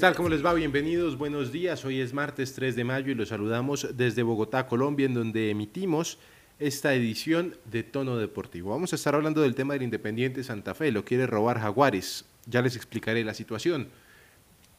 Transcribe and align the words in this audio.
¿Qué 0.00 0.06
tal? 0.06 0.16
¿Cómo 0.16 0.30
les 0.30 0.42
va? 0.42 0.54
Bienvenidos, 0.54 1.18
buenos 1.18 1.52
días. 1.52 1.84
Hoy 1.84 2.00
es 2.00 2.14
martes 2.14 2.54
3 2.54 2.74
de 2.74 2.84
mayo 2.84 3.12
y 3.12 3.14
los 3.14 3.28
saludamos 3.28 3.86
desde 3.98 4.22
Bogotá, 4.22 4.66
Colombia, 4.66 5.04
en 5.04 5.12
donde 5.12 5.50
emitimos 5.50 6.16
esta 6.58 6.94
edición 6.94 7.54
de 7.66 7.82
Tono 7.82 8.16
Deportivo. 8.16 8.70
Vamos 8.70 8.94
a 8.94 8.96
estar 8.96 9.14
hablando 9.14 9.42
del 9.42 9.54
tema 9.54 9.74
del 9.74 9.82
Independiente 9.82 10.42
Santa 10.42 10.72
Fe, 10.74 10.90
lo 10.90 11.04
quiere 11.04 11.26
robar 11.26 11.60
Jaguares. 11.60 12.24
Ya 12.46 12.62
les 12.62 12.76
explicaré 12.76 13.22
la 13.24 13.34
situación. 13.34 13.88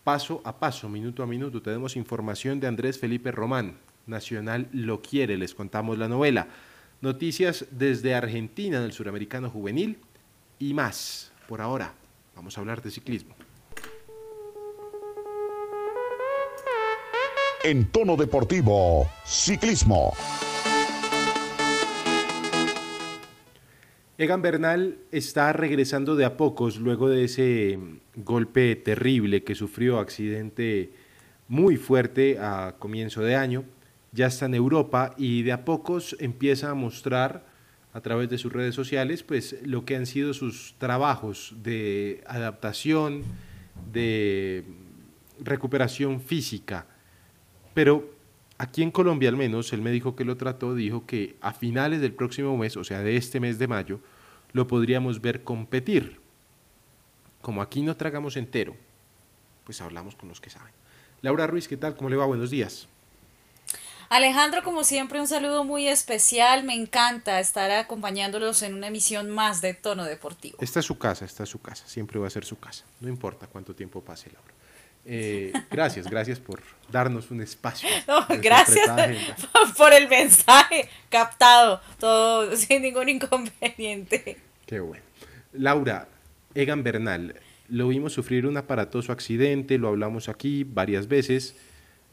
Paso 0.03 0.41
a 0.43 0.57
paso, 0.57 0.89
minuto 0.89 1.21
a 1.21 1.27
minuto, 1.27 1.61
tenemos 1.61 1.95
información 1.97 2.59
de 2.59 2.65
Andrés 2.65 2.97
Felipe 2.97 3.31
Román. 3.31 3.77
Nacional 4.07 4.69
lo 4.73 5.03
quiere, 5.03 5.37
les 5.37 5.53
contamos 5.53 5.99
la 5.99 6.07
novela. 6.07 6.47
Noticias 6.99 7.67
desde 7.69 8.15
Argentina, 8.15 8.81
del 8.81 8.91
suramericano 8.91 9.51
juvenil 9.51 9.99
y 10.57 10.73
más. 10.73 11.31
Por 11.47 11.61
ahora, 11.61 11.93
vamos 12.35 12.57
a 12.57 12.61
hablar 12.61 12.81
de 12.81 12.89
ciclismo. 12.89 13.35
En 17.63 17.85
tono 17.85 18.15
deportivo, 18.17 19.09
ciclismo. 19.25 20.13
Egan 24.17 24.41
Bernal 24.41 24.97
está 25.11 25.53
regresando 25.53 26.15
de 26.15 26.25
a 26.25 26.37
pocos 26.37 26.77
luego 26.77 27.09
de 27.09 27.23
ese 27.25 27.79
golpe 28.15 28.75
terrible 28.75 29.43
que 29.43 29.55
sufrió, 29.55 29.99
accidente 29.99 30.91
muy 31.47 31.77
fuerte 31.77 32.37
a 32.39 32.75
comienzo 32.77 33.21
de 33.21 33.35
año. 33.35 33.63
Ya 34.11 34.27
está 34.27 34.45
en 34.45 34.55
Europa 34.55 35.13
y 35.17 35.43
de 35.43 35.51
a 35.51 35.65
pocos 35.65 36.15
empieza 36.19 36.69
a 36.69 36.75
mostrar 36.75 37.45
a 37.93 38.01
través 38.01 38.29
de 38.29 38.37
sus 38.37 38.53
redes 38.53 38.75
sociales 38.75 39.23
pues 39.23 39.55
lo 39.63 39.85
que 39.85 39.95
han 39.95 40.05
sido 40.05 40.33
sus 40.33 40.75
trabajos 40.77 41.55
de 41.61 42.23
adaptación, 42.27 43.23
de 43.91 44.63
recuperación 45.39 46.21
física 46.21 46.85
pero 47.73 48.09
aquí 48.57 48.83
en 48.83 48.91
Colombia 48.91 49.29
al 49.29 49.37
menos, 49.37 49.73
el 49.73 49.81
médico 49.81 50.15
que 50.15 50.25
lo 50.25 50.37
trató 50.37 50.75
dijo 50.75 51.05
que 51.05 51.35
a 51.41 51.53
finales 51.53 52.01
del 52.01 52.13
próximo 52.13 52.55
mes, 52.57 52.77
o 52.77 52.83
sea, 52.83 52.99
de 52.99 53.17
este 53.17 53.39
mes 53.39 53.59
de 53.59 53.67
mayo, 53.67 53.99
lo 54.53 54.67
podríamos 54.67 55.21
ver 55.21 55.43
competir. 55.43 56.19
Como 57.41 57.61
aquí 57.61 57.81
no 57.81 57.97
tragamos 57.97 58.37
entero, 58.37 58.75
pues 59.63 59.81
hablamos 59.81 60.15
con 60.15 60.29
los 60.29 60.39
que 60.39 60.49
saben. 60.49 60.73
Laura 61.21 61.47
Ruiz, 61.47 61.67
¿qué 61.67 61.77
tal? 61.77 61.95
¿Cómo 61.95 62.09
le 62.09 62.15
va? 62.15 62.25
Buenos 62.25 62.49
días. 62.49 62.87
Alejandro, 64.09 64.61
como 64.61 64.83
siempre, 64.83 65.21
un 65.21 65.27
saludo 65.27 65.63
muy 65.63 65.87
especial. 65.87 66.65
Me 66.65 66.75
encanta 66.75 67.39
estar 67.39 67.71
acompañándolos 67.71 68.61
en 68.61 68.73
una 68.73 68.87
emisión 68.87 69.29
más 69.29 69.61
de 69.61 69.73
Tono 69.73 70.03
Deportivo. 70.03 70.57
Esta 70.59 70.81
es 70.81 70.85
su 70.85 70.97
casa, 70.97 71.23
esta 71.23 71.43
es 71.43 71.49
su 71.49 71.61
casa, 71.61 71.87
siempre 71.87 72.19
va 72.19 72.27
a 72.27 72.29
ser 72.29 72.43
su 72.43 72.59
casa. 72.59 72.83
No 72.99 73.07
importa 73.07 73.47
cuánto 73.47 73.73
tiempo 73.73 74.01
pase, 74.01 74.29
Laura. 74.33 74.53
Eh, 75.05 75.51
gracias, 75.69 76.07
gracias 76.07 76.39
por 76.39 76.61
darnos 76.91 77.31
un 77.31 77.41
espacio. 77.41 77.89
gracias 78.41 78.89
por 79.77 79.93
el 79.93 80.07
mensaje 80.07 80.87
captado, 81.09 81.81
todo 81.99 82.55
sin 82.55 82.83
ningún 82.83 83.09
inconveniente. 83.09 84.37
Qué 84.65 84.79
bueno. 84.79 85.03
Laura, 85.53 86.07
Egan 86.53 86.83
Bernal, 86.83 87.35
lo 87.67 87.87
vimos 87.87 88.13
sufrir 88.13 88.45
un 88.45 88.57
aparatoso 88.57 89.11
accidente, 89.11 89.77
lo 89.77 89.87
hablamos 89.87 90.29
aquí 90.29 90.63
varias 90.63 91.07
veces. 91.07 91.55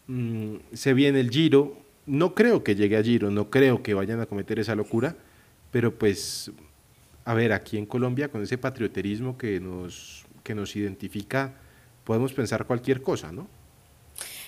Mm, 0.06 0.56
se 0.72 0.94
viene 0.94 1.20
el 1.20 1.30
Giro, 1.30 1.76
no 2.06 2.34
creo 2.34 2.64
que 2.64 2.74
llegue 2.74 2.96
a 2.96 3.02
Giro, 3.02 3.30
no 3.30 3.50
creo 3.50 3.82
que 3.82 3.94
vayan 3.94 4.20
a 4.20 4.26
cometer 4.26 4.58
esa 4.58 4.74
locura, 4.74 5.16
pero 5.70 5.94
pues, 5.98 6.50
a 7.24 7.34
ver, 7.34 7.52
aquí 7.52 7.76
en 7.76 7.86
Colombia, 7.86 8.28
con 8.28 8.42
ese 8.42 8.56
patrioterismo 8.56 9.36
que 9.36 9.60
nos, 9.60 10.24
que 10.42 10.54
nos 10.54 10.74
identifica, 10.74 11.54
podemos 12.08 12.32
pensar 12.32 12.64
cualquier 12.64 13.02
cosa, 13.02 13.32
¿no? 13.32 13.46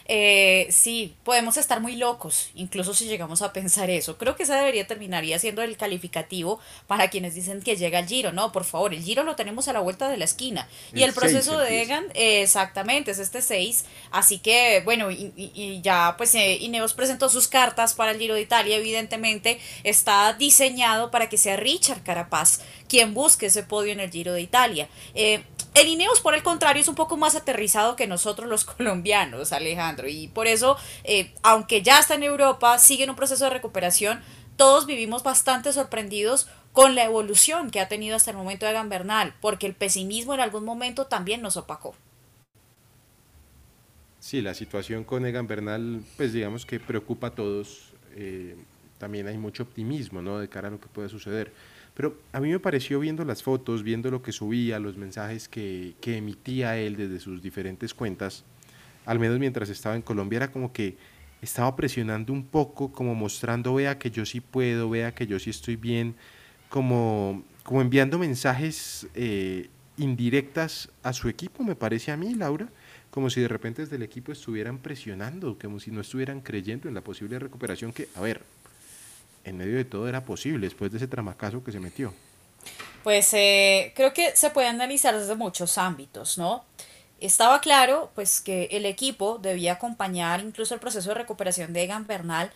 Eh, 0.06 0.66
sí, 0.70 1.14
podemos 1.22 1.58
estar 1.58 1.78
muy 1.80 1.94
locos, 1.94 2.50
incluso 2.54 2.94
si 2.94 3.04
llegamos 3.04 3.42
a 3.42 3.52
pensar 3.52 3.90
eso. 3.90 4.16
Creo 4.16 4.34
que 4.34 4.44
esa 4.44 4.56
debería 4.56 4.86
terminaría 4.86 5.38
siendo 5.38 5.60
el 5.60 5.76
calificativo 5.76 6.58
para 6.86 7.10
quienes 7.10 7.34
dicen 7.34 7.60
que 7.60 7.76
llega 7.76 7.98
el 7.98 8.06
Giro. 8.06 8.32
No, 8.32 8.50
por 8.50 8.64
favor, 8.64 8.94
el 8.94 9.02
Giro 9.02 9.24
lo 9.24 9.36
tenemos 9.36 9.68
a 9.68 9.74
la 9.74 9.80
vuelta 9.80 10.08
de 10.08 10.16
la 10.16 10.24
esquina. 10.24 10.66
y 10.94 11.02
el 11.02 11.12
proceso 11.12 11.58
de 11.58 11.82
Egan, 11.82 12.06
exactamente, 12.14 13.10
es 13.10 13.18
este 13.18 13.42
6. 13.42 13.84
Así 14.10 14.38
que, 14.38 14.80
bueno, 14.86 15.10
y, 15.10 15.80
ya 15.82 16.14
pues 16.16 16.34
eh, 16.34 16.56
Ineos 16.56 16.94
presentó 16.94 17.28
sus 17.28 17.46
cartas 17.46 17.92
para 17.92 18.12
el 18.12 18.18
Giro 18.18 18.34
de 18.34 18.40
Italia. 18.40 18.78
Evidentemente 18.78 19.60
está 19.84 20.32
diseñado 20.32 21.10
para 21.10 21.28
que 21.28 21.36
sea 21.36 21.56
Richard 21.56 22.02
Carapaz 22.02 22.62
quien 22.88 23.14
busque 23.14 23.46
ese 23.46 23.62
podio 23.62 23.92
en 23.92 24.00
el 24.00 24.10
Giro 24.10 24.32
de 24.32 24.40
Italia. 24.40 24.88
El 25.74 25.86
Ineos, 25.88 26.20
por 26.20 26.34
el 26.34 26.42
contrario, 26.42 26.82
es 26.82 26.88
un 26.88 26.94
poco 26.94 27.16
más 27.16 27.36
aterrizado 27.36 27.96
que 27.96 28.06
nosotros 28.06 28.48
los 28.48 28.64
colombianos, 28.76 29.52
Alejandro, 29.52 30.08
y 30.08 30.28
por 30.28 30.46
eso, 30.46 30.76
eh, 31.04 31.32
aunque 31.42 31.82
ya 31.82 31.98
está 31.98 32.14
en 32.14 32.24
Europa, 32.24 32.78
sigue 32.78 33.04
en 33.04 33.10
un 33.10 33.16
proceso 33.16 33.44
de 33.44 33.50
recuperación, 33.50 34.20
todos 34.56 34.86
vivimos 34.86 35.22
bastante 35.22 35.72
sorprendidos 35.72 36.48
con 36.72 36.94
la 36.94 37.04
evolución 37.04 37.70
que 37.70 37.80
ha 37.80 37.88
tenido 37.88 38.16
hasta 38.16 38.30
el 38.30 38.36
momento 38.36 38.66
de 38.66 38.80
Bernal, 38.84 39.34
porque 39.40 39.66
el 39.66 39.74
pesimismo 39.74 40.34
en 40.34 40.40
algún 40.40 40.64
momento 40.64 41.06
también 41.06 41.42
nos 41.42 41.56
opacó. 41.56 41.94
Sí, 44.20 44.42
la 44.42 44.54
situación 44.54 45.02
con 45.02 45.24
Egan 45.24 45.46
Bernal, 45.46 46.02
pues 46.16 46.32
digamos 46.32 46.66
que 46.66 46.78
preocupa 46.78 47.28
a 47.28 47.34
todos. 47.34 47.94
Eh, 48.16 48.54
también 48.98 49.26
hay 49.26 49.38
mucho 49.38 49.62
optimismo, 49.62 50.20
¿no? 50.20 50.38
De 50.38 50.48
cara 50.48 50.68
a 50.68 50.70
lo 50.70 50.78
que 50.78 50.88
puede 50.88 51.08
suceder. 51.08 51.52
Pero 52.00 52.16
a 52.32 52.40
mí 52.40 52.48
me 52.48 52.58
pareció 52.58 52.98
viendo 52.98 53.26
las 53.26 53.42
fotos, 53.42 53.82
viendo 53.82 54.10
lo 54.10 54.22
que 54.22 54.32
subía, 54.32 54.78
los 54.78 54.96
mensajes 54.96 55.50
que, 55.50 55.96
que 56.00 56.16
emitía 56.16 56.78
él 56.78 56.96
desde 56.96 57.20
sus 57.20 57.42
diferentes 57.42 57.92
cuentas, 57.92 58.42
al 59.04 59.18
menos 59.18 59.38
mientras 59.38 59.68
estaba 59.68 59.96
en 59.96 60.00
Colombia, 60.00 60.38
era 60.38 60.50
como 60.50 60.72
que 60.72 60.96
estaba 61.42 61.76
presionando 61.76 62.32
un 62.32 62.46
poco, 62.46 62.90
como 62.90 63.14
mostrando, 63.14 63.74
vea 63.74 63.98
que 63.98 64.10
yo 64.10 64.24
sí 64.24 64.40
puedo, 64.40 64.88
vea 64.88 65.14
que 65.14 65.26
yo 65.26 65.38
sí 65.38 65.50
estoy 65.50 65.76
bien, 65.76 66.14
como, 66.70 67.44
como 67.64 67.82
enviando 67.82 68.18
mensajes 68.18 69.06
eh, 69.14 69.68
indirectas 69.98 70.88
a 71.02 71.12
su 71.12 71.28
equipo, 71.28 71.64
me 71.64 71.74
parece 71.74 72.12
a 72.12 72.16
mí, 72.16 72.34
Laura, 72.34 72.70
como 73.10 73.28
si 73.28 73.42
de 73.42 73.48
repente 73.48 73.82
desde 73.82 73.96
el 73.96 74.02
equipo 74.02 74.32
estuvieran 74.32 74.78
presionando, 74.78 75.58
como 75.60 75.78
si 75.78 75.90
no 75.90 76.00
estuvieran 76.00 76.40
creyendo 76.40 76.88
en 76.88 76.94
la 76.94 77.02
posible 77.02 77.38
recuperación 77.38 77.92
que, 77.92 78.08
a 78.14 78.22
ver, 78.22 78.40
en 79.44 79.56
medio 79.56 79.76
de 79.76 79.84
todo 79.84 80.08
era 80.08 80.24
posible 80.24 80.66
después 80.66 80.90
de 80.90 80.98
ese 80.98 81.08
tramacazo 81.08 81.62
que 81.64 81.72
se 81.72 81.80
metió? 81.80 82.12
Pues 83.02 83.32
eh, 83.32 83.92
creo 83.96 84.12
que 84.12 84.36
se 84.36 84.50
puede 84.50 84.68
analizar 84.68 85.18
desde 85.18 85.34
muchos 85.34 85.78
ámbitos, 85.78 86.36
¿no? 86.36 86.64
Estaba 87.20 87.60
claro, 87.60 88.10
pues, 88.14 88.40
que 88.40 88.68
el 88.72 88.86
equipo 88.86 89.38
debía 89.38 89.72
acompañar 89.74 90.40
incluso 90.40 90.74
el 90.74 90.80
proceso 90.80 91.10
de 91.10 91.14
recuperación 91.16 91.72
de 91.72 91.82
Egan 91.82 92.06
Bernal 92.06 92.50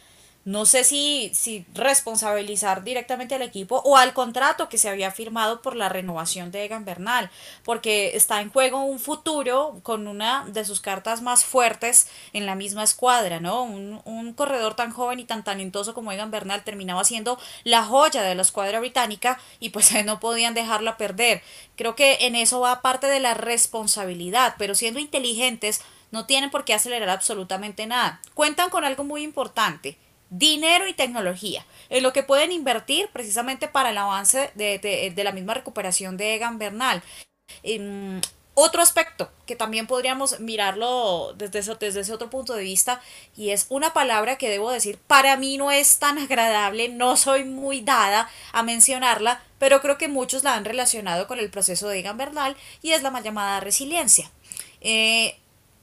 no 0.44 0.66
sé 0.66 0.84
si, 0.84 1.30
si 1.34 1.64
responsabilizar 1.72 2.84
directamente 2.84 3.34
al 3.34 3.42
equipo 3.42 3.80
o 3.84 3.96
al 3.96 4.12
contrato 4.12 4.68
que 4.68 4.76
se 4.76 4.90
había 4.90 5.10
firmado 5.10 5.62
por 5.62 5.74
la 5.74 5.88
renovación 5.88 6.50
de 6.50 6.64
Egan 6.64 6.84
Bernal, 6.84 7.30
porque 7.62 8.14
está 8.14 8.42
en 8.42 8.50
juego 8.50 8.84
un 8.84 8.98
futuro 8.98 9.80
con 9.82 10.06
una 10.06 10.44
de 10.46 10.66
sus 10.66 10.80
cartas 10.80 11.22
más 11.22 11.44
fuertes 11.44 12.08
en 12.34 12.44
la 12.44 12.54
misma 12.56 12.82
escuadra, 12.82 13.40
¿no? 13.40 13.62
Un, 13.62 14.02
un 14.04 14.34
corredor 14.34 14.74
tan 14.74 14.90
joven 14.90 15.18
y 15.18 15.24
tan 15.24 15.44
talentoso 15.44 15.94
como 15.94 16.12
Egan 16.12 16.30
Bernal 16.30 16.62
terminaba 16.62 17.04
siendo 17.04 17.38
la 17.64 17.82
joya 17.82 18.22
de 18.22 18.34
la 18.34 18.42
escuadra 18.42 18.80
británica 18.80 19.40
y 19.60 19.70
pues 19.70 19.92
no 20.04 20.20
podían 20.20 20.52
dejarla 20.52 20.98
perder. 20.98 21.42
Creo 21.76 21.96
que 21.96 22.18
en 22.26 22.36
eso 22.36 22.60
va 22.60 22.82
parte 22.82 23.06
de 23.06 23.20
la 23.20 23.32
responsabilidad, 23.32 24.56
pero 24.58 24.74
siendo 24.74 25.00
inteligentes 25.00 25.80
no 26.10 26.26
tienen 26.26 26.50
por 26.50 26.64
qué 26.64 26.74
acelerar 26.74 27.08
absolutamente 27.08 27.86
nada. 27.86 28.20
Cuentan 28.34 28.70
con 28.70 28.84
algo 28.84 29.04
muy 29.04 29.22
importante 29.22 29.96
dinero 30.30 30.86
y 30.88 30.94
tecnología, 30.94 31.64
en 31.88 32.02
lo 32.02 32.12
que 32.12 32.22
pueden 32.22 32.52
invertir 32.52 33.08
precisamente 33.12 33.68
para 33.68 33.90
el 33.90 33.98
avance 33.98 34.50
de, 34.54 35.12
la 35.16 35.32
misma 35.32 35.54
recuperación 35.54 36.16
de 36.16 36.34
Egan 36.34 36.58
Bernal. 36.58 37.02
otro 38.56 38.82
aspecto 38.82 39.30
que 39.46 39.56
también 39.56 39.86
podríamos 39.86 40.38
mirarlo 40.40 41.34
desde, 41.36 41.60
desde 41.74 42.00
ese 42.00 42.12
otro 42.12 42.30
punto 42.30 42.54
de 42.54 42.62
vista 42.62 43.00
y 43.36 43.50
es 43.50 43.66
una 43.68 43.92
palabra 43.92 44.38
que 44.38 44.48
debo 44.48 44.70
decir, 44.70 44.98
para 45.06 45.36
mí 45.36 45.56
no 45.56 45.70
es 45.70 45.98
tan 45.98 46.18
agradable, 46.18 46.88
no 46.88 47.16
soy 47.16 47.44
muy 47.44 47.80
dada 47.80 48.28
a 48.52 48.62
mencionarla, 48.62 49.42
pero 49.58 49.80
creo 49.80 49.98
que 49.98 50.08
muchos 50.08 50.44
la 50.44 50.54
han 50.54 50.64
relacionado 50.64 51.26
con 51.26 51.38
el 51.38 51.50
proceso 51.50 51.88
de 51.88 51.98
Egan 51.98 52.16
Bernal 52.16 52.56
y 52.80 52.92
es 52.92 53.02
la 53.02 53.10
mal 53.10 53.24
llamada 53.24 53.60
resiliencia. 53.60 54.30
Eh, 54.80 55.36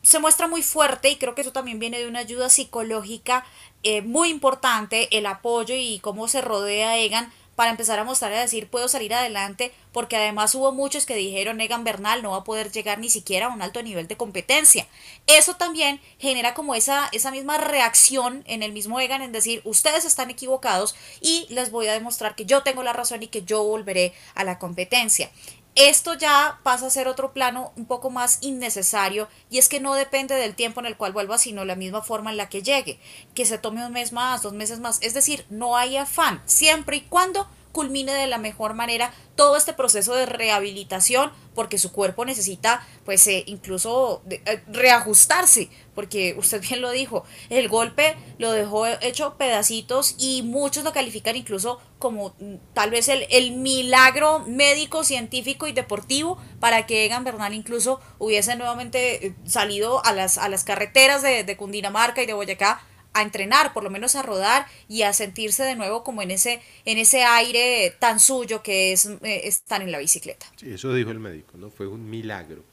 se 0.03 0.19
muestra 0.19 0.47
muy 0.47 0.63
fuerte 0.63 1.09
y 1.09 1.17
creo 1.17 1.35
que 1.35 1.41
eso 1.41 1.51
también 1.51 1.79
viene 1.79 1.99
de 1.99 2.07
una 2.07 2.19
ayuda 2.19 2.49
psicológica 2.49 3.45
eh, 3.83 4.01
muy 4.01 4.29
importante, 4.29 5.15
el 5.17 5.25
apoyo 5.25 5.75
y 5.75 5.99
cómo 5.99 6.27
se 6.27 6.41
rodea 6.41 6.97
Egan 6.97 7.31
para 7.55 7.71
empezar 7.71 7.99
a 7.99 8.03
mostrar 8.03 8.31
y 8.31 8.35
a 8.35 8.41
decir 8.41 8.67
puedo 8.69 8.87
salir 8.87 9.13
adelante, 9.13 9.71
porque 9.91 10.15
además 10.15 10.55
hubo 10.55 10.71
muchos 10.71 11.05
que 11.05 11.15
dijeron 11.15 11.61
Egan 11.61 11.83
Bernal 11.83 12.23
no 12.23 12.31
va 12.31 12.37
a 12.37 12.43
poder 12.43 12.71
llegar 12.71 12.97
ni 12.97 13.09
siquiera 13.09 13.47
a 13.47 13.49
un 13.49 13.61
alto 13.61 13.83
nivel 13.83 14.07
de 14.07 14.17
competencia. 14.17 14.87
Eso 15.27 15.57
también 15.57 16.01
genera 16.17 16.53
como 16.53 16.75
esa, 16.75 17.09
esa 17.11 17.29
misma 17.29 17.57
reacción 17.57 18.43
en 18.47 18.63
el 18.63 18.71
mismo 18.71 18.99
Egan 18.99 19.21
en 19.21 19.31
decir 19.31 19.61
ustedes 19.63 20.05
están 20.05 20.29
equivocados 20.29 20.95
y 21.19 21.45
les 21.49 21.71
voy 21.71 21.87
a 21.87 21.93
demostrar 21.93 22.35
que 22.35 22.45
yo 22.45 22.63
tengo 22.63 22.83
la 22.83 22.93
razón 22.93 23.21
y 23.21 23.27
que 23.27 23.43
yo 23.43 23.63
volveré 23.63 24.13
a 24.33 24.43
la 24.43 24.57
competencia. 24.57 25.29
Esto 25.75 26.13
ya 26.13 26.59
pasa 26.63 26.87
a 26.87 26.89
ser 26.89 27.07
otro 27.07 27.31
plano 27.33 27.71
un 27.75 27.85
poco 27.85 28.09
más 28.09 28.39
innecesario 28.41 29.29
y 29.49 29.57
es 29.57 29.69
que 29.69 29.79
no 29.79 29.93
depende 29.93 30.35
del 30.35 30.55
tiempo 30.55 30.79
en 30.79 30.85
el 30.85 30.97
cual 30.97 31.13
vuelva, 31.13 31.37
sino 31.37 31.63
la 31.63 31.75
misma 31.75 32.01
forma 32.01 32.31
en 32.31 32.37
la 32.37 32.49
que 32.49 32.61
llegue, 32.61 32.99
que 33.33 33.45
se 33.45 33.57
tome 33.57 33.85
un 33.85 33.93
mes 33.93 34.11
más, 34.11 34.41
dos 34.41 34.53
meses 34.53 34.79
más, 34.79 34.99
es 35.01 35.13
decir, 35.13 35.45
no 35.49 35.77
hay 35.77 35.97
afán, 35.97 36.41
siempre 36.45 36.97
y 36.97 37.01
cuando 37.01 37.47
culmine 37.71 38.13
de 38.13 38.27
la 38.27 38.37
mejor 38.37 38.73
manera 38.73 39.13
todo 39.35 39.57
este 39.57 39.73
proceso 39.73 40.13
de 40.13 40.25
rehabilitación 40.25 41.31
porque 41.55 41.77
su 41.77 41.91
cuerpo 41.91 42.25
necesita 42.25 42.85
pues 43.05 43.25
eh, 43.27 43.43
incluso 43.47 44.21
eh, 44.29 44.63
reajustarse 44.67 45.69
porque 45.95 46.35
usted 46.37 46.61
bien 46.61 46.81
lo 46.81 46.91
dijo 46.91 47.23
el 47.49 47.67
golpe 47.67 48.15
lo 48.37 48.51
dejó 48.51 48.85
hecho 48.87 49.35
pedacitos 49.37 50.15
y 50.17 50.43
muchos 50.43 50.83
lo 50.83 50.93
califican 50.93 51.35
incluso 51.35 51.79
como 51.99 52.33
mm, 52.39 52.55
tal 52.73 52.91
vez 52.91 53.09
el, 53.09 53.25
el 53.29 53.53
milagro 53.53 54.39
médico 54.47 55.03
científico 55.03 55.67
y 55.67 55.73
deportivo 55.73 56.37
para 56.59 56.85
que 56.85 57.05
Egan 57.05 57.23
Bernal 57.23 57.53
incluso 57.53 57.99
hubiese 58.19 58.55
nuevamente 58.55 59.27
eh, 59.27 59.35
salido 59.45 60.05
a 60.05 60.13
las, 60.13 60.37
a 60.37 60.49
las 60.49 60.63
carreteras 60.63 61.21
de, 61.21 61.43
de 61.43 61.57
Cundinamarca 61.57 62.21
y 62.21 62.25
de 62.25 62.33
Boyacá 62.33 62.81
a 63.13 63.23
entrenar, 63.23 63.73
por 63.73 63.83
lo 63.83 63.89
menos 63.89 64.15
a 64.15 64.21
rodar 64.21 64.65
y 64.87 65.01
a 65.01 65.13
sentirse 65.13 65.63
de 65.63 65.75
nuevo 65.75 66.03
como 66.03 66.21
en 66.21 66.31
ese, 66.31 66.61
en 66.85 66.97
ese 66.97 67.23
aire 67.23 67.93
tan 67.99 68.19
suyo 68.19 68.63
que 68.63 68.93
es 68.93 69.05
eh, 69.05 69.41
estar 69.43 69.81
en 69.81 69.91
la 69.91 69.99
bicicleta. 69.99 70.45
Sí, 70.55 70.71
eso 70.71 70.93
dijo 70.93 71.11
el 71.11 71.19
médico, 71.19 71.57
¿no? 71.57 71.69
Fue 71.69 71.87
un 71.87 72.09
milagro. 72.09 72.63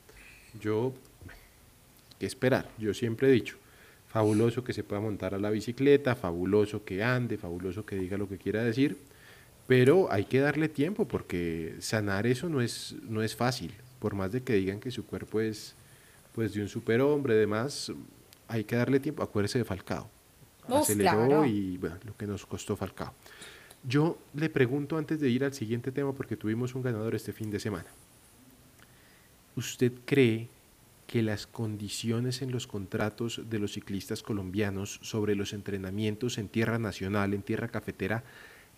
Yo, 0.60 0.92
¿qué 2.18 2.26
esperar? 2.26 2.68
Yo 2.78 2.94
siempre 2.94 3.28
he 3.28 3.32
dicho, 3.32 3.56
fabuloso 4.08 4.62
que 4.62 4.72
se 4.72 4.84
pueda 4.84 5.00
montar 5.00 5.34
a 5.34 5.38
la 5.38 5.50
bicicleta, 5.50 6.14
fabuloso 6.14 6.84
que 6.84 7.02
ande, 7.02 7.36
fabuloso 7.36 7.84
que 7.84 7.96
diga 7.96 8.16
lo 8.16 8.28
que 8.28 8.38
quiera 8.38 8.62
decir, 8.62 8.96
pero 9.66 10.10
hay 10.10 10.24
que 10.24 10.40
darle 10.40 10.68
tiempo 10.68 11.06
porque 11.06 11.74
sanar 11.80 12.26
eso 12.26 12.48
no 12.48 12.62
es, 12.62 12.94
no 13.02 13.22
es 13.22 13.36
fácil. 13.36 13.74
Por 13.98 14.14
más 14.14 14.30
de 14.30 14.42
que 14.42 14.54
digan 14.54 14.78
que 14.78 14.92
su 14.92 15.04
cuerpo 15.04 15.40
es 15.40 15.74
pues 16.32 16.54
de 16.54 16.62
un 16.62 16.68
superhombre, 16.68 17.34
demás, 17.34 17.90
hay 18.46 18.62
que 18.62 18.76
darle 18.76 19.00
tiempo. 19.00 19.24
Acuérdese 19.24 19.58
de 19.58 19.64
Falcao 19.64 20.08
aceleró 20.76 21.44
y 21.44 21.78
bueno, 21.78 21.96
lo 22.04 22.16
que 22.16 22.26
nos 22.26 22.46
costó 22.46 22.76
Falcao. 22.76 23.12
Yo 23.82 24.18
le 24.34 24.50
pregunto 24.50 24.96
antes 24.96 25.20
de 25.20 25.28
ir 25.28 25.44
al 25.44 25.54
siguiente 25.54 25.92
tema, 25.92 26.12
porque 26.12 26.36
tuvimos 26.36 26.74
un 26.74 26.82
ganador 26.82 27.14
este 27.14 27.32
fin 27.32 27.50
de 27.50 27.60
semana. 27.60 27.86
¿Usted 29.56 29.92
cree 30.04 30.48
que 31.06 31.22
las 31.22 31.46
condiciones 31.46 32.42
en 32.42 32.52
los 32.52 32.66
contratos 32.66 33.40
de 33.48 33.58
los 33.58 33.72
ciclistas 33.72 34.22
colombianos 34.22 35.00
sobre 35.02 35.34
los 35.34 35.52
entrenamientos 35.54 36.36
en 36.38 36.48
tierra 36.48 36.78
nacional, 36.78 37.32
en 37.32 37.42
tierra 37.42 37.68
cafetera, 37.68 38.24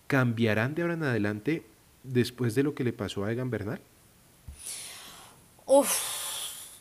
cambiarán 0.06 0.74
de 0.74 0.82
ahora 0.82 0.94
en 0.94 1.02
adelante 1.02 1.64
después 2.04 2.54
de 2.54 2.62
lo 2.62 2.74
que 2.74 2.84
le 2.84 2.92
pasó 2.92 3.24
a 3.24 3.32
Egan 3.32 3.50
Bernal? 3.50 3.80
Uf, 5.66 6.19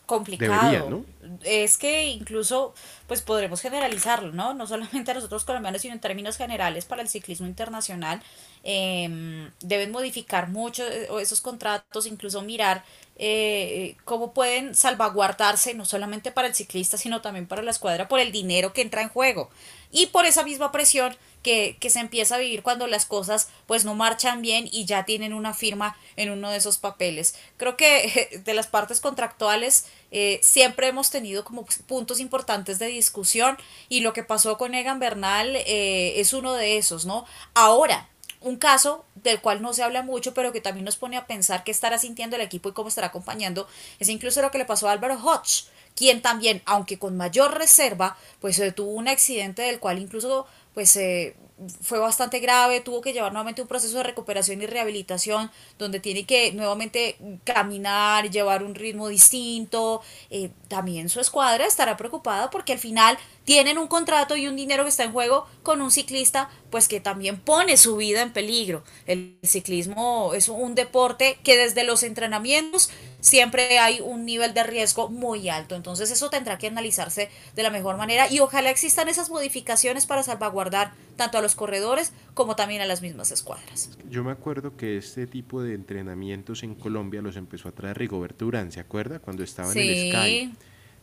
complicado. 0.10 1.06
Es 1.44 1.78
que 1.78 2.08
incluso, 2.08 2.74
pues 3.08 3.22
podremos 3.22 3.62
generalizarlo, 3.62 4.32
¿no? 4.32 4.56
No 4.56 4.66
solamente 4.68 5.12
a 5.12 5.14
nosotros 5.14 5.46
colombianos, 5.46 5.82
sino 5.82 5.94
en 5.94 6.02
términos 6.02 6.36
generales 6.36 6.86
para 6.86 7.04
el 7.04 7.08
ciclismo 7.08 7.46
internacional. 7.46 8.22
Em, 8.64 9.52
deben 9.62 9.92
modificar 9.92 10.50
mucho 10.50 10.84
eh, 10.86 11.08
esos 11.22 11.40
contratos, 11.40 12.08
incluso 12.08 12.42
mirar 12.42 12.84
eh, 13.18 13.96
cómo 14.04 14.34
pueden 14.34 14.74
salvaguardarse, 14.74 15.76
no 15.76 15.86
solamente 15.86 16.32
para 16.32 16.48
el 16.48 16.56
ciclista, 16.56 16.98
sino 16.98 17.22
también 17.22 17.48
para 17.48 17.62
la 17.62 17.72
escuadra, 17.72 18.08
por 18.08 18.20
el 18.20 18.32
dinero 18.32 18.74
que 18.74 18.82
entra 18.82 19.04
en 19.04 19.10
juego. 19.10 19.50
Y 19.92 20.08
por 20.08 20.26
esa 20.26 20.44
misma 20.44 20.72
presión 20.72 21.16
que, 21.44 21.77
que, 21.80 21.89
se 21.89 22.00
empieza 22.00 22.36
a 22.36 22.39
vivir 22.39 22.63
cuando 22.63 22.88
las 22.88 23.06
cosas 23.06 23.50
pues 23.65 23.86
no 23.86 23.95
marchan 23.95 24.41
bien 24.41 24.68
y 24.71 24.86
ya 24.86 25.06
tienen 25.06 25.33
una 25.33 25.53
firma 25.53 25.97
en 26.15 26.30
uno 26.31 26.50
de 26.50 26.57
esos 26.57 26.77
papeles. 26.77 27.36
Creo 27.57 27.77
que 27.77 28.41
de 28.45 28.53
las 28.53 28.68
partes 28.68 29.00
contractuales 29.00 29.86
eh, 30.12 30.39
siempre 30.41 30.88
hemos 30.88 31.09
tenido 31.09 31.44
como 31.44 31.65
puntos 31.88 32.19
importantes 32.19 32.80
de 32.80 32.88
discusión 32.88 33.57
y 33.89 34.01
lo 34.01 34.13
que 34.13 34.24
pasó 34.24 34.57
con 34.57 34.74
Egan 34.74 35.00
Bernal 35.00 35.56
eh, 35.56 36.19
es 36.19 36.33
uno 36.33 36.53
de 36.53 36.77
esos, 36.77 37.06
¿no? 37.06 37.25
Ahora, 37.53 38.09
un 38.41 38.56
caso 38.56 39.06
del 39.15 39.41
cual 39.41 39.62
no 39.62 39.74
se 39.74 39.83
habla 39.83 40.01
mucho, 40.01 40.33
pero 40.33 40.51
que 40.51 40.62
también 40.62 40.86
nos 40.86 40.95
pone 40.95 41.18
a 41.18 41.27
pensar 41.27 41.63
qué 41.63 41.71
estará 41.71 41.97
sintiendo 41.97 42.36
el 42.36 42.41
equipo 42.41 42.69
y 42.69 42.74
cómo 42.74 42.89
estará 42.89 43.07
acompañando, 43.07 43.68
es 44.00 44.09
incluso 44.09 44.41
lo 44.41 44.51
que 44.51 44.57
le 44.57 44.65
pasó 44.65 44.88
a 44.88 44.94
Álvaro 44.94 45.15
Hodge, 45.15 45.65
quien 45.95 46.21
también, 46.21 46.62
aunque 46.65 46.97
con 46.97 47.18
mayor 47.18 47.57
reserva, 47.57 48.18
pues 48.39 48.62
tuvo 48.75 48.91
un 48.91 49.09
accidente 49.09 49.63
del 49.63 49.80
cual 49.80 50.00
incluso 50.00 50.47
pues 50.74 50.95
eh, 50.95 51.36
fue 51.81 52.00
bastante 52.00 52.39
grave, 52.39 52.80
tuvo 52.80 53.01
que 53.01 53.12
llevar 53.12 53.33
nuevamente 53.33 53.62
un 53.62 53.68
proceso 53.68 53.98
de 53.98 54.04
recuperación 54.04 54.62
y 54.62 54.66
rehabilitación 54.66 55.51
donde 55.77 56.00
tiene 56.00 56.25
que 56.25 56.54
nuevamente 56.54 57.18
caminar, 57.44 58.30
llevar 58.30 58.63
un 58.63 58.75
ritmo 58.75 59.10
distinto. 59.10 60.01
Eh, 60.30 60.51
también 60.68 61.10
su 61.10 61.19
escuadra 61.19 61.66
estará 61.66 61.98
preocupada 61.98 62.50
porque 62.50 62.74
al 62.74 62.80
final 62.80 63.18
tienen 63.44 63.77
un 63.77 63.88
contrato 63.88 64.38
y 64.38 64.48
un 64.48 64.56
dinero 64.56 64.83
que 64.83 64.89
está 64.89 65.04
en 65.04 65.12
juego 65.12 65.48
con 65.63 65.81
un 65.81 65.92
ciclista 65.92 66.50
pues 66.69 66.88
que 66.88 67.00
también 67.00 67.39
pone 67.39 67.77
su 67.77 67.98
vida 67.98 68.22
en 68.22 68.31
peligro. 68.31 68.83
El 69.06 69.38
ciclismo 69.44 70.33
es 70.33 70.48
un 70.50 70.75
deporte 70.75 71.39
que 71.44 71.57
desde 71.57 71.83
los 71.83 72.04
entrenamientos 72.04 72.89
siempre 73.19 73.80
hay 73.80 74.01
un 74.01 74.25
nivel 74.25 74.54
de 74.54 74.63
riesgo 74.63 75.10
muy 75.10 75.50
alto. 75.50 75.75
Entonces 75.75 76.12
eso 76.12 76.30
tendrá 76.30 76.57
que 76.57 76.68
analizarse 76.68 77.30
de 77.56 77.63
la 77.63 77.69
mejor 77.69 77.98
manera 77.98 78.31
y 78.31 78.39
ojalá 78.39 78.69
existan 78.69 79.10
esas 79.10 79.30
modificaciones 79.30 80.06
para 80.06 80.24
salvaguardar 80.24 80.94
tanto 81.16 81.38
a 81.38 81.42
los 81.42 81.56
corredores 81.56 82.13
como 82.33 82.56
también 82.56 82.81
a 82.81 82.86
las 82.86 83.01
mismas 83.01 83.31
escuadras. 83.31 83.98
Yo 84.10 84.24
me 84.24 84.31
acuerdo 84.31 84.77
que 84.77 84.98
este 84.98 85.27
tipo 85.27 85.62
de 85.62 85.74
entrenamientos 85.74 86.63
en 86.63 86.75
Colombia 86.75 87.21
los 87.21 87.36
empezó 87.36 87.70
a 87.70 87.72
traer 87.72 87.98
Rigoberto 87.98 88.46
Urán, 88.46 88.72
¿se 88.72 88.79
acuerda? 88.79 89.20
Cuando 89.20 89.44
estaba 89.44 89.72
en 89.72 89.77
el 89.77 90.12
Sky 90.12 90.51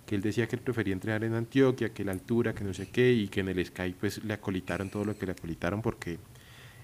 que 0.07 0.15
él 0.15 0.23
decía 0.23 0.47
que 0.47 0.57
él 0.57 0.63
prefería 0.63 0.95
entrenar 0.95 1.25
en 1.25 1.35
Antioquia, 1.35 1.93
que 1.93 2.05
la 2.05 2.13
altura, 2.13 2.55
que 2.55 2.65
no 2.65 2.73
sé 2.73 2.89
qué, 2.89 3.13
y 3.13 3.29
que 3.29 3.41
en 3.41 3.49
el 3.49 3.67
Sky 3.67 3.95
pues 3.99 4.23
le 4.25 4.35
acolitaron 4.35 4.89
todo 4.89 5.05
lo 5.05 5.19
que 5.19 5.27
le 5.27 5.33
acolitaron 5.33 5.83
porque 5.83 6.19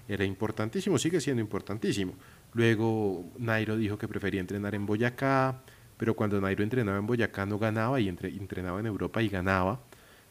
era 0.07 0.25
importantísimo, 0.25 0.99
sigue 0.99 1.21
siendo 1.21 1.41
importantísimo. 1.41 2.13
Luego 2.53 3.31
Nairo 3.37 3.77
dijo 3.77 3.97
que 3.97 4.07
prefería 4.07 4.41
entrenar 4.41 4.75
en 4.75 4.85
Boyacá, 4.85 5.61
pero 5.97 6.15
cuando 6.15 6.39
Nairo 6.39 6.63
entrenaba 6.63 6.97
en 6.97 7.07
Boyacá 7.07 7.45
no 7.45 7.57
ganaba 7.57 7.99
y 7.99 8.07
entrenaba 8.07 8.79
en 8.79 8.85
Europa 8.85 9.21
y 9.21 9.29
ganaba. 9.29 9.79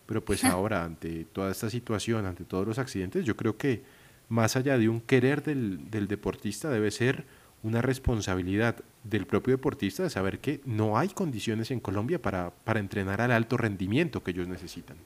Pero 0.06 0.24
pues 0.24 0.44
ahora, 0.44 0.84
ante 0.84 1.24
toda 1.24 1.50
esta 1.50 1.70
situación, 1.70 2.26
ante 2.26 2.44
todos 2.44 2.66
los 2.66 2.78
accidentes, 2.78 3.24
yo 3.24 3.36
creo 3.36 3.56
que 3.56 3.82
más 4.28 4.56
allá 4.56 4.78
de 4.78 4.88
un 4.88 5.00
querer 5.00 5.42
del, 5.42 5.90
del 5.90 6.08
deportista 6.08 6.70
debe 6.70 6.90
ser 6.90 7.24
una 7.62 7.82
responsabilidad 7.82 8.76
del 9.04 9.26
propio 9.26 9.54
deportista 9.54 10.02
de 10.02 10.10
saber 10.10 10.40
que 10.40 10.60
no 10.64 10.98
hay 10.98 11.08
condiciones 11.08 11.70
en 11.70 11.80
Colombia 11.80 12.20
para, 12.20 12.50
para 12.50 12.80
entrenar 12.80 13.20
al 13.20 13.30
alto 13.30 13.56
rendimiento 13.56 14.22
que 14.22 14.32
ellos 14.32 14.48
necesitan 14.48 14.96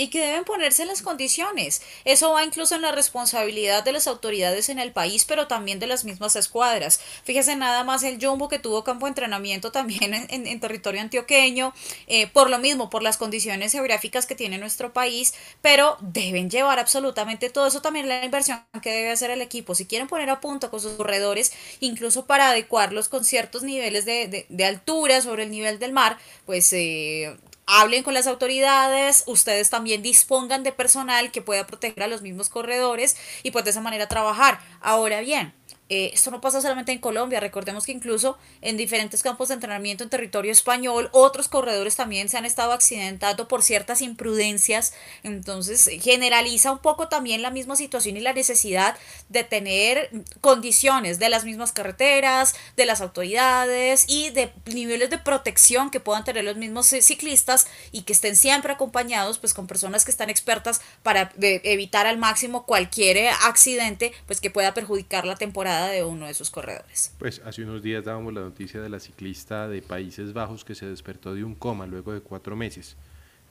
y 0.00 0.08
que 0.08 0.20
deben 0.20 0.44
ponerse 0.44 0.86
las 0.86 1.02
condiciones. 1.02 1.82
Eso 2.06 2.32
va 2.32 2.42
incluso 2.42 2.74
en 2.74 2.80
la 2.80 2.90
responsabilidad 2.90 3.84
de 3.84 3.92
las 3.92 4.06
autoridades 4.06 4.70
en 4.70 4.78
el 4.78 4.92
país, 4.92 5.26
pero 5.26 5.46
también 5.46 5.78
de 5.78 5.86
las 5.86 6.06
mismas 6.06 6.36
escuadras. 6.36 7.00
Fíjese 7.22 7.54
nada 7.54 7.84
más 7.84 8.02
el 8.02 8.18
Jumbo 8.18 8.48
que 8.48 8.58
tuvo 8.58 8.82
campo 8.82 9.04
de 9.04 9.10
entrenamiento 9.10 9.72
también 9.72 10.14
en, 10.14 10.60
territorio 10.60 11.02
antioqueño, 11.02 11.74
eh, 12.06 12.28
por 12.28 12.48
lo 12.48 12.58
mismo, 12.58 12.88
por 12.88 13.02
las 13.02 13.18
condiciones 13.18 13.72
geográficas 13.72 14.24
que 14.24 14.34
tiene 14.34 14.56
nuestro 14.56 14.94
país, 14.94 15.34
pero 15.60 15.98
deben 16.00 16.48
llevar 16.48 16.78
absolutamente 16.78 17.50
todo 17.50 17.66
eso 17.66 17.82
también 17.82 18.08
la 18.08 18.24
inversión 18.24 18.64
que 18.80 18.92
debe 18.92 19.10
hacer 19.10 19.30
el 19.30 19.42
equipo. 19.42 19.74
Si 19.74 19.84
quieren 19.84 20.08
poner 20.08 20.30
a 20.30 20.40
punto 20.40 20.70
con 20.70 20.80
sus 20.80 20.94
corredores, 20.94 21.52
incluso 21.80 22.24
para 22.24 22.48
adecuarlos 22.48 23.10
con 23.10 23.22
ciertos 23.22 23.64
niveles 23.64 24.06
de, 24.06 24.46
de, 24.48 24.64
altura 24.64 25.20
sobre 25.20 25.42
el 25.42 25.50
nivel 25.50 25.78
del 25.78 25.92
mar, 25.92 26.16
pues 26.46 26.72
eh, 26.72 27.36
hablen 27.70 28.02
con 28.02 28.14
las 28.14 28.26
autoridades, 28.26 29.22
ustedes 29.26 29.70
también 29.70 30.02
dispongan 30.02 30.64
de 30.64 30.72
personal 30.72 31.30
que 31.30 31.40
pueda 31.40 31.66
proteger 31.66 32.02
a 32.02 32.08
los 32.08 32.20
mismos 32.20 32.48
corredores 32.48 33.16
y 33.44 33.52
pues 33.52 33.64
de 33.64 33.70
esa 33.70 33.80
manera 33.80 34.08
trabajar. 34.08 34.60
Ahora 34.80 35.20
bien, 35.20 35.54
eh, 35.90 36.12
esto 36.14 36.30
no 36.30 36.40
pasa 36.40 36.60
solamente 36.60 36.92
en 36.92 37.00
Colombia, 37.00 37.40
recordemos 37.40 37.84
que 37.84 37.90
incluso 37.90 38.38
en 38.62 38.76
diferentes 38.76 39.24
campos 39.24 39.48
de 39.48 39.54
entrenamiento 39.54 40.04
en 40.04 40.10
territorio 40.10 40.52
español, 40.52 41.08
otros 41.10 41.48
corredores 41.48 41.96
también 41.96 42.28
se 42.28 42.38
han 42.38 42.44
estado 42.44 42.70
accidentando 42.70 43.48
por 43.48 43.64
ciertas 43.64 44.00
imprudencias, 44.00 44.92
entonces 45.24 45.90
generaliza 46.00 46.70
un 46.70 46.78
poco 46.78 47.08
también 47.08 47.42
la 47.42 47.50
misma 47.50 47.74
situación 47.74 48.16
y 48.16 48.20
la 48.20 48.32
necesidad 48.32 48.96
de 49.30 49.42
tener 49.42 50.10
condiciones 50.40 51.18
de 51.18 51.28
las 51.28 51.44
mismas 51.44 51.72
carreteras, 51.72 52.54
de 52.76 52.86
las 52.86 53.00
autoridades 53.00 54.04
y 54.06 54.30
de 54.30 54.52
niveles 54.66 55.10
de 55.10 55.18
protección 55.18 55.90
que 55.90 55.98
puedan 55.98 56.22
tener 56.22 56.44
los 56.44 56.56
mismos 56.56 56.86
ciclistas 56.86 57.66
y 57.90 58.02
que 58.02 58.12
estén 58.12 58.36
siempre 58.36 58.72
acompañados 58.72 59.38
pues 59.38 59.54
con 59.54 59.66
personas 59.66 60.04
que 60.04 60.12
están 60.12 60.30
expertas 60.30 60.82
para 61.02 61.32
eh, 61.42 61.60
evitar 61.64 62.06
al 62.06 62.18
máximo 62.18 62.64
cualquier 62.64 63.30
accidente 63.42 64.12
pues 64.26 64.40
que 64.40 64.50
pueda 64.50 64.72
perjudicar 64.72 65.26
la 65.26 65.34
temporada 65.34 65.79
de 65.88 66.04
uno 66.04 66.26
de 66.26 66.34
sus 66.34 66.50
corredores. 66.50 67.12
Pues 67.18 67.40
hace 67.44 67.62
unos 67.62 67.82
días 67.82 68.04
dábamos 68.04 68.32
la 68.32 68.40
noticia 68.40 68.80
de 68.80 68.88
la 68.88 69.00
ciclista 69.00 69.68
de 69.68 69.82
Países 69.82 70.32
Bajos 70.32 70.64
que 70.64 70.74
se 70.74 70.86
despertó 70.86 71.34
de 71.34 71.44
un 71.44 71.54
coma 71.54 71.86
luego 71.86 72.12
de 72.12 72.20
cuatro 72.20 72.56
meses, 72.56 72.96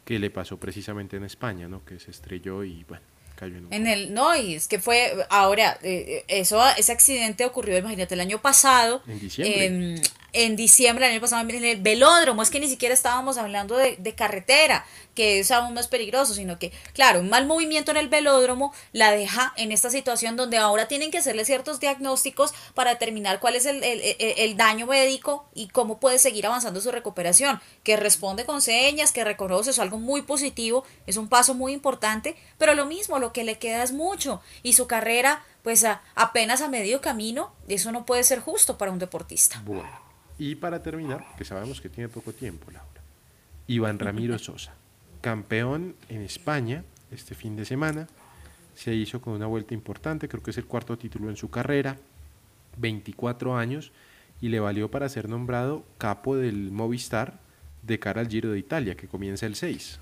que 0.05 0.19
le 0.19 0.29
pasó 0.29 0.57
precisamente 0.57 1.17
en 1.17 1.23
España, 1.23 1.67
¿no? 1.67 1.83
que 1.85 1.99
se 1.99 2.11
estrelló 2.11 2.63
y 2.63 2.83
bueno, 2.85 3.03
Cayó 3.35 3.57
en 3.57 3.65
un 3.67 3.73
En 3.73 3.87
el, 3.87 4.13
no, 4.13 4.35
y 4.35 4.55
es 4.55 4.67
que 4.67 4.79
fue, 4.79 5.13
ahora, 5.29 5.79
eh, 5.81 6.25
eh, 6.27 6.39
eso, 6.39 6.61
ese 6.77 6.91
accidente 6.91 7.45
ocurrió, 7.45 7.77
imagínate, 7.77 8.13
el 8.13 8.19
año 8.19 8.41
pasado, 8.41 9.01
En 9.07 9.19
diciembre. 9.19 9.65
em, 9.65 10.01
en 10.33 10.55
diciembre 10.55 11.05
del 11.05 11.13
año 11.13 11.21
pasado, 11.21 11.47
en 11.47 11.63
el 11.63 11.81
velódromo, 11.81 12.41
es 12.41 12.49
que 12.49 12.59
ni 12.59 12.67
siquiera 12.69 12.93
estábamos 12.93 13.37
hablando 13.37 13.75
de, 13.77 13.95
de 13.97 14.15
carretera, 14.15 14.85
que 15.15 15.39
es 15.39 15.51
aún 15.51 15.73
más 15.73 15.87
peligroso, 15.87 16.33
sino 16.33 16.59
que, 16.59 16.71
claro, 16.93 17.19
un 17.19 17.29
mal 17.29 17.45
movimiento 17.45 17.91
en 17.91 17.97
el 17.97 18.07
velódromo 18.09 18.73
la 18.93 19.11
deja 19.11 19.53
en 19.57 19.71
esta 19.71 19.89
situación 19.89 20.35
donde 20.37 20.57
ahora 20.57 20.87
tienen 20.87 21.11
que 21.11 21.17
hacerle 21.17 21.43
ciertos 21.45 21.79
diagnósticos 21.79 22.53
para 22.73 22.91
determinar 22.91 23.39
cuál 23.39 23.55
es 23.55 23.65
el, 23.65 23.83
el- 23.83 24.01
el- 24.19 24.57
daño 24.57 24.85
médico 24.87 25.45
y 25.53 25.67
cómo 25.69 25.99
puede 25.99 26.19
seguir 26.19 26.45
avanzando 26.45 26.79
su 26.81 26.91
recuperación, 26.91 27.61
que 27.83 27.97
responde 27.97 28.45
con 28.45 28.61
señas, 28.61 29.11
que 29.11 29.23
reconoce, 29.23 29.69
es 29.71 29.79
algo 29.79 29.97
muy 29.99 30.21
positivo, 30.21 30.83
es 31.07 31.17
un 31.17 31.27
paso 31.27 31.53
muy 31.53 31.73
importante, 31.73 32.35
pero 32.57 32.73
lo 32.75 32.85
mismo, 32.85 33.19
lo 33.19 33.33
que 33.33 33.43
le 33.43 33.57
queda 33.57 33.83
es 33.83 33.91
mucho 33.91 34.41
y 34.63 34.73
su 34.73 34.87
carrera, 34.87 35.43
pues 35.63 35.83
a- 35.83 36.01
apenas 36.15 36.61
a 36.61 36.67
medio 36.69 37.01
camino, 37.01 37.51
eso 37.67 37.91
no 37.91 38.05
puede 38.05 38.23
ser 38.23 38.39
justo 38.39 38.77
para 38.77 38.91
un 38.91 38.99
deportista. 38.99 39.61
Bueno, 39.65 39.89
y 40.39 40.55
para 40.55 40.81
terminar, 40.81 41.23
que 41.37 41.45
sabemos 41.45 41.81
que 41.81 41.89
tiene 41.89 42.09
poco 42.09 42.33
tiempo, 42.33 42.71
Laura, 42.71 43.01
Iván 43.67 43.99
Ramiro 43.99 44.39
Sosa, 44.39 44.73
campeón 45.21 45.95
en 46.07 46.21
España 46.21 46.83
este 47.11 47.35
fin 47.35 47.55
de 47.55 47.65
semana, 47.65 48.07
se 48.75 48.95
hizo 48.95 49.21
con 49.21 49.33
una 49.33 49.45
vuelta 49.45 49.73
importante, 49.73 50.29
creo 50.29 50.41
que 50.41 50.51
es 50.51 50.57
el 50.57 50.65
cuarto 50.65 50.97
título 50.97 51.29
en 51.29 51.35
su 51.35 51.49
carrera, 51.49 51.97
24 52.77 53.57
años, 53.57 53.91
y 54.41 54.49
le 54.49 54.59
valió 54.61 54.89
para 54.89 55.09
ser 55.09 55.27
nombrado 55.27 55.83
capo 55.97 56.37
del 56.37 56.71
Movistar 56.71 57.39
de 57.81 57.99
cara 57.99 58.21
al 58.21 58.29
Giro 58.29 58.51
de 58.51 58.59
Italia, 58.59 58.95
que 58.95 59.07
comienza 59.07 59.45
el 59.45 59.55
6. 59.55 59.99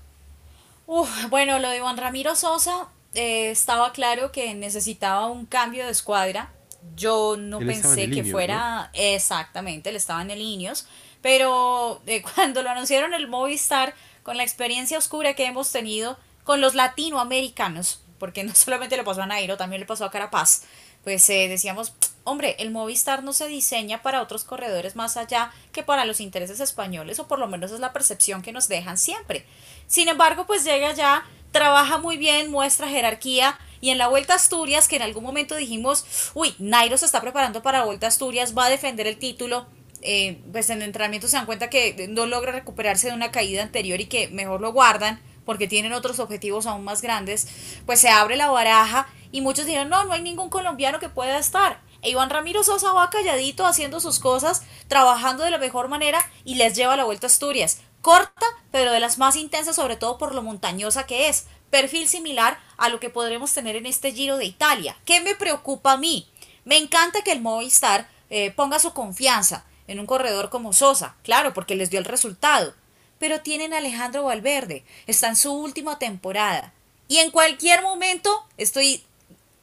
Uf, 0.86 1.28
bueno, 1.28 1.58
lo 1.58 1.68
de 1.70 1.78
Iván 1.78 1.96
Ramiro 1.96 2.36
Sosa 2.36 2.88
eh, 3.14 3.50
estaba 3.50 3.92
claro 3.92 4.30
que 4.30 4.54
necesitaba 4.54 5.26
un 5.26 5.44
cambio 5.44 5.84
de 5.84 5.90
escuadra. 5.90 6.52
Yo 6.94 7.36
no 7.38 7.58
Él 7.58 7.66
pensé 7.66 8.10
que 8.10 8.24
fuera 8.24 8.90
exactamente, 8.92 9.90
él 9.90 9.96
estaba 9.96 10.22
en 10.22 10.30
el 10.30 10.40
Ineos, 10.40 10.86
pero 11.22 12.00
eh, 12.06 12.22
cuando 12.34 12.62
lo 12.62 12.70
anunciaron 12.70 13.14
el 13.14 13.28
Movistar, 13.28 13.94
con 14.22 14.36
la 14.36 14.42
experiencia 14.42 14.98
oscura 14.98 15.32
que 15.32 15.46
hemos 15.46 15.72
tenido 15.72 16.18
con 16.44 16.60
los 16.60 16.74
latinoamericanos, 16.74 18.02
porque 18.18 18.44
no 18.44 18.54
solamente 18.54 18.96
le 18.96 19.04
pasó 19.04 19.22
a 19.22 19.26
Nairo, 19.26 19.56
también 19.56 19.80
le 19.80 19.86
pasó 19.86 20.04
a 20.04 20.10
Carapaz, 20.10 20.64
pues 21.02 21.28
eh, 21.30 21.48
decíamos, 21.48 21.94
hombre, 22.24 22.54
el 22.58 22.70
Movistar 22.70 23.22
no 23.22 23.32
se 23.32 23.48
diseña 23.48 24.02
para 24.02 24.20
otros 24.20 24.44
corredores 24.44 24.96
más 24.96 25.16
allá 25.16 25.50
que 25.72 25.82
para 25.82 26.04
los 26.04 26.20
intereses 26.20 26.60
españoles, 26.60 27.18
o 27.18 27.26
por 27.26 27.38
lo 27.38 27.46
menos 27.48 27.72
es 27.72 27.80
la 27.80 27.94
percepción 27.94 28.42
que 28.42 28.52
nos 28.52 28.68
dejan 28.68 28.98
siempre. 28.98 29.46
Sin 29.86 30.08
embargo, 30.08 30.46
pues 30.46 30.64
llega 30.64 30.92
ya, 30.92 31.24
trabaja 31.50 31.96
muy 31.96 32.18
bien, 32.18 32.50
muestra 32.50 32.88
jerarquía, 32.88 33.58
y 33.80 33.90
en 33.90 33.98
la 33.98 34.08
Vuelta 34.08 34.34
Asturias, 34.34 34.88
que 34.88 34.96
en 34.96 35.02
algún 35.02 35.24
momento 35.24 35.56
dijimos, 35.56 36.04
uy, 36.34 36.54
Nairo 36.58 36.96
se 36.96 37.06
está 37.06 37.20
preparando 37.20 37.62
para 37.62 37.78
la 37.78 37.84
Vuelta 37.84 38.06
Asturias, 38.06 38.56
va 38.56 38.66
a 38.66 38.70
defender 38.70 39.06
el 39.06 39.18
título, 39.18 39.66
eh, 40.02 40.40
pues 40.52 40.70
en 40.70 40.78
el 40.78 40.88
entrenamiento 40.88 41.28
se 41.28 41.36
dan 41.36 41.46
cuenta 41.46 41.70
que 41.70 42.06
no 42.08 42.26
logra 42.26 42.52
recuperarse 42.52 43.08
de 43.08 43.14
una 43.14 43.30
caída 43.30 43.62
anterior 43.62 44.00
y 44.00 44.06
que 44.06 44.28
mejor 44.28 44.60
lo 44.60 44.72
guardan 44.72 45.20
porque 45.44 45.66
tienen 45.66 45.94
otros 45.94 46.18
objetivos 46.18 46.66
aún 46.66 46.84
más 46.84 47.00
grandes, 47.00 47.48
pues 47.86 48.00
se 48.00 48.10
abre 48.10 48.36
la 48.36 48.50
baraja 48.50 49.08
y 49.32 49.40
muchos 49.40 49.64
dijeron, 49.64 49.88
no, 49.88 50.04
no 50.04 50.12
hay 50.12 50.20
ningún 50.20 50.50
colombiano 50.50 50.98
que 50.98 51.08
pueda 51.08 51.38
estar. 51.38 51.80
E 52.02 52.10
Iván 52.10 52.30
Ramiro 52.30 52.62
Sosa 52.62 52.92
va 52.92 53.10
calladito 53.10 53.66
haciendo 53.66 53.98
sus 53.98 54.18
cosas, 54.18 54.62
trabajando 54.88 55.44
de 55.44 55.50
la 55.50 55.58
mejor 55.58 55.88
manera 55.88 56.20
y 56.44 56.56
les 56.56 56.76
lleva 56.76 56.96
la 56.96 57.04
vuelta 57.04 57.26
a 57.26 57.30
Asturias. 57.30 57.80
Corta, 58.02 58.46
pero 58.70 58.92
de 58.92 59.00
las 59.00 59.18
más 59.18 59.36
intensas, 59.36 59.76
sobre 59.76 59.96
todo 59.96 60.18
por 60.18 60.34
lo 60.34 60.42
montañosa 60.42 61.06
que 61.06 61.28
es. 61.28 61.46
Perfil 61.70 62.08
similar 62.08 62.58
a 62.78 62.88
lo 62.88 63.00
que 63.00 63.10
podremos 63.10 63.52
tener 63.52 63.76
en 63.76 63.86
este 63.86 64.12
Giro 64.12 64.38
de 64.38 64.46
Italia. 64.46 64.96
¿Qué 65.04 65.20
me 65.20 65.34
preocupa 65.34 65.92
a 65.92 65.96
mí? 65.96 66.26
Me 66.64 66.76
encanta 66.76 67.22
que 67.22 67.32
el 67.32 67.40
Movistar 67.40 68.08
eh, 68.30 68.52
ponga 68.52 68.78
su 68.78 68.92
confianza 68.92 69.64
en 69.86 69.98
un 69.98 70.06
corredor 70.06 70.50
como 70.50 70.72
Sosa, 70.72 71.16
claro, 71.22 71.52
porque 71.54 71.74
les 71.74 71.90
dio 71.90 71.98
el 71.98 72.04
resultado. 72.04 72.74
Pero 73.18 73.40
tienen 73.40 73.74
a 73.74 73.78
Alejandro 73.78 74.24
Valverde, 74.24 74.84
está 75.06 75.28
en 75.28 75.36
su 75.36 75.52
última 75.52 75.98
temporada. 75.98 76.72
Y 77.08 77.18
en 77.18 77.30
cualquier 77.30 77.82
momento, 77.82 78.46
estoy, 78.58 79.02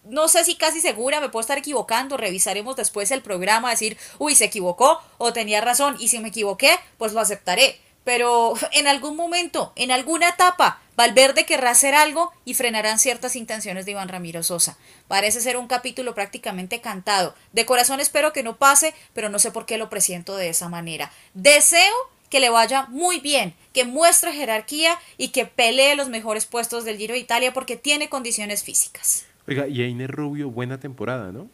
no 0.04 0.28
sé 0.28 0.44
si 0.44 0.56
casi 0.56 0.82
segura, 0.82 1.22
me 1.22 1.30
puedo 1.30 1.42
estar 1.42 1.58
equivocando, 1.58 2.18
revisaremos 2.18 2.76
después 2.76 3.12
el 3.12 3.22
programa, 3.22 3.70
decir, 3.70 3.98
uy, 4.18 4.36
se 4.36 4.46
equivocó 4.46 5.00
o 5.20 5.32
tenía 5.32 5.62
razón, 5.62 5.96
y 6.00 6.10
si 6.10 6.20
me 6.20 6.30
equivoqué, 6.30 6.72
pues 6.98 7.14
lo 7.14 7.22
aceptaré. 7.22 7.80
Pero 8.04 8.56
en 8.72 8.88
algún 8.88 9.16
momento, 9.16 9.72
en 9.76 9.92
alguna 9.92 10.30
etapa, 10.30 10.82
Valverde 10.96 11.46
querrá 11.46 11.72
hacer 11.72 11.94
algo 11.94 12.32
y 12.46 12.54
frenarán 12.54 13.00
ciertas 13.00 13.36
intenciones 13.36 13.86
de 13.86 13.92
Iván 13.92 14.10
Ramiro 14.10 14.44
Sosa. 14.44 14.78
Parece 15.08 15.42
ser 15.42 15.58
un 15.58 15.68
capítulo 15.68 16.16
prácticamente 16.16 16.82
cantado. 16.82 17.36
De 17.52 17.66
corazón 17.66 18.00
espero 18.00 18.34
que 18.34 18.44
no 18.44 18.58
pase, 18.58 18.94
pero 19.14 19.30
no 19.30 19.40
sé 19.40 19.52
por 19.52 19.66
qué 19.66 19.78
lo 19.78 19.90
presiento 19.90 20.36
de 20.38 20.50
esa 20.50 20.70
manera. 20.70 21.12
Deseo 21.34 21.94
que 22.30 22.40
le 22.40 22.50
vaya 22.50 22.88
muy 22.90 23.20
bien, 23.20 23.54
que 23.74 23.86
muestre 23.86 24.34
jerarquía 24.34 25.00
y 25.18 25.30
que 25.30 25.46
pelee 25.46 25.96
los 25.96 26.10
mejores 26.10 26.46
puestos 26.46 26.84
del 26.86 26.98
Giro 26.98 27.14
de 27.14 27.20
Italia 27.20 27.54
porque 27.54 27.76
tiene 27.76 28.10
condiciones 28.10 28.64
físicas. 28.64 29.26
Oiga, 29.48 29.68
y 29.68 29.84
Einer 29.84 30.12
Rubio, 30.12 30.50
buena 30.50 30.80
temporada, 30.80 31.32
¿no? 31.32 31.50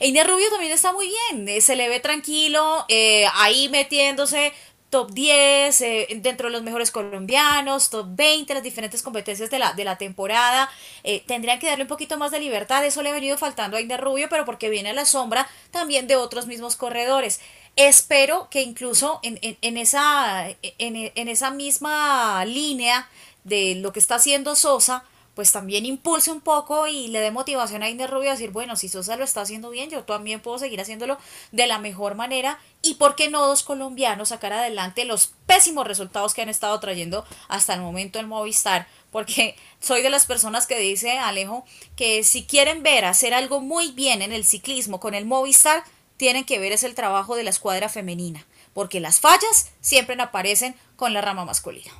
Einer 0.00 0.26
Rubio 0.26 0.50
también 0.50 0.72
está 0.72 0.92
muy 0.92 1.08
bien, 1.08 1.48
eh, 1.48 1.60
se 1.60 1.76
le 1.76 1.88
ve 1.88 2.00
tranquilo, 2.00 2.84
eh, 2.88 3.24
ahí 3.34 3.68
metiéndose 3.70 4.52
top 4.92 5.10
10, 5.10 5.80
eh, 5.80 6.06
dentro 6.20 6.48
de 6.48 6.52
los 6.52 6.62
mejores 6.62 6.90
colombianos, 6.90 7.88
top 7.88 8.08
20, 8.10 8.52
las 8.52 8.62
diferentes 8.62 9.02
competencias 9.02 9.48
de 9.48 9.58
la, 9.58 9.72
de 9.72 9.84
la 9.84 9.96
temporada. 9.96 10.70
Eh, 11.02 11.24
tendrían 11.26 11.58
que 11.58 11.66
darle 11.66 11.84
un 11.84 11.88
poquito 11.88 12.18
más 12.18 12.30
de 12.30 12.38
libertad, 12.40 12.84
eso 12.84 13.02
le 13.02 13.08
ha 13.08 13.14
venido 13.14 13.38
faltando 13.38 13.78
a 13.78 13.80
Einer 13.80 14.02
Rubio, 14.02 14.28
pero 14.28 14.44
porque 14.44 14.68
viene 14.68 14.90
a 14.90 14.92
la 14.92 15.06
sombra 15.06 15.48
también 15.70 16.06
de 16.08 16.16
otros 16.16 16.46
mismos 16.46 16.76
corredores. 16.76 17.40
Espero 17.74 18.48
que 18.50 18.60
incluso 18.60 19.18
en, 19.22 19.38
en, 19.40 19.56
en 19.62 19.78
esa, 19.78 20.50
en, 20.50 21.10
en 21.14 21.28
esa 21.28 21.50
misma 21.50 22.44
línea 22.44 23.08
de 23.44 23.76
lo 23.76 23.94
que 23.94 23.98
está 23.98 24.16
haciendo 24.16 24.54
Sosa, 24.54 25.04
pues 25.34 25.50
también 25.50 25.86
impulse 25.86 26.30
un 26.30 26.40
poco 26.40 26.86
y 26.86 27.08
le 27.08 27.20
dé 27.20 27.30
motivación 27.30 27.82
a 27.82 27.88
Iner 27.88 28.10
Rubio 28.10 28.30
a 28.30 28.32
decir, 28.34 28.50
bueno, 28.50 28.76
si 28.76 28.88
Sosa 28.88 29.16
lo 29.16 29.24
está 29.24 29.40
haciendo 29.40 29.70
bien, 29.70 29.88
yo 29.88 30.04
también 30.04 30.40
puedo 30.40 30.58
seguir 30.58 30.80
haciéndolo 30.80 31.18
de 31.52 31.66
la 31.66 31.78
mejor 31.78 32.14
manera 32.14 32.58
y 32.82 32.94
por 32.94 33.16
qué 33.16 33.30
no 33.30 33.46
dos 33.46 33.62
colombianos 33.62 34.28
sacar 34.28 34.52
adelante 34.52 35.04
los 35.04 35.32
pésimos 35.46 35.86
resultados 35.86 36.34
que 36.34 36.42
han 36.42 36.48
estado 36.48 36.78
trayendo 36.80 37.24
hasta 37.48 37.74
el 37.74 37.80
momento 37.80 38.18
en 38.18 38.28
Movistar, 38.28 38.86
porque 39.10 39.56
soy 39.80 40.02
de 40.02 40.10
las 40.10 40.26
personas 40.26 40.66
que 40.66 40.78
dice 40.78 41.18
Alejo 41.18 41.64
que 41.96 42.24
si 42.24 42.44
quieren 42.44 42.82
ver 42.82 43.04
hacer 43.04 43.32
algo 43.32 43.60
muy 43.60 43.92
bien 43.92 44.20
en 44.22 44.32
el 44.32 44.44
ciclismo 44.44 45.00
con 45.00 45.14
el 45.14 45.24
Movistar, 45.24 45.82
tienen 46.18 46.44
que 46.44 46.58
ver 46.58 46.72
es 46.72 46.84
el 46.84 46.94
trabajo 46.94 47.36
de 47.36 47.42
la 47.42 47.50
escuadra 47.50 47.88
femenina, 47.88 48.46
porque 48.74 49.00
las 49.00 49.18
fallas 49.18 49.70
siempre 49.80 50.20
aparecen 50.20 50.74
con 50.96 51.14
la 51.14 51.20
rama 51.20 51.44
masculina. 51.44 51.90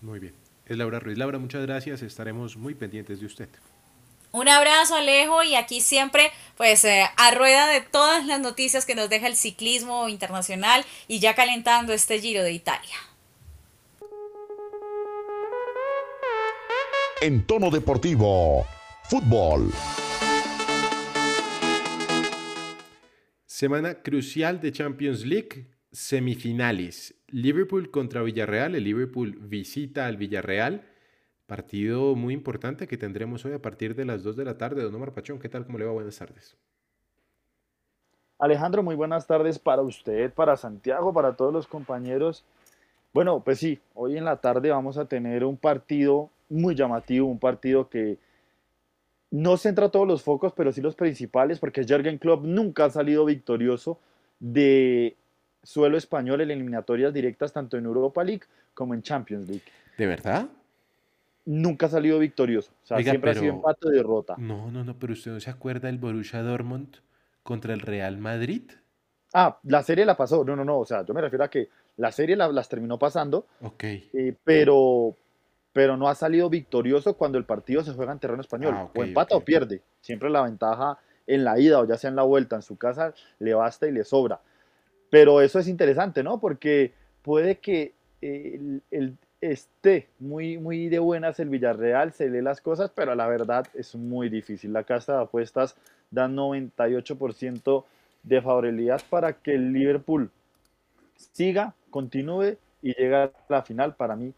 Muy 0.00 0.18
bien. 0.18 0.47
Es 0.68 0.76
Laura 0.76 1.00
Ruiz. 1.00 1.16
Laura, 1.16 1.38
muchas 1.38 1.62
gracias. 1.62 2.02
Estaremos 2.02 2.56
muy 2.56 2.74
pendientes 2.74 3.20
de 3.20 3.26
usted. 3.26 3.48
Un 4.30 4.48
abrazo, 4.48 4.94
Alejo, 4.94 5.42
y 5.42 5.54
aquí 5.54 5.80
siempre, 5.80 6.30
pues, 6.58 6.84
eh, 6.84 7.06
a 7.16 7.30
rueda 7.30 7.66
de 7.66 7.80
todas 7.80 8.26
las 8.26 8.40
noticias 8.40 8.84
que 8.84 8.94
nos 8.94 9.08
deja 9.08 9.26
el 9.26 9.36
ciclismo 9.36 10.08
internacional 10.10 10.84
y 11.06 11.18
ya 11.18 11.34
calentando 11.34 11.94
este 11.94 12.20
Giro 12.20 12.42
de 12.42 12.52
Italia. 12.52 12.96
En 17.22 17.46
tono 17.46 17.70
deportivo, 17.70 18.66
fútbol. 19.04 19.72
Semana 23.46 24.02
crucial 24.02 24.60
de 24.60 24.70
Champions 24.70 25.24
League, 25.24 25.66
semifinales. 25.92 27.14
Liverpool 27.28 27.90
contra 27.90 28.22
Villarreal. 28.22 28.74
El 28.74 28.84
Liverpool 28.84 29.38
visita 29.40 30.06
al 30.06 30.16
Villarreal. 30.16 30.84
Partido 31.46 32.14
muy 32.14 32.34
importante 32.34 32.86
que 32.86 32.98
tendremos 32.98 33.44
hoy 33.44 33.52
a 33.52 33.62
partir 33.62 33.94
de 33.94 34.04
las 34.04 34.22
2 34.22 34.36
de 34.36 34.44
la 34.44 34.58
tarde. 34.58 34.82
Don 34.82 34.94
Omar 34.94 35.12
Pachón, 35.12 35.38
¿qué 35.38 35.48
tal? 35.48 35.64
¿Cómo 35.64 35.78
le 35.78 35.86
va? 35.86 35.92
Buenas 35.92 36.18
tardes. 36.18 36.56
Alejandro, 38.38 38.82
muy 38.82 38.94
buenas 38.94 39.26
tardes 39.26 39.58
para 39.58 39.82
usted, 39.82 40.32
para 40.32 40.56
Santiago, 40.56 41.12
para 41.12 41.34
todos 41.34 41.52
los 41.52 41.66
compañeros. 41.66 42.44
Bueno, 43.12 43.40
pues 43.40 43.58
sí, 43.58 43.80
hoy 43.94 44.16
en 44.16 44.24
la 44.24 44.36
tarde 44.36 44.70
vamos 44.70 44.96
a 44.96 45.06
tener 45.06 45.44
un 45.44 45.56
partido 45.56 46.30
muy 46.48 46.74
llamativo, 46.74 47.26
un 47.26 47.38
partido 47.38 47.88
que 47.88 48.18
no 49.30 49.56
centra 49.56 49.90
todos 49.90 50.06
los 50.06 50.22
focos, 50.22 50.52
pero 50.52 50.72
sí 50.72 50.80
los 50.80 50.94
principales, 50.94 51.58
porque 51.58 51.84
Jürgen 51.84 52.18
Klopp 52.18 52.44
nunca 52.44 52.84
ha 52.84 52.90
salido 52.90 53.24
victorioso 53.24 53.98
de 54.38 55.16
suelo 55.68 55.98
español 55.98 56.40
en 56.40 56.50
eliminatorias 56.50 57.12
directas, 57.12 57.52
tanto 57.52 57.76
en 57.76 57.84
Europa 57.84 58.24
League 58.24 58.44
como 58.72 58.94
en 58.94 59.02
Champions 59.02 59.46
League. 59.46 59.64
¿De 59.98 60.06
verdad? 60.06 60.46
Nunca 61.44 61.86
ha 61.86 61.88
salido 61.90 62.18
victorioso, 62.18 62.70
o 62.82 62.86
sea, 62.86 62.96
Oiga, 62.96 63.10
siempre 63.12 63.32
pero- 63.32 63.40
ha 63.40 63.42
sido 63.42 63.54
empate 63.54 63.86
o 63.86 63.90
derrota. 63.90 64.34
No, 64.38 64.70
no, 64.70 64.82
no, 64.82 64.98
pero 64.98 65.12
usted 65.12 65.30
no 65.32 65.40
se 65.40 65.50
acuerda 65.50 65.88
del 65.88 65.98
Borussia 65.98 66.42
Dortmund 66.42 66.96
contra 67.42 67.74
el 67.74 67.80
Real 67.80 68.16
Madrid. 68.16 68.62
Ah, 69.34 69.58
la 69.64 69.82
serie 69.82 70.06
la 70.06 70.16
pasó, 70.16 70.42
no, 70.42 70.56
no, 70.56 70.64
no, 70.64 70.78
o 70.78 70.86
sea, 70.86 71.04
yo 71.04 71.12
me 71.12 71.20
refiero 71.20 71.44
a 71.44 71.50
que 71.50 71.68
la 71.98 72.12
serie 72.12 72.34
la- 72.34 72.48
las 72.48 72.68
terminó 72.70 72.98
pasando, 72.98 73.46
Ok. 73.60 73.84
eh, 73.84 74.34
pero, 74.44 75.14
pero 75.74 75.98
no 75.98 76.08
ha 76.08 76.14
salido 76.14 76.48
victorioso 76.48 77.14
cuando 77.14 77.36
el 77.36 77.44
partido 77.44 77.82
se 77.82 77.92
juega 77.92 78.12
en 78.12 78.20
terreno 78.20 78.40
español. 78.40 78.72
Ah, 78.74 78.88
o 78.94 79.04
empata 79.04 79.36
o 79.36 79.40
pierde. 79.44 79.82
Siempre 80.00 80.30
la 80.30 80.40
ventaja 80.42 80.96
en 81.26 81.44
la 81.44 81.58
ida 81.60 81.78
o 81.80 81.86
ya 81.86 81.98
sea 81.98 82.08
en 82.08 82.16
la 82.16 82.22
vuelta 82.22 82.56
en 82.56 82.62
su 82.62 82.78
casa 82.78 83.12
le 83.38 83.52
basta 83.52 83.86
y 83.86 83.92
le 83.92 84.02
sobra. 84.04 84.40
Pero 85.10 85.40
eso 85.40 85.58
es 85.58 85.68
interesante, 85.68 86.22
¿no? 86.22 86.38
Porque 86.40 86.92
puede 87.22 87.58
que 87.58 87.94
eh, 88.20 88.80
el, 88.90 89.16
esté 89.40 90.08
muy, 90.18 90.58
muy 90.58 90.88
de 90.88 90.98
buenas 90.98 91.38
el 91.40 91.48
Villarreal, 91.48 92.12
se 92.12 92.28
lee 92.28 92.42
las 92.42 92.60
cosas, 92.60 92.90
pero 92.94 93.14
la 93.14 93.26
verdad 93.26 93.66
es 93.74 93.94
muy 93.94 94.28
difícil. 94.28 94.72
La 94.72 94.84
casa 94.84 95.16
de 95.16 95.22
apuestas 95.22 95.76
da 96.10 96.28
98% 96.28 97.84
de 98.22 98.42
favorabilidad 98.42 99.02
para 99.08 99.32
que 99.34 99.54
el 99.54 99.72
Liverpool 99.72 100.30
siga, 101.16 101.74
continúe 101.90 102.56
y 102.82 102.94
llegue 102.94 103.16
a 103.16 103.32
la 103.48 103.62
final. 103.62 103.94
Para 103.94 104.16
mí, 104.16 104.32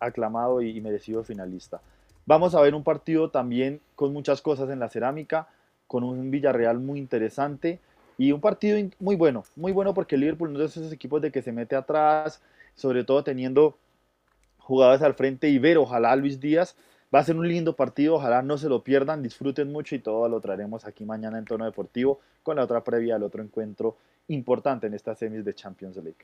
aclamado 0.00 0.62
y 0.62 0.80
merecido 0.80 1.24
finalista. 1.24 1.80
Vamos 2.26 2.54
a 2.54 2.60
ver 2.60 2.74
un 2.74 2.84
partido 2.84 3.30
también 3.30 3.80
con 3.94 4.12
muchas 4.12 4.42
cosas 4.42 4.70
en 4.70 4.78
la 4.78 4.88
cerámica, 4.88 5.48
con 5.86 6.04
un 6.04 6.30
Villarreal 6.30 6.78
muy 6.78 6.98
interesante 6.98 7.80
y 8.18 8.32
un 8.32 8.40
partido 8.40 8.76
muy 8.98 9.14
bueno, 9.14 9.44
muy 9.54 9.70
bueno 9.70 9.94
porque 9.94 10.16
el 10.16 10.22
Liverpool 10.22 10.52
no 10.52 10.62
es 10.62 10.74
de 10.74 10.80
esos 10.80 10.92
equipos 10.92 11.22
de 11.22 11.30
que 11.30 11.40
se 11.40 11.52
mete 11.52 11.76
atrás, 11.76 12.42
sobre 12.74 13.04
todo 13.04 13.22
teniendo 13.22 13.78
jugadores 14.58 15.02
al 15.02 15.14
frente 15.14 15.48
y 15.48 15.58
ver, 15.58 15.78
ojalá 15.78 16.14
Luis 16.16 16.40
Díaz. 16.40 16.76
Va 17.14 17.20
a 17.20 17.24
ser 17.24 17.36
un 17.36 17.48
lindo 17.48 17.74
partido, 17.74 18.16
ojalá 18.16 18.42
no 18.42 18.58
se 18.58 18.68
lo 18.68 18.84
pierdan, 18.84 19.22
disfruten 19.22 19.72
mucho 19.72 19.94
y 19.94 20.00
todo 20.00 20.28
lo 20.28 20.40
traeremos 20.40 20.84
aquí 20.84 21.06
mañana 21.06 21.38
en 21.38 21.46
tono 21.46 21.64
deportivo 21.64 22.20
con 22.42 22.56
la 22.56 22.64
otra 22.64 22.84
previa 22.84 23.16
al 23.16 23.22
otro 23.22 23.42
encuentro 23.42 23.96
importante 24.26 24.88
en 24.88 24.94
estas 24.94 25.18
semis 25.18 25.44
de 25.44 25.54
Champions 25.54 25.96
League. 25.96 26.18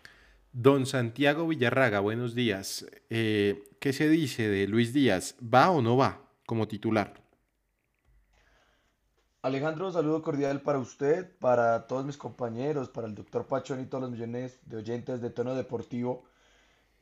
Don 0.53 0.85
Santiago 0.85 1.49
Villarraga, 1.49 2.01
buenos 2.01 2.35
días. 2.35 2.87
Eh, 3.09 3.65
¿Qué 3.79 3.93
se 3.93 4.09
dice 4.09 4.49
de 4.49 4.67
Luis 4.67 4.93
Díaz? 4.93 5.37
¿Va 5.43 5.71
o 5.71 5.81
no 5.81 5.97
va 5.97 6.21
como 6.45 6.69
titular? 6.69 7.24
Alejandro, 9.45 9.93
saludo 9.93 10.23
cordial 10.23 10.63
para 10.63 10.79
usted, 10.79 11.31
para 11.39 11.87
todos 11.87 12.07
mis 12.07 12.17
compañeros, 12.17 12.89
para 12.89 13.07
el 13.07 13.15
doctor 13.15 13.47
Pachón 13.47 13.79
y 13.79 13.85
todos 13.85 14.01
los 14.01 14.11
millones 14.11 14.59
de 14.65 14.79
oyentes 14.79 15.21
de 15.21 15.29
tono 15.29 15.55
deportivo. 15.55 16.25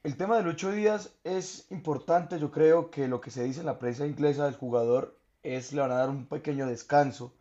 El 0.03 0.17
tema 0.17 0.39
de 0.39 0.43
Lucho 0.43 0.73
Díaz 0.73 1.15
es 1.23 1.71
importante, 1.71 2.41
yo 2.41 2.51
creo 2.51 2.91
que 2.91 3.07
lo 3.07 3.21
que 3.21 3.31
se 3.31 3.45
dice 3.45 3.61
en 3.61 3.67
la 3.67 3.79
prensa 3.79 4.09
inglesa 4.09 4.47
del 4.47 4.57
jugador 4.57 5.17
es 5.45 5.73
le 5.73 5.83
van 5.83 5.93
a 5.93 5.99
dar 5.99 6.11
un 6.11 6.27
pequeño 6.27 6.67
descanso, 6.67 7.33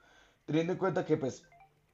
teniendo 0.46 0.74
en 0.74 0.77
cuenta 0.77 1.03
que 1.03 1.17
pues 1.17 1.46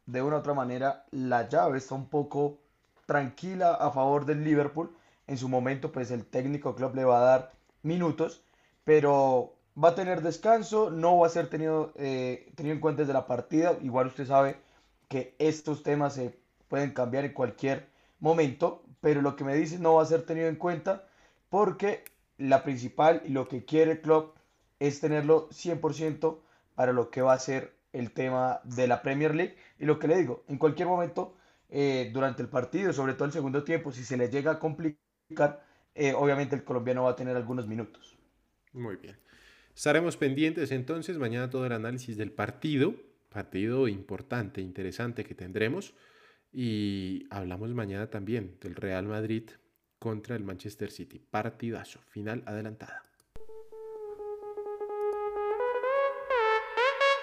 de 0.05 0.21
una 0.21 0.35
u 0.35 0.39
otra 0.39 0.53
manera 0.53 1.05
la 1.11 1.47
llave 1.47 1.77
está 1.77 1.95
un 1.95 2.09
poco 2.09 2.59
tranquila 3.05 3.75
a 3.75 3.89
favor 3.89 4.25
del 4.25 4.43
Liverpool. 4.43 4.93
En 5.27 5.37
su 5.37 5.47
momento 5.47 5.93
pues 5.93 6.11
el 6.11 6.25
técnico 6.25 6.75
club 6.75 6.93
le 6.93 7.05
va 7.05 7.19
a 7.19 7.25
dar 7.25 7.51
minutos, 7.83 8.43
pero 8.83 9.56
va 9.81 9.89
a 9.89 9.96
tener 9.96 10.22
descanso, 10.22 10.89
no 10.89 11.19
va 11.19 11.27
a 11.27 11.29
ser 11.29 11.50
tenido, 11.50 11.93
eh, 11.96 12.51
tenido 12.55 12.74
en 12.74 12.81
cuenta 12.81 13.01
desde 13.03 13.13
la 13.13 13.27
partida. 13.27 13.77
Igual 13.81 14.07
usted 14.07 14.25
sabe 14.25 14.57
que 15.07 15.36
estos 15.39 15.84
temas 15.84 16.15
se 16.15 16.38
pueden 16.67 16.91
cambiar 16.91 17.25
en 17.25 17.34
cualquier 17.34 17.88
momento, 18.19 18.84
pero 19.01 19.22
lo 19.22 19.36
que 19.36 19.43
me 19.43 19.55
dice 19.55 19.79
no 19.79 19.96
va 19.96 20.03
a 20.03 20.05
ser 20.05 20.23
tenido 20.23 20.47
en 20.47 20.56
cuenta 20.56 21.08
porque 21.49 22.04
la 22.38 22.63
principal 22.63 23.21
y 23.25 23.30
lo 23.30 23.47
que 23.47 23.65
quiere 23.65 23.91
el 23.93 24.01
club 24.01 24.34
es 24.80 24.99
tenerlo 24.99 25.49
100% 25.49 26.39
para 26.75 26.93
lo 26.93 27.10
que 27.10 27.21
va 27.21 27.34
a 27.34 27.39
ser 27.39 27.75
el 27.93 28.12
tema 28.12 28.62
de 28.63 28.88
la 28.88 29.01
Premier 29.01 29.34
League. 29.34 29.56
Y 29.80 29.86
lo 29.86 29.99
que 29.99 30.08
le 30.08 30.17
digo, 30.17 30.43
en 30.47 30.58
cualquier 30.58 30.88
momento 30.88 31.36
eh, 31.69 32.10
durante 32.13 32.41
el 32.41 32.49
partido, 32.49 32.93
sobre 32.93 33.13
todo 33.13 33.25
el 33.25 33.32
segundo 33.32 33.63
tiempo, 33.63 33.91
si 33.91 34.04
se 34.04 34.17
le 34.17 34.30
llega 34.30 34.54
a 34.54 34.60
complicar, 34.60 35.63
eh, 35.95 36.13
obviamente 36.13 36.56
el 36.56 36.63
colombiano 36.63 37.04
va 37.04 37.12
a 37.12 37.15
tener 37.15 37.36
algunos 37.36 37.67
minutos. 37.67 38.17
Muy 38.73 38.97
bien. 38.97 39.17
Estaremos 39.77 40.17
pendientes 40.17 40.71
entonces 40.71 41.19
mañana 41.19 41.51
todo 41.51 41.67
el 41.67 41.71
análisis 41.71 42.17
del 42.17 42.31
partido, 42.31 42.95
partido 43.29 43.87
importante, 43.87 44.59
interesante 44.59 45.23
que 45.23 45.35
tendremos. 45.35 45.93
Y 46.51 47.27
hablamos 47.29 47.69
mañana 47.75 48.09
también 48.09 48.57
del 48.59 48.73
Real 48.73 49.05
Madrid 49.05 49.43
contra 49.99 50.35
el 50.35 50.43
Manchester 50.43 50.89
City. 50.89 51.19
Partidazo, 51.19 51.99
final 52.09 52.41
adelantada. 52.47 53.03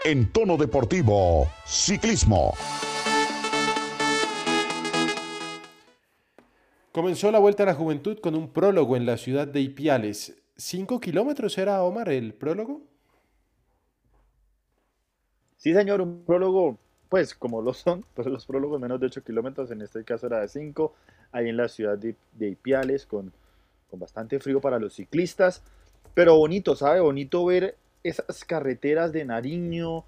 En 0.05 0.31
tono 0.31 0.57
deportivo, 0.57 1.51
ciclismo. 1.67 2.55
Comenzó 6.93 7.33
la 7.33 7.41
Vuelta 7.41 7.65
a 7.65 7.67
la 7.67 7.75
Juventud 7.75 8.21
con 8.21 8.37
un 8.37 8.53
prólogo 8.53 8.97
en 8.97 9.07
la 9.07 9.17
ciudad 9.17 9.49
de 9.49 9.61
Ipiales. 9.61 10.44
¿Cinco 10.65 10.99
kilómetros 10.99 11.59
era, 11.59 11.83
Omar, 11.83 12.09
el 12.09 12.33
prólogo? 12.33 12.81
Sí, 15.59 15.75
señor, 15.75 16.01
un 16.01 16.25
prólogo, 16.25 16.79
pues 17.11 17.35
como 17.35 17.61
lo 17.61 17.75
son, 17.75 18.03
pues 18.15 18.27
los 18.29 18.47
prólogos 18.47 18.81
menos 18.81 18.99
de 18.99 19.05
8 19.09 19.23
kilómetros, 19.23 19.71
en 19.71 19.83
este 19.83 20.03
caso 20.05 20.27
era 20.27 20.41
de 20.41 20.49
5, 20.49 20.95
ahí 21.33 21.51
en 21.51 21.59
la 21.59 21.69
ciudad 21.69 21.99
de, 21.99 22.17
de 22.33 22.49
Ipiales, 22.49 23.05
con, 23.05 23.31
con 23.91 24.01
bastante 24.01 24.41
frío 24.41 24.63
para 24.63 24.79
los 24.79 24.95
ciclistas, 24.95 25.63
pero 26.15 26.39
bonito, 26.39 26.75
¿sabe? 26.75 27.01
Bonito 27.01 27.45
ver 27.45 27.77
esas 28.03 28.43
carreteras 28.47 29.13
de 29.13 29.27
Nariño, 29.27 30.05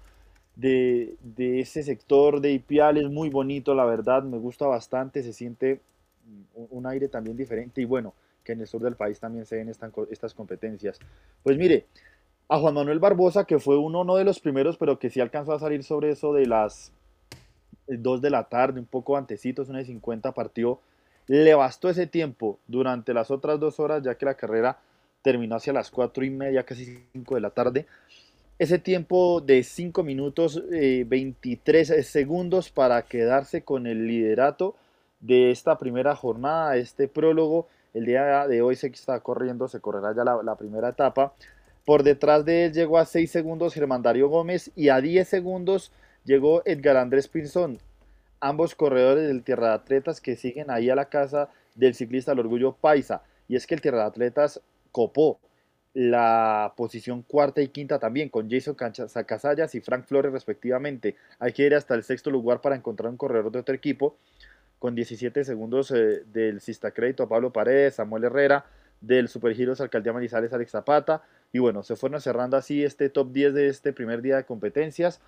de, 0.55 1.17
de 1.21 1.59
ese 1.59 1.83
sector 1.83 2.41
de 2.41 2.53
Ipiales, 2.53 3.11
muy 3.11 3.29
bonito, 3.29 3.75
la 3.75 3.85
verdad, 3.85 4.23
me 4.23 4.39
gusta 4.39 4.65
bastante, 4.65 5.21
se 5.21 5.33
siente 5.33 5.81
un, 6.55 6.67
un 6.71 6.87
aire 6.87 7.09
también 7.09 7.37
diferente 7.37 7.79
y 7.79 7.85
bueno, 7.85 8.15
que 8.47 8.53
en 8.53 8.61
el 8.61 8.67
sur 8.67 8.81
del 8.81 8.95
país 8.95 9.19
también 9.19 9.45
se 9.45 9.57
ven 9.57 9.67
estas, 9.67 10.33
competencias. 10.33 10.99
Pues 11.43 11.57
mire, 11.57 11.85
a 12.47 12.57
Juan 12.57 12.75
Manuel 12.75 12.99
Barbosa, 12.99 13.43
que 13.43 13.59
fue 13.59 13.77
uno 13.77 14.05
no 14.05 14.15
de 14.15 14.23
los 14.23 14.39
primeros, 14.39 14.77
pero 14.77 14.97
que 14.99 15.09
sí 15.09 15.19
alcanzó 15.19 15.51
a 15.51 15.59
salir 15.59 15.83
sobre 15.83 16.11
eso 16.11 16.31
de 16.31 16.45
las 16.45 16.93
2 17.87 18.21
de 18.21 18.29
la 18.29 18.45
tarde, 18.45 18.79
un 18.79 18.85
poco 18.85 19.17
antecitos, 19.17 19.67
una 19.67 19.79
de 19.79 19.85
50 19.85 20.31
partió. 20.31 20.79
Le 21.27 21.53
bastó 21.55 21.89
ese 21.89 22.07
tiempo 22.07 22.57
durante 22.67 23.13
las 23.13 23.31
otras 23.31 23.59
dos 23.59 23.81
horas, 23.81 24.01
ya 24.01 24.15
que 24.15 24.25
la 24.25 24.35
carrera 24.35 24.79
terminó 25.21 25.57
hacia 25.57 25.73
las 25.73 25.91
4 25.91 26.23
y 26.23 26.29
media, 26.29 26.63
casi 26.63 27.03
5 27.11 27.35
de 27.35 27.41
la 27.41 27.49
tarde. 27.49 27.85
Ese 28.59 28.79
tiempo 28.79 29.41
de 29.41 29.61
5 29.61 30.03
minutos, 30.03 30.63
eh, 30.71 31.03
23 31.05 32.07
segundos 32.07 32.69
para 32.69 33.01
quedarse 33.01 33.63
con 33.63 33.87
el 33.87 34.07
liderato 34.07 34.75
de 35.19 35.51
esta 35.51 35.77
primera 35.77 36.15
jornada, 36.15 36.77
este 36.77 37.09
prólogo. 37.09 37.67
El 37.97 38.05
día 38.05 38.47
de 38.47 38.61
hoy 38.61 38.75
se 38.75 38.85
está 38.85 39.19
corriendo, 39.21 39.67
se 39.67 39.79
correrá 39.79 40.13
ya 40.13 40.23
la, 40.23 40.55
primera 40.55 40.89
etapa. 40.89 41.33
Por 41.83 42.03
detrás 42.03 42.45
de 42.45 42.65
él 42.65 42.73
llegó 42.73 42.99
a 42.99 43.05
6 43.05 43.31
segundos 43.31 43.73
Germán 43.73 44.03
Darío 44.03 44.29
Gómez 44.29 44.69
y 44.75 44.89
a 44.89 45.01
10 45.01 45.27
segundos 45.27 45.91
llegó 46.23 46.61
Edgar 46.65 46.95
Andrés 46.95 47.27
Pinzón. 47.27 47.79
Ambos 48.39 48.75
corredores 48.75 49.27
del 49.27 49.41
Tierra 49.41 49.69
de 49.69 49.73
Atletas 49.73 50.21
que 50.21 50.35
siguen 50.35 50.69
ahí 50.69 50.91
a 50.91 50.95
la 50.95 51.09
casa 51.09 51.49
del 51.73 51.95
ciclista 51.95 52.33
del 52.33 52.41
Orgullo 52.41 52.73
Paisa. 52.73 53.23
Y 53.47 53.55
es 53.55 53.65
que 53.65 53.73
el 53.73 53.81
Tierra 53.81 54.01
de 54.01 54.09
Atletas 54.09 54.61
copó 54.91 55.39
la 55.95 56.75
posición 56.77 57.23
cuarta 57.23 57.63
y 57.63 57.69
quinta 57.69 57.97
también 57.97 58.29
con 58.29 58.47
Jason 58.47 58.75
Casallas 58.75 59.73
y 59.73 59.81
Frank 59.81 60.05
Flores 60.05 60.31
respectivamente. 60.31 61.15
Hay 61.39 61.51
que 61.51 61.63
ir 61.63 61.73
hasta 61.73 61.95
el 61.95 62.03
sexto 62.03 62.29
lugar 62.29 62.61
para 62.61 62.75
encontrar 62.75 63.09
un 63.09 63.17
corredor 63.17 63.51
de 63.51 63.57
otro 63.57 63.73
equipo 63.73 64.17
con 64.79 64.95
17 64.95 65.43
segundos 65.43 65.91
eh, 65.91 66.23
del 66.31 66.61
Sista 66.61 66.91
Crédito 66.91 67.23
a 67.23 67.29
Pablo 67.29 67.51
Paredes, 67.51 67.95
Samuel 67.95 68.25
Herrera, 68.25 68.65
del 69.01 69.27
Supergiros 69.27 69.81
Alcaldía 69.81 70.13
Manizales 70.13 70.53
Alex 70.53 70.71
Zapata. 70.71 71.23
Y 71.51 71.59
bueno, 71.59 71.83
se 71.83 71.95
fueron 71.95 72.21
cerrando 72.21 72.57
así 72.57 72.83
este 72.83 73.09
top 73.09 73.31
10 73.31 73.53
de 73.53 73.67
este 73.67 73.93
primer 73.93 74.21
día 74.21 74.37
de 74.37 74.45
competencias 74.45 75.21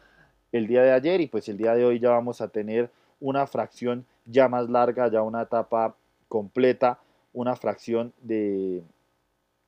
el 0.52 0.68
día 0.68 0.82
de 0.82 0.92
ayer 0.92 1.22
y 1.22 1.28
pues 1.28 1.48
el 1.50 1.58
día 1.58 1.76
de 1.76 1.86
hoy 1.86 2.00
ya 2.00 2.10
vamos 2.10 2.42
a 2.42 2.48
tener 2.48 2.90
una 3.20 3.46
fracción 3.48 4.06
ya 4.26 4.48
más 4.48 4.70
larga, 4.70 5.10
ya 5.10 5.22
una 5.22 5.44
etapa 5.44 5.96
completa, 6.28 7.00
una 7.34 7.56
fracción 7.56 8.14
de, 8.22 8.84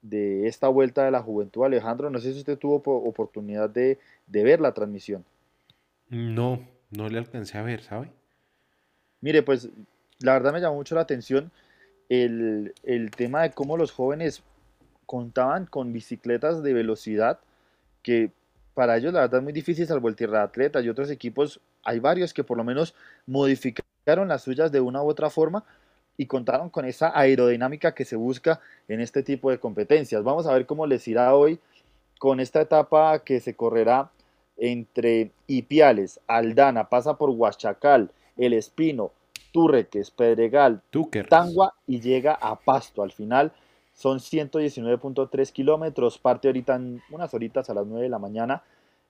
de 0.02 0.48
esta 0.48 0.67
vuelta 0.67 1.06
de 1.06 1.12
la 1.12 1.22
juventud. 1.22 1.63
Alejandro, 1.63 2.10
no 2.10 2.20
sé 2.20 2.34
si 2.34 2.39
usted 2.39 2.58
tuvo 2.58 2.76
oportunidad 2.86 3.70
de, 3.70 4.00
de 4.28 4.44
ver 4.44 4.60
la 4.60 4.74
transmisión. 4.74 5.24
No, 6.10 6.60
no 6.89 7.10
le 7.10 7.17
alcancé 7.17 7.58
a 7.58 7.62
ver, 7.62 7.82
¿sabe? 7.82 8.12
Mire, 9.21 9.43
pues 9.43 9.69
la 10.19 10.34
verdad 10.34 10.53
me 10.53 10.62
llamó 10.62 10.75
mucho 10.75 10.95
la 10.95 11.01
atención 11.01 11.51
el, 12.10 12.73
el, 12.84 13.12
tema 13.12 13.43
de 13.43 13.51
cómo 13.51 13.77
los 13.77 13.91
jóvenes 13.91 14.43
contaban 15.05 15.65
con 15.65 15.93
bicicletas 15.93 16.62
de 16.62 16.73
velocidad 16.73 17.39
que 18.03 18.31
para 18.73 18.97
ellos 18.97 19.13
la 19.13 19.21
verdad 19.21 19.39
es 19.39 19.43
muy 19.43 19.53
difícil 19.53 19.88
salvo 19.88 20.10
el 20.10 20.15
Tierra 20.15 20.39
de 20.39 20.43
Atletas 20.45 20.84
y 20.84 20.89
otros 20.89 21.10
equipos, 21.10 21.60
hay 21.84 21.99
varios 21.99 22.34
que 22.34 22.43
por 22.43 22.57
lo 22.57 22.63
menos 22.63 22.95
modificaron 23.25 24.27
las 24.27 24.43
suyas 24.43 24.71
de 24.71 24.81
una 24.81 25.01
u 25.03 25.07
otra 25.07 25.29
forma 25.29 25.63
y 26.17 26.25
contaron 26.25 26.69
con 26.69 26.86
esa 26.86 27.17
aerodinámica 27.17 27.93
que 27.93 28.05
se 28.05 28.15
busca 28.15 28.60
en 28.88 29.01
este 29.01 29.23
tipo 29.23 29.49
de 29.49 29.60
competencias. 29.60 30.23
Vamos 30.23 30.47
a 30.47 30.53
ver 30.53 30.65
cómo 30.65 30.86
les 30.86 31.07
irá 31.07 31.36
hoy 31.36 31.60
con 32.19 32.39
esta 32.39 32.62
etapa 32.62 33.19
que 33.23 33.39
se 33.39 33.55
correrá 33.55 34.12
entre 34.57 35.31
Ipiales, 35.47 36.19
Aldana, 36.27 36.89
pasa 36.89 37.17
por 37.17 37.29
Huachacal, 37.31 38.12
El 38.38 38.54
Espino, 38.54 39.12
Turreques, 39.52 40.12
Pedregal, 40.12 40.82
Tucker. 40.89 41.28
Tangua 41.28 41.74
y 41.88 42.00
llega 42.00 42.34
a 42.34 42.56
Pasto. 42.56 43.04
Al 43.04 43.12
final 43.12 43.52
son 43.94 44.20
119.3 44.20 45.52
kilómetros, 45.52 46.17
parte 46.17 46.48
ahorita 46.48 46.76
en 46.76 47.02
unas 47.12 47.34
horitas 47.34 47.70
a 47.70 47.74
las 47.74 47.86
9 47.86 48.04
de 48.04 48.10
la 48.10 48.20
mañana 48.20 48.63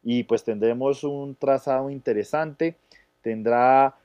y 0.04 0.24
pues 0.24 0.44
tendremos 0.44 1.04
un 1.04 1.36
trazado 1.36 1.90
interesante, 1.90 2.76
tendrá 3.22 3.96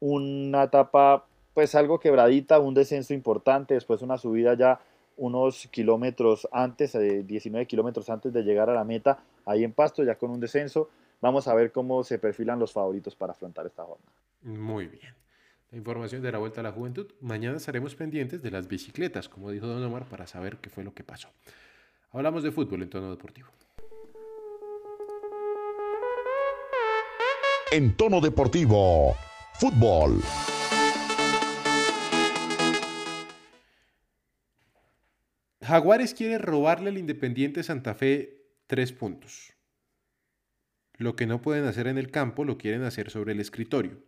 una 0.00 0.64
etapa 0.64 1.24
pues 1.54 1.74
algo 1.74 1.98
quebradita, 1.98 2.58
un 2.58 2.74
descenso 2.74 3.14
importante, 3.14 3.74
después 3.74 4.02
una 4.02 4.18
subida 4.18 4.54
ya 4.54 4.80
unos 5.16 5.68
kilómetros 5.70 6.46
antes, 6.52 6.92
19 6.92 7.62
eh, 7.62 7.66
kilómetros 7.66 8.10
antes 8.10 8.32
de 8.32 8.42
llegar 8.42 8.68
a 8.68 8.74
la 8.74 8.84
meta, 8.84 9.18
ahí 9.46 9.64
en 9.64 9.72
Pasto, 9.72 10.04
ya 10.04 10.16
con 10.16 10.30
un 10.30 10.40
descenso. 10.40 10.90
Vamos 11.22 11.48
a 11.48 11.54
ver 11.54 11.72
cómo 11.72 12.04
se 12.04 12.18
perfilan 12.18 12.58
los 12.58 12.72
favoritos 12.72 13.16
para 13.16 13.32
afrontar 13.32 13.64
esta 13.64 13.84
jornada. 13.84 14.25
Muy 14.46 14.86
bien. 14.86 15.12
La 15.72 15.78
información 15.78 16.22
de 16.22 16.30
la 16.30 16.38
Vuelta 16.38 16.60
a 16.60 16.62
la 16.62 16.70
Juventud. 16.70 17.12
Mañana 17.20 17.56
estaremos 17.56 17.96
pendientes 17.96 18.40
de 18.42 18.52
las 18.52 18.68
bicicletas, 18.68 19.28
como 19.28 19.50
dijo 19.50 19.66
Don 19.66 19.82
Omar, 19.82 20.08
para 20.08 20.28
saber 20.28 20.58
qué 20.58 20.70
fue 20.70 20.84
lo 20.84 20.94
que 20.94 21.02
pasó. 21.02 21.30
Hablamos 22.12 22.44
de 22.44 22.52
fútbol 22.52 22.82
en 22.82 22.88
tono 22.88 23.10
deportivo. 23.10 23.48
En 27.72 27.96
tono 27.96 28.20
deportivo, 28.20 29.16
fútbol. 29.54 30.20
Jaguares 35.60 36.14
quiere 36.14 36.38
robarle 36.38 36.90
al 36.90 36.98
Independiente 36.98 37.64
Santa 37.64 37.96
Fe 37.96 38.44
tres 38.68 38.92
puntos. 38.92 39.54
Lo 40.98 41.16
que 41.16 41.26
no 41.26 41.42
pueden 41.42 41.64
hacer 41.64 41.88
en 41.88 41.98
el 41.98 42.12
campo 42.12 42.44
lo 42.44 42.56
quieren 42.56 42.84
hacer 42.84 43.10
sobre 43.10 43.32
el 43.32 43.40
escritorio. 43.40 43.98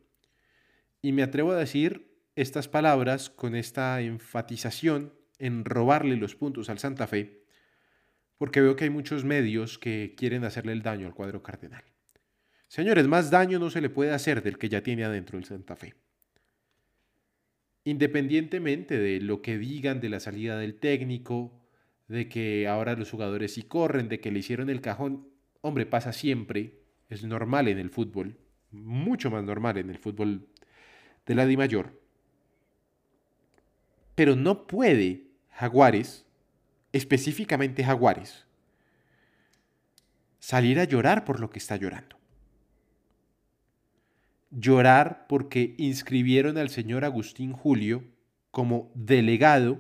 Y 1.01 1.13
me 1.13 1.23
atrevo 1.23 1.53
a 1.53 1.57
decir 1.57 2.09
estas 2.35 2.69
palabras 2.69 3.31
con 3.31 3.55
esta 3.55 4.01
enfatización 4.01 5.13
en 5.39 5.65
robarle 5.65 6.17
los 6.17 6.35
puntos 6.35 6.71
al 6.71 6.79
Santa 6.79 7.07
Fe, 7.07 7.45
porque 8.37 8.61
veo 8.61 8.77
que 8.77 8.85
hay 8.85 8.91
muchos 8.91 9.25
medios 9.25 9.79
que 9.79 10.15
quieren 10.17 10.45
hacerle 10.45 10.73
el 10.73 10.83
daño 10.83 11.07
al 11.07 11.15
cuadro 11.15 11.43
cardenal. 11.43 11.85
Señores, 12.69 13.09
más 13.09 13.31
daño 13.31 13.59
no 13.59 13.71
se 13.71 13.81
le 13.81 13.91
puede 13.91 14.13
hacer 14.13 14.43
del 14.43 14.59
que 14.59 14.69
ya 14.69 14.83
tiene 14.83 15.05
adentro 15.05 15.39
el 15.39 15.45
Santa 15.45 15.75
Fe. 15.75 15.95
Independientemente 17.85 18.99
de 18.99 19.21
lo 19.21 19.41
que 19.41 19.57
digan 19.57 20.01
de 20.01 20.11
la 20.11 20.21
salida 20.21 20.59
del 20.59 20.79
técnico, 20.79 21.65
de 22.07 22.29
que 22.29 22.69
ahora 22.69 22.95
los 22.95 23.11
jugadores 23.11 23.55
sí 23.55 23.63
corren, 23.63 24.09
de 24.09 24.21
que 24.21 24.31
le 24.31 24.41
hicieron 24.41 24.69
el 24.69 24.81
cajón, 24.81 25.29
hombre, 25.61 25.87
pasa 25.87 26.13
siempre, 26.13 26.83
es 27.09 27.25
normal 27.25 27.69
en 27.69 27.79
el 27.79 27.91
fútbol, 27.91 28.39
mucho 28.71 29.31
más 29.31 29.45
normal 29.45 29.79
en 29.79 29.91
el 29.91 29.99
fútbol 29.99 30.49
de 31.29 31.37
la 31.37 31.47
Di 31.47 31.57
Mayor. 31.57 31.97
Pero 34.17 34.35
no 34.35 34.67
puede 34.67 35.29
Jaguares, 35.53 36.27
específicamente 36.93 37.85
Jaguares, 37.85 38.47
salir 40.41 40.81
a 40.81 40.85
llorar 40.85 41.25
por 41.25 41.39
lo 41.39 41.51
que 41.51 41.61
está 41.61 41.77
llorando 41.77 42.19
llorar 44.51 45.27
porque 45.29 45.75
inscribieron 45.79 46.57
al 46.59 46.71
señor 46.71 47.05
Agustín 47.05 47.53
Julio 47.53 48.05
como 48.51 48.91
delegado 48.95 49.79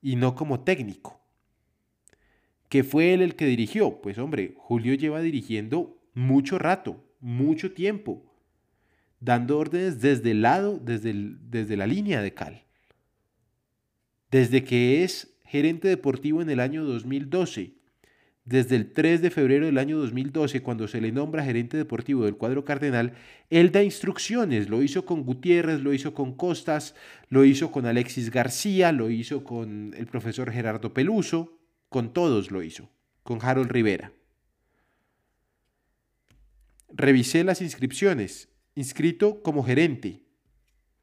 y 0.00 0.16
no 0.16 0.34
como 0.34 0.60
técnico. 0.60 1.20
¿Que 2.68 2.82
fue 2.82 3.12
él 3.12 3.22
el 3.22 3.36
que 3.36 3.46
dirigió? 3.46 4.00
Pues 4.00 4.18
hombre, 4.18 4.54
Julio 4.56 4.94
lleva 4.94 5.20
dirigiendo 5.20 5.98
mucho 6.14 6.58
rato, 6.58 7.04
mucho 7.20 7.72
tiempo, 7.72 8.24
dando 9.22 9.58
órdenes 9.58 10.00
desde 10.00 10.32
el 10.32 10.42
lado, 10.42 10.78
desde, 10.82 11.12
desde 11.14 11.76
la 11.76 11.86
línea 11.86 12.20
de 12.20 12.34
Cal. 12.34 12.64
Desde 14.30 14.64
que 14.64 15.04
es 15.04 15.34
gerente 15.44 15.88
deportivo 15.88 16.42
en 16.42 16.50
el 16.50 16.60
año 16.60 16.84
2012 16.84 17.72
desde 18.44 18.74
el 18.74 18.92
3 18.92 19.22
de 19.22 19.30
febrero 19.30 19.66
del 19.66 19.78
año 19.78 19.98
2012, 19.98 20.62
cuando 20.62 20.88
se 20.88 21.00
le 21.00 21.12
nombra 21.12 21.44
gerente 21.44 21.76
deportivo 21.76 22.24
del 22.24 22.36
cuadro 22.36 22.64
cardenal, 22.64 23.14
él 23.50 23.70
da 23.70 23.84
instrucciones, 23.84 24.68
lo 24.68 24.82
hizo 24.82 25.04
con 25.04 25.22
Gutiérrez, 25.22 25.80
lo 25.80 25.92
hizo 25.94 26.12
con 26.12 26.34
Costas, 26.34 26.96
lo 27.28 27.44
hizo 27.44 27.70
con 27.70 27.86
Alexis 27.86 28.30
García, 28.30 28.90
lo 28.90 29.10
hizo 29.10 29.44
con 29.44 29.94
el 29.96 30.06
profesor 30.06 30.50
Gerardo 30.50 30.92
Peluso, 30.92 31.56
con 31.88 32.12
todos 32.12 32.50
lo 32.50 32.62
hizo, 32.62 32.90
con 33.22 33.38
Harold 33.40 33.70
Rivera. 33.70 34.12
Revisé 36.88 37.44
las 37.44 37.62
inscripciones, 37.62 38.48
inscrito 38.74 39.42
como 39.42 39.62
gerente, 39.62 40.24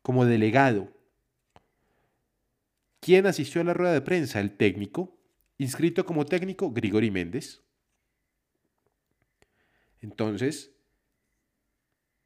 como 0.02 0.26
delegado. 0.26 0.92
¿Quién 3.00 3.26
asistió 3.26 3.62
a 3.62 3.64
la 3.64 3.74
rueda 3.74 3.94
de 3.94 4.02
prensa? 4.02 4.40
El 4.40 4.58
técnico, 4.58 5.18
inscrito 5.58 6.06
como 6.06 6.26
técnico 6.26 6.72
Grigori 6.72 7.12
Méndez. 7.12 7.62
Entonces, 10.02 10.76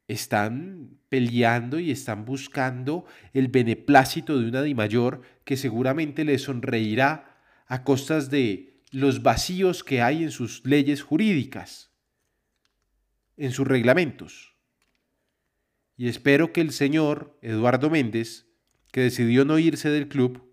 están 0.07 0.97
peleando 1.09 1.79
y 1.79 1.91
están 1.91 2.25
buscando 2.25 3.05
el 3.33 3.47
beneplácito 3.47 4.37
de 4.37 4.47
una 4.47 4.61
Di 4.61 4.75
Mayor 4.75 5.21
que 5.43 5.57
seguramente 5.57 6.25
le 6.25 6.37
sonreirá 6.37 7.37
a 7.67 7.83
costas 7.83 8.29
de 8.29 8.81
los 8.91 9.23
vacíos 9.23 9.83
que 9.83 10.01
hay 10.01 10.23
en 10.23 10.31
sus 10.31 10.65
leyes 10.65 11.01
jurídicas, 11.01 11.91
en 13.37 13.51
sus 13.51 13.67
reglamentos. 13.67 14.52
Y 16.03 16.09
espero 16.09 16.51
que 16.51 16.59
el 16.59 16.73
señor 16.73 17.33
Eduardo 17.41 17.89
Méndez, 17.89 18.45
que 18.91 18.99
decidió 18.99 19.45
no 19.45 19.57
irse 19.57 19.89
del 19.89 20.09
club, 20.09 20.43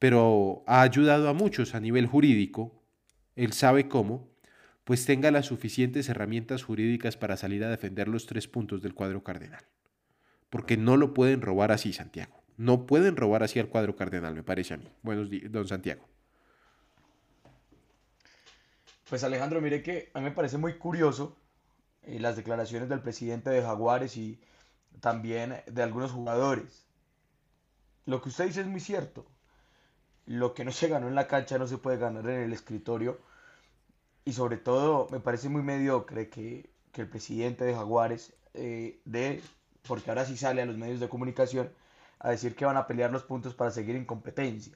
pero 0.00 0.64
ha 0.66 0.82
ayudado 0.82 1.28
a 1.28 1.32
muchos 1.32 1.76
a 1.76 1.78
nivel 1.78 2.08
jurídico, 2.08 2.82
él 3.36 3.52
sabe 3.52 3.86
cómo, 3.86 4.28
pues 4.82 5.06
tenga 5.06 5.30
las 5.30 5.46
suficientes 5.46 6.08
herramientas 6.08 6.64
jurídicas 6.64 7.16
para 7.16 7.36
salir 7.36 7.62
a 7.62 7.70
defender 7.70 8.08
los 8.08 8.26
tres 8.26 8.48
puntos 8.48 8.82
del 8.82 8.92
cuadro 8.92 9.22
cardenal. 9.22 9.62
Porque 10.50 10.76
no 10.76 10.96
lo 10.96 11.14
pueden 11.14 11.40
robar 11.40 11.70
así, 11.70 11.92
Santiago. 11.92 12.42
No 12.56 12.86
pueden 12.86 13.14
robar 13.14 13.44
así 13.44 13.60
al 13.60 13.68
cuadro 13.68 13.94
cardenal, 13.94 14.34
me 14.34 14.42
parece 14.42 14.74
a 14.74 14.78
mí. 14.78 14.90
Buenos 15.02 15.30
días, 15.30 15.52
don 15.52 15.68
Santiago. 15.68 16.08
Pues 19.08 19.22
Alejandro, 19.22 19.60
mire 19.60 19.80
que 19.80 20.10
a 20.12 20.18
mí 20.18 20.24
me 20.24 20.32
parece 20.32 20.58
muy 20.58 20.72
curioso 20.72 21.36
eh, 22.06 22.18
las 22.20 22.36
declaraciones 22.36 22.88
del 22.88 23.00
presidente 23.00 23.50
de 23.50 23.62
Jaguares 23.62 24.16
y 24.16 24.40
también 25.00 25.62
de 25.66 25.82
algunos 25.82 26.12
jugadores. 26.12 26.86
Lo 28.06 28.20
que 28.22 28.28
usted 28.28 28.46
dice 28.46 28.60
es 28.60 28.66
muy 28.66 28.80
cierto 28.80 29.26
lo 30.26 30.54
que 30.54 30.64
no 30.64 30.72
se 30.72 30.88
ganó 30.88 31.08
en 31.08 31.14
la 31.14 31.26
cancha 31.26 31.58
no 31.58 31.66
se 31.66 31.78
puede 31.78 31.98
ganar 31.98 32.28
en 32.28 32.42
el 32.42 32.52
escritorio. 32.52 33.18
Y 34.24 34.32
sobre 34.32 34.56
todo 34.56 35.08
me 35.10 35.20
parece 35.20 35.48
muy 35.48 35.62
mediocre 35.62 36.28
que, 36.30 36.70
el 36.94 37.08
presidente 37.08 37.64
de 37.64 37.74
Jaguares 37.74 38.32
eh, 38.54 39.00
de, 39.04 39.42
porque 39.86 40.10
ahora 40.10 40.24
sí 40.24 40.36
sale 40.36 40.62
a 40.62 40.66
los 40.66 40.78
medios 40.78 41.00
de 41.00 41.08
comunicación 41.08 41.72
a 42.20 42.30
decir 42.30 42.54
que 42.54 42.64
van 42.64 42.76
a 42.76 42.86
pelear 42.86 43.10
los 43.10 43.24
puntos 43.24 43.52
para 43.54 43.72
seguir 43.72 43.96
en 43.96 44.04
competencia. 44.04 44.74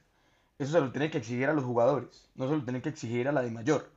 Eso 0.59 0.73
se 0.73 0.81
lo 0.81 0.91
tiene 0.91 1.11
que 1.11 1.19
exigir 1.19 1.49
a 1.49 1.53
los 1.53 1.65
jugadores, 1.65 2.29
no 2.35 2.49
se 2.49 2.57
lo 2.57 2.65
tiene 2.65 2.83
que 2.83 2.89
exigir 2.89 3.29
a 3.29 3.33
la 3.33 3.43
de 3.43 3.53
mayor. 3.53 3.89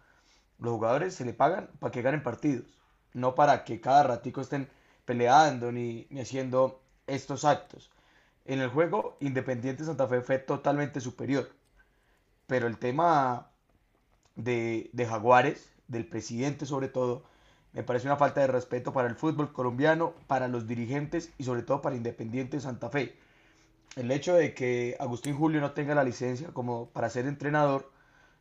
Los 0.60 0.74
jugadores 0.74 1.15
se 1.15 1.26
le 1.26 1.34
pagan 1.34 1.67
para 1.80 1.91
que 1.91 2.04
ganen 2.04 2.22
partidos, 2.22 2.80
no 3.13 3.36
para 3.36 3.63
que 3.63 3.82
cada 3.82 4.04
ratico 4.04 4.41
estén 4.41 4.69
peleando 5.06 5.71
ni, 5.71 6.08
ni 6.10 6.21
haciendo 6.21 6.82
estos 7.08 7.45
actos. 7.45 7.89
En 8.45 8.60
el 8.60 8.69
juego, 8.69 9.17
Independiente 9.19 9.86
Santa 9.86 10.08
Fe 10.08 10.21
fue 10.21 10.39
totalmente 10.39 11.00
superior. 11.00 11.50
Pero 12.47 12.67
el 12.67 12.78
tema 12.78 13.47
de, 14.36 14.89
Jaguares, 15.08 15.69
del 15.88 16.06
presidente 16.06 16.65
sobre 16.65 16.88
todo, 16.88 17.24
me 17.74 17.84
parece 17.84 18.08
una 18.08 18.17
falta 18.17 18.41
de 18.41 18.47
respeto 18.47 18.91
para 18.91 19.08
el 19.08 19.15
fútbol 19.15 19.54
colombiano, 19.54 20.13
para 20.28 20.47
los 20.47 20.67
dirigentes 20.67 21.32
y 21.38 21.43
sobre 21.43 21.63
todo 21.63 21.82
para 21.82 21.95
Independiente 21.95 22.60
Santa 22.60 22.89
Fe. 22.89 23.15
El 23.95 24.12
hecho 24.12 24.34
de 24.34 24.54
que 24.54 24.97
Agustín 25.00 25.38
Julio 25.38 25.62
no 25.62 25.71
tenga 25.71 25.95
la 25.95 26.04
licencia 26.04 26.50
como 26.50 26.88
para 26.89 27.10
ser 27.10 27.26
entrenador 27.28 27.91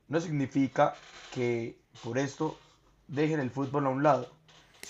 no 0.08 0.20
significa 0.20 0.94
que 1.32 1.78
por 2.02 2.18
esto 2.18 2.58
dejen 3.06 3.40
el 3.40 3.50
fútbol 3.50 3.86
a 3.86 3.90
un 3.90 4.02
lado. 4.02 4.32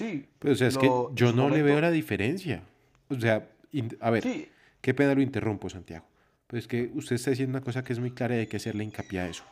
Sí. 0.00 0.26
Pero 0.38 0.54
o 0.54 0.56
sea, 0.56 0.68
es 0.68 0.78
que 0.78 0.90
yo 1.14 1.32
no 1.32 1.50
le 1.50 1.62
veo 1.62 1.78
la 1.78 1.90
diferencia. 1.90 2.62
O 3.10 3.20
sea, 3.20 3.46
a 4.00 4.10
ver, 4.10 4.22
sí. 4.22 4.48
Qué 4.80 4.94
pena 4.94 5.14
lo 5.14 5.20
interrumpo, 5.20 5.68
Santiago. 5.68 6.06
Pues 6.46 6.66
que 6.66 6.90
usted 6.94 7.16
está 7.16 7.30
diciendo 7.30 7.58
una 7.58 7.64
cosa 7.64 7.84
que 7.84 7.92
es 7.92 7.98
muy 7.98 8.12
clara 8.12 8.34
y 8.36 8.40
hay 8.40 8.46
que 8.46 8.56
hacerle 8.56 8.82
hincapié 8.82 9.20
a 9.20 9.28
eso. 9.28 9.44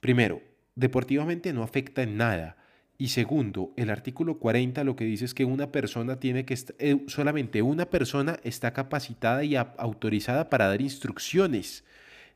Primero, 0.00 0.42
deportivamente 0.74 1.52
no 1.54 1.62
afecta 1.62 2.02
en 2.02 2.18
nada. 2.18 2.56
Y 2.98 3.08
segundo, 3.08 3.72
el 3.76 3.88
artículo 3.88 4.38
40 4.38 4.84
lo 4.84 4.94
que 4.94 5.04
dice 5.04 5.24
es 5.24 5.32
que 5.32 5.46
una 5.46 5.72
persona 5.72 6.20
tiene 6.20 6.44
que 6.44 6.58
eh, 6.78 6.98
solamente 7.06 7.62
una 7.62 7.86
persona 7.86 8.38
está 8.44 8.74
capacitada 8.74 9.42
y 9.42 9.56
autorizada 9.56 10.50
para 10.50 10.68
dar 10.68 10.82
instrucciones. 10.82 11.84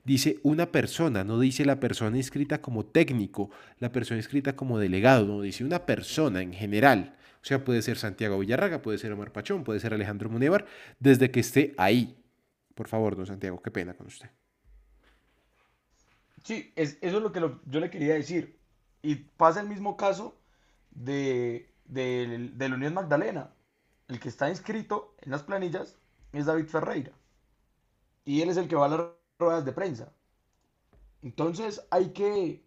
Dice 0.04 0.38
una 0.42 0.72
persona, 0.72 1.24
no 1.24 1.38
dice 1.38 1.66
la 1.66 1.80
persona 1.80 2.16
inscrita 2.16 2.62
como 2.62 2.86
técnico, 2.86 3.50
la 3.80 3.92
persona 3.92 4.18
inscrita 4.18 4.56
como 4.56 4.78
delegado, 4.78 5.26
no 5.26 5.42
dice 5.42 5.64
una 5.64 5.84
persona 5.84 6.40
en 6.40 6.54
general. 6.54 7.14
O 7.44 7.46
sea, 7.46 7.62
puede 7.62 7.82
ser 7.82 7.98
Santiago 7.98 8.38
Villarraga, 8.38 8.80
puede 8.80 8.96
ser 8.96 9.12
Omar 9.12 9.30
Pachón, 9.30 9.64
puede 9.64 9.78
ser 9.78 9.92
Alejandro 9.92 10.30
Munevar, 10.30 10.64
desde 10.98 11.30
que 11.30 11.40
esté 11.40 11.74
ahí. 11.76 12.16
Por 12.74 12.88
favor, 12.88 13.16
don 13.16 13.26
Santiago, 13.26 13.60
qué 13.60 13.70
pena 13.70 13.92
con 13.92 14.06
usted. 14.06 14.30
Sí, 16.42 16.72
es, 16.74 16.96
eso 17.02 17.18
es 17.18 17.22
lo 17.22 17.32
que 17.32 17.40
yo 17.66 17.80
le 17.80 17.90
quería 17.90 18.14
decir. 18.14 18.58
Y 19.02 19.16
pasa 19.16 19.60
el 19.60 19.68
mismo 19.68 19.94
caso 19.98 20.40
de, 20.90 21.70
del 21.84 22.56
del 22.56 22.72
Unión 22.72 22.94
Magdalena. 22.94 23.52
El 24.08 24.20
que 24.20 24.30
está 24.30 24.48
inscrito 24.48 25.14
en 25.20 25.30
las 25.30 25.42
planillas 25.42 25.98
es 26.32 26.46
David 26.46 26.68
Ferreira. 26.68 27.12
Y 28.24 28.40
él 28.40 28.48
es 28.48 28.56
el 28.56 28.68
que 28.68 28.76
va 28.76 28.86
a 28.86 28.88
las 28.88 29.00
ruedas 29.38 29.66
de 29.66 29.72
prensa. 29.72 30.14
Entonces 31.20 31.86
hay 31.90 32.14
que, 32.14 32.64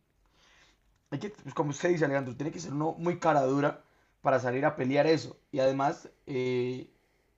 hay 1.10 1.18
que, 1.18 1.32
pues, 1.32 1.56
como 1.56 1.72
usted 1.72 1.90
dice, 1.90 2.06
Alejandro, 2.06 2.36
tiene 2.36 2.52
que 2.52 2.60
ser 2.60 2.74
uno 2.74 2.94
muy 3.00 3.18
cara 3.18 3.42
dura 3.42 3.87
para 4.28 4.42
salir 4.42 4.66
a 4.66 4.76
pelear 4.76 5.08
eso. 5.08 5.40
Y 5.54 5.60
además 5.60 6.10
eh, 6.26 6.92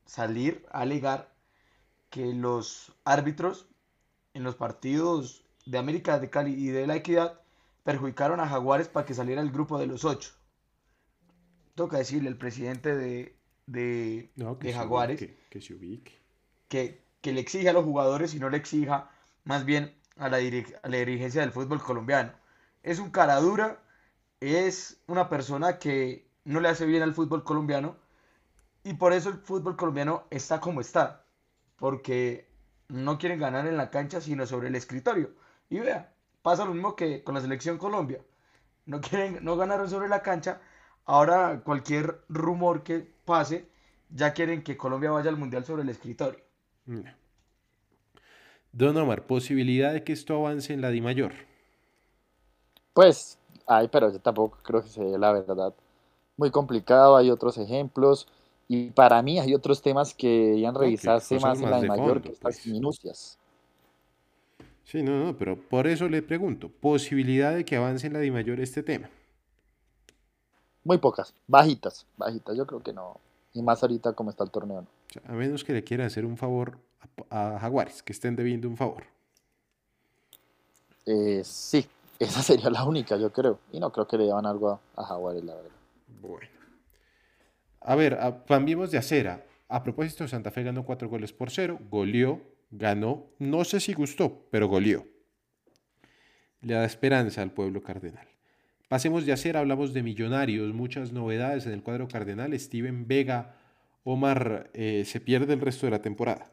salir 0.07 0.65
a 0.71 0.79
alegar 0.81 1.31
que 2.09 2.33
los 2.33 2.95
árbitros 3.03 3.67
en 4.33 4.43
los 4.43 4.55
partidos 4.55 5.45
de 5.67 5.77
América 5.77 6.17
de 6.17 6.31
Cali 6.31 6.55
y 6.55 6.69
de 6.69 6.87
la 6.87 6.95
Equidad 6.95 7.41
perjudicaron 7.83 8.39
a 8.39 8.47
Jaguares 8.47 8.87
para 8.87 9.05
que 9.05 9.13
saliera 9.13 9.43
el 9.43 9.51
grupo 9.51 9.77
de 9.77 9.85
los 9.85 10.03
ocho. 10.03 10.31
Toca 11.75 11.99
decirle 11.99 12.29
al 12.29 12.37
presidente 12.37 12.95
de, 12.95 13.35
de, 13.67 14.31
No, 14.35 14.57
que 14.57 14.69
de 14.69 14.73
Jaguares 14.73 15.29
que 15.51 15.61
se 15.61 15.75
ubique. 15.75 16.13
que, 16.69 17.03
que 17.21 17.33
le 17.33 17.41
exija 17.41 17.71
a 17.71 17.73
los 17.73 17.85
jugadores 17.85 18.33
y 18.33 18.39
no 18.39 18.49
le 18.49 18.57
exija 18.57 19.11
más 19.43 19.65
bien 19.65 19.95
a 20.17 20.29
la, 20.29 20.37
a 20.37 20.89
la 20.89 20.97
dirigencia 20.97 21.41
del 21.41 21.51
fútbol 21.51 21.81
colombiano. 21.83 22.33
Es 22.83 22.99
un 22.99 23.11
cara 23.11 23.39
dura, 23.41 23.83
es 24.39 25.01
una 25.07 25.29
persona 25.29 25.79
que 25.79 26.28
no 26.49 26.59
le 26.59 26.69
hace 26.69 26.87
bien 26.87 27.03
al 27.03 27.13
fútbol 27.13 27.43
colombiano 27.43 27.95
y 28.83 28.95
por 28.95 29.13
eso 29.13 29.29
el 29.29 29.35
fútbol 29.35 29.75
colombiano 29.75 30.23
está 30.31 30.59
como 30.59 30.81
está, 30.81 31.23
porque 31.75 32.49
no 32.87 33.19
quieren 33.19 33.39
ganar 33.39 33.67
en 33.67 33.77
la 33.77 33.91
cancha 33.91 34.19
sino 34.19 34.47
sobre 34.47 34.69
el 34.69 34.75
escritorio. 34.75 35.29
Y 35.69 35.77
vea, 35.77 36.11
pasa 36.41 36.65
lo 36.65 36.73
mismo 36.73 36.95
que 36.95 37.23
con 37.23 37.35
la 37.35 37.41
selección 37.41 37.77
Colombia. 37.77 38.21
No 38.87 38.99
quieren, 38.99 39.43
no 39.43 39.57
ganaron 39.57 39.87
sobre 39.91 40.09
la 40.09 40.23
cancha, 40.23 40.59
ahora 41.05 41.61
cualquier 41.63 42.23
rumor 42.29 42.81
que 42.81 43.07
pase, 43.25 43.69
ya 44.09 44.33
quieren 44.33 44.63
que 44.63 44.75
Colombia 44.75 45.11
vaya 45.11 45.29
al 45.29 45.37
mundial 45.37 45.65
sobre 45.65 45.83
el 45.83 45.89
escritorio. 45.89 46.39
No. 46.87 47.03
Don 48.71 48.97
Omar, 48.97 49.27
posibilidad 49.27 49.93
de 49.93 50.03
que 50.03 50.13
esto 50.13 50.35
avance 50.35 50.73
en 50.73 50.81
la 50.81 50.89
Di 50.89 51.01
Mayor. 51.01 51.33
Pues, 52.93 53.37
ay, 53.67 53.87
pero 53.87 54.11
yo 54.11 54.19
tampoco 54.19 54.57
creo 54.63 54.81
que 54.81 54.89
sea 54.89 55.05
la 55.05 55.31
verdad. 55.31 55.75
Muy 56.39 56.51
complicado, 56.51 57.17
hay 57.17 57.29
otros 57.31 57.57
ejemplos. 57.57 58.25
Y 58.69 58.91
para 58.91 59.21
mí 59.21 59.41
hay 59.41 59.53
otros 59.53 59.81
temas 59.81 60.13
que 60.13 60.27
deberían 60.29 60.73
que 60.73 60.79
revisarse 60.79 61.37
más 61.37 61.59
en 61.59 61.69
la 61.69 61.75
de 61.77 61.81
de 61.81 61.87
mayor 61.89 62.05
fondo, 62.05 62.21
que 62.21 62.29
estas 62.29 62.59
pues. 62.59 62.67
minucias. 62.67 63.37
Sí, 64.85 65.03
no, 65.03 65.21
no, 65.21 65.37
pero 65.37 65.59
por 65.59 65.85
eso 65.85 66.07
le 66.07 66.21
pregunto, 66.21 66.69
posibilidad 66.69 67.53
de 67.53 67.65
que 67.65 67.75
avance 67.75 68.07
en 68.07 68.13
la 68.13 68.19
Di 68.19 68.31
Mayor 68.31 68.61
este 68.61 68.83
tema. 68.83 69.09
Muy 70.85 70.97
pocas, 70.97 71.33
bajitas, 71.45 72.05
bajitas, 72.15 72.55
yo 72.55 72.65
creo 72.65 72.81
que 72.81 72.93
no. 72.93 73.19
Y 73.53 73.61
más 73.61 73.83
ahorita 73.83 74.13
como 74.13 74.29
está 74.29 74.45
el 74.45 74.51
torneo. 74.51 74.83
¿no? 74.83 74.87
O 74.87 75.11
sea, 75.11 75.21
a 75.27 75.33
menos 75.33 75.65
que 75.65 75.73
le 75.73 75.83
quiera 75.83 76.05
hacer 76.05 76.23
un 76.23 76.37
favor 76.37 76.77
a, 77.29 77.55
a 77.55 77.59
Jaguares, 77.59 78.01
que 78.01 78.13
estén 78.13 78.37
debiendo 78.37 78.69
un 78.69 78.77
favor. 78.77 79.03
Eh, 81.05 81.41
sí, 81.43 81.85
esa 82.19 82.41
sería 82.41 82.69
la 82.69 82.85
única, 82.85 83.17
yo 83.17 83.29
creo. 83.33 83.59
Y 83.73 83.81
no 83.81 83.91
creo 83.91 84.07
que 84.07 84.17
le 84.17 84.27
llevan 84.27 84.45
algo 84.45 84.69
a, 84.69 84.79
a 84.95 85.03
Jaguares, 85.03 85.43
la 85.43 85.55
verdad. 85.55 85.78
Bueno. 86.21 86.49
A 87.81 87.95
ver, 87.95 88.15
a- 88.15 88.43
cambiemos 88.45 88.91
de 88.91 88.97
acera. 88.97 89.45
A 89.67 89.83
propósito, 89.83 90.27
Santa 90.27 90.51
Fe 90.51 90.63
ganó 90.63 90.83
cuatro 90.85 91.07
goles 91.09 91.31
por 91.31 91.51
cero, 91.51 91.79
goleó, 91.89 92.41
ganó, 92.71 93.27
no 93.39 93.63
sé 93.63 93.79
si 93.79 93.93
gustó, 93.93 94.47
pero 94.51 94.67
goleó. 94.67 95.05
Le 96.61 96.73
da 96.73 96.85
esperanza 96.85 97.41
al 97.41 97.51
pueblo 97.51 97.81
cardenal. 97.81 98.27
Pasemos 98.89 99.25
de 99.25 99.31
acera, 99.33 99.59
hablamos 99.59 99.93
de 99.93 100.01
millonarios, 100.03 100.73
muchas 100.73 101.11
novedades 101.11 101.65
en 101.67 101.73
el 101.73 101.83
cuadro 101.83 102.07
cardenal. 102.07 102.59
Steven 102.59 103.07
Vega, 103.07 103.55
Omar, 104.03 104.71
eh, 104.73 105.03
se 105.05 105.19
pierde 105.21 105.53
el 105.53 105.61
resto 105.61 105.85
de 105.85 105.91
la 105.91 106.01
temporada. 106.01 106.51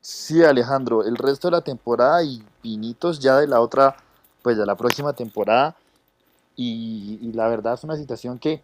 Sí, 0.00 0.44
Alejandro, 0.44 1.04
el 1.04 1.16
resto 1.16 1.48
de 1.48 1.52
la 1.52 1.62
temporada 1.62 2.22
y 2.22 2.42
pinitos 2.62 3.18
ya 3.18 3.38
de 3.38 3.48
la 3.48 3.60
otra, 3.60 3.96
pues 4.42 4.56
de 4.56 4.66
la 4.66 4.76
próxima 4.76 5.12
temporada. 5.14 5.74
Y, 6.56 7.18
y 7.22 7.32
la 7.32 7.48
verdad 7.48 7.74
es 7.74 7.84
una 7.84 7.96
situación 7.96 8.38
que, 8.38 8.62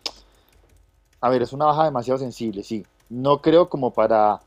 a 1.20 1.28
ver, 1.28 1.42
es 1.42 1.52
una 1.52 1.66
baja 1.66 1.84
demasiado 1.84 2.18
sensible, 2.18 2.62
sí. 2.62 2.84
No 3.10 3.42
creo 3.42 3.68
como 3.68 3.92
para 3.92 4.40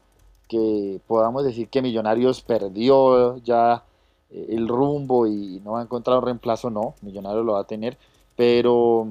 que 0.48 1.00
podamos 1.08 1.44
decir 1.44 1.70
que 1.70 1.82
Millonarios 1.82 2.42
perdió 2.42 3.38
ya 3.38 3.84
eh, 4.30 4.48
el 4.50 4.68
rumbo 4.68 5.28
y 5.28 5.62
no 5.64 5.74
va 5.74 5.80
a 5.82 5.84
encontrar 5.84 6.18
un 6.18 6.26
reemplazo, 6.26 6.70
no, 6.70 6.96
Millonarios 7.02 7.46
lo 7.46 7.54
va 7.54 7.62
a 7.62 7.68
tener, 7.68 7.98
pero 8.36 9.08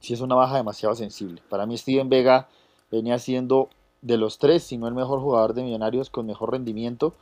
sí 0.00 0.14
es 0.14 0.20
una 0.20 0.34
baja 0.34 0.56
demasiado 0.56 0.94
sensible. 0.94 1.42
Para 1.48 1.66
mí 1.66 1.76
Steven 1.76 2.08
Vega 2.08 2.48
venía 2.90 3.18
siendo 3.18 3.68
de 4.02 4.16
los 4.16 4.38
tres, 4.38 4.62
si 4.62 4.78
no 4.78 4.88
el 4.88 4.94
mejor 4.94 5.20
jugador 5.20 5.54
de 5.54 5.62
Millonarios 5.62 6.10
con 6.10 6.26
mejor 6.26 6.52
rendimiento. 6.52 7.14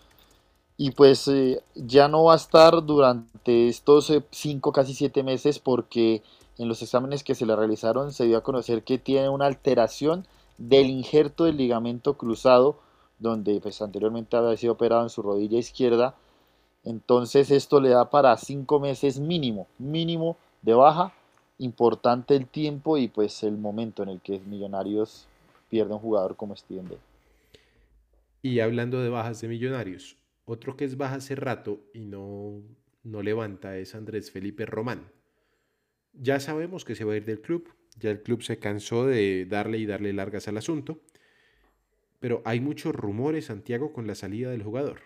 Y 0.81 0.93
pues 0.93 1.27
eh, 1.27 1.61
ya 1.75 2.07
no 2.07 2.25
va 2.25 2.35
a 2.35 2.37
estar 2.37 2.87
durante 2.87 3.69
estos 3.69 4.11
eh, 4.11 4.23
cinco, 4.31 4.73
casi 4.73 4.95
siete 4.95 5.25
meses 5.25 5.59
porque 5.59 6.23
en 6.57 6.69
los 6.69 6.81
exámenes 6.83 7.25
que 7.25 7.35
se 7.35 7.47
le 7.47 7.57
realizaron 7.57 8.13
se 8.13 8.27
dio 8.27 8.39
a 8.39 8.45
conocer 8.45 8.85
que 8.85 8.97
tiene 8.97 9.29
una 9.29 9.47
alteración 9.47 10.25
del 10.57 10.89
injerto 10.89 11.45
del 11.45 11.57
ligamento 11.57 12.17
cruzado, 12.17 12.79
donde 13.19 13.61
pues 13.61 13.83
anteriormente 13.83 14.37
había 14.37 14.57
sido 14.57 14.75
operado 14.75 15.03
en 15.03 15.11
su 15.11 15.21
rodilla 15.21 15.59
izquierda. 15.59 16.15
Entonces 16.85 17.51
esto 17.51 17.81
le 17.81 17.89
da 17.89 18.09
para 18.11 18.37
cinco 18.37 18.79
meses 18.79 19.19
mínimo, 19.19 19.67
mínimo 19.79 20.37
de 20.63 20.75
baja. 20.75 21.13
Importante 21.59 22.37
el 22.37 22.47
tiempo 22.47 22.99
y 22.99 23.09
pues 23.09 23.43
el 23.43 23.59
momento 23.59 24.05
en 24.05 24.11
el 24.11 24.21
que 24.21 24.39
Millonarios 24.39 25.27
pierde 25.69 25.95
un 25.95 25.99
jugador 25.99 26.37
como 26.37 26.55
Steven 26.55 26.89
Vega. 26.89 27.03
Y 28.43 28.61
hablando 28.61 29.03
de 29.03 29.09
bajas 29.09 29.41
de 29.41 29.49
millonarios, 29.49 30.17
otro 30.49 30.77
que 30.77 30.85
es 30.85 30.97
baja 30.97 31.17
hace 31.17 31.35
rato 31.35 31.81
y 31.93 32.05
no, 32.05 32.63
no 33.03 33.23
levanta 33.23 33.77
es 33.77 33.95
Andrés 33.95 34.31
Felipe 34.31 34.67
Román. 34.67 35.13
Ya 36.13 36.41
sabemos 36.41 36.85
que 36.85 36.95
se 36.95 37.05
va 37.05 37.13
a 37.13 37.17
ir 37.17 37.25
del 37.25 37.41
club, 37.41 37.69
ya 37.99 38.11
el 38.11 38.23
club 38.23 38.43
se 38.43 38.59
cansó 38.59 39.07
de 39.07 39.47
darle 39.47 39.79
y 39.79 39.87
darle 39.87 40.13
largas 40.13 40.49
al 40.49 40.57
asunto, 40.57 41.01
pero 42.21 42.43
hay 42.45 42.61
muchos 42.61 42.95
rumores, 42.95 43.47
Santiago, 43.47 43.93
con 43.93 44.07
la 44.07 44.15
salida 44.15 44.51
del 44.51 44.63
jugador. 44.63 45.03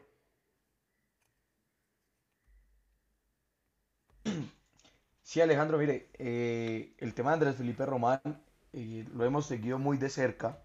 Sí, 5.22 5.40
Alejandro, 5.40 5.78
mire, 5.78 6.10
eh, 6.18 6.94
el 6.98 7.14
tema 7.14 7.30
de 7.30 7.34
Andrés 7.34 7.56
Felipe 7.56 7.86
Román 7.86 8.20
eh, 8.72 9.04
lo 9.14 9.24
hemos 9.24 9.46
seguido 9.46 9.78
muy 9.78 9.96
de 9.96 10.10
cerca, 10.10 10.62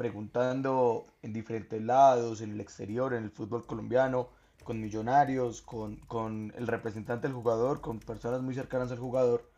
preguntando 0.00 1.08
en 1.20 1.34
diferentes 1.34 1.82
lados, 1.82 2.40
en 2.40 2.52
el 2.52 2.60
exterior, 2.62 3.12
en 3.12 3.24
el 3.24 3.30
fútbol 3.30 3.66
colombiano, 3.66 4.30
con 4.64 4.80
millonarios, 4.80 5.60
con, 5.60 5.96
con 5.96 6.54
el 6.56 6.66
representante 6.66 7.26
del 7.26 7.36
jugador, 7.36 7.82
con 7.82 8.00
personas 8.00 8.40
muy 8.40 8.54
cercanas 8.54 8.90
al 8.92 8.98
jugador. 8.98 9.52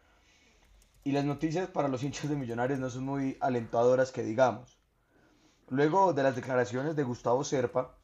Y 1.04 1.12
las 1.12 1.24
noticias 1.24 1.68
para 1.68 1.86
los 1.86 2.02
hinchas 2.02 2.28
de 2.28 2.34
millonarios 2.34 2.80
no 2.80 2.90
son 2.90 3.04
muy 3.04 3.36
alentadoras 3.40 4.10
que 4.10 4.24
digamos. 4.24 4.80
Luego 5.68 6.12
de 6.12 6.24
las 6.24 6.34
declaraciones 6.34 6.96
de 6.96 7.04
Gustavo 7.04 7.44
Serpa, 7.44 7.94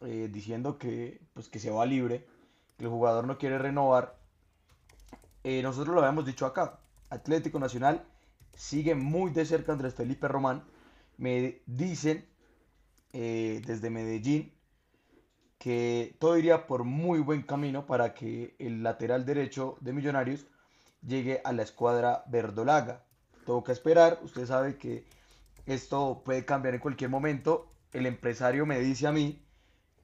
eh, 0.00 0.30
diciendo 0.32 0.78
que, 0.78 1.20
pues, 1.34 1.50
que 1.50 1.58
se 1.58 1.70
va 1.70 1.84
libre, 1.84 2.26
que 2.78 2.84
el 2.84 2.90
jugador 2.90 3.26
no 3.26 3.36
quiere 3.36 3.58
renovar, 3.58 4.16
eh, 5.42 5.62
nosotros 5.62 5.94
lo 5.94 6.00
habíamos 6.00 6.24
dicho 6.24 6.46
acá. 6.46 6.78
Atlético 7.10 7.58
Nacional 7.58 8.06
sigue 8.54 8.94
muy 8.94 9.32
de 9.32 9.44
cerca 9.44 9.72
Andrés 9.72 9.92
Felipe 9.92 10.28
Román. 10.28 10.64
Me 11.16 11.62
dicen 11.66 12.26
eh, 13.12 13.62
desde 13.66 13.90
Medellín 13.90 14.52
que 15.58 16.16
todo 16.18 16.36
iría 16.36 16.66
por 16.66 16.84
muy 16.84 17.20
buen 17.20 17.42
camino 17.42 17.86
para 17.86 18.14
que 18.14 18.54
el 18.58 18.82
lateral 18.82 19.24
derecho 19.24 19.76
de 19.80 19.92
Millonarios 19.92 20.46
llegue 21.06 21.40
a 21.44 21.52
la 21.52 21.62
escuadra 21.62 22.24
verdolaga. 22.26 23.04
Toca 23.46 23.72
esperar, 23.72 24.20
usted 24.22 24.46
sabe 24.46 24.76
que 24.76 25.04
esto 25.66 26.22
puede 26.24 26.44
cambiar 26.44 26.74
en 26.74 26.80
cualquier 26.80 27.10
momento. 27.10 27.70
El 27.92 28.06
empresario 28.06 28.66
me 28.66 28.80
dice 28.80 29.06
a 29.06 29.12
mí 29.12 29.46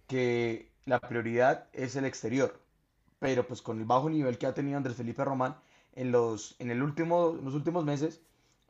que 0.07 0.73
la 0.85 1.01
prioridad 1.01 1.69
es 1.73 1.97
el 1.97 2.05
exterior 2.05 2.61
pero 3.21 3.47
pues 3.47 3.63
con 3.63 3.79
el 3.79 3.85
bajo 3.85 4.11
nivel 4.11 4.39
que 4.39 4.47
ha 4.47 4.55
tenido 4.55 4.79
Andrés 4.79 4.97
Felipe 4.97 5.25
Román 5.25 5.57
en 5.93 6.11
los, 6.11 6.57
en 6.59 6.71
el 6.73 6.83
último, 6.83 7.37
en 7.39 7.45
los 7.45 7.55
últimos 7.55 7.85
meses, 7.85 8.21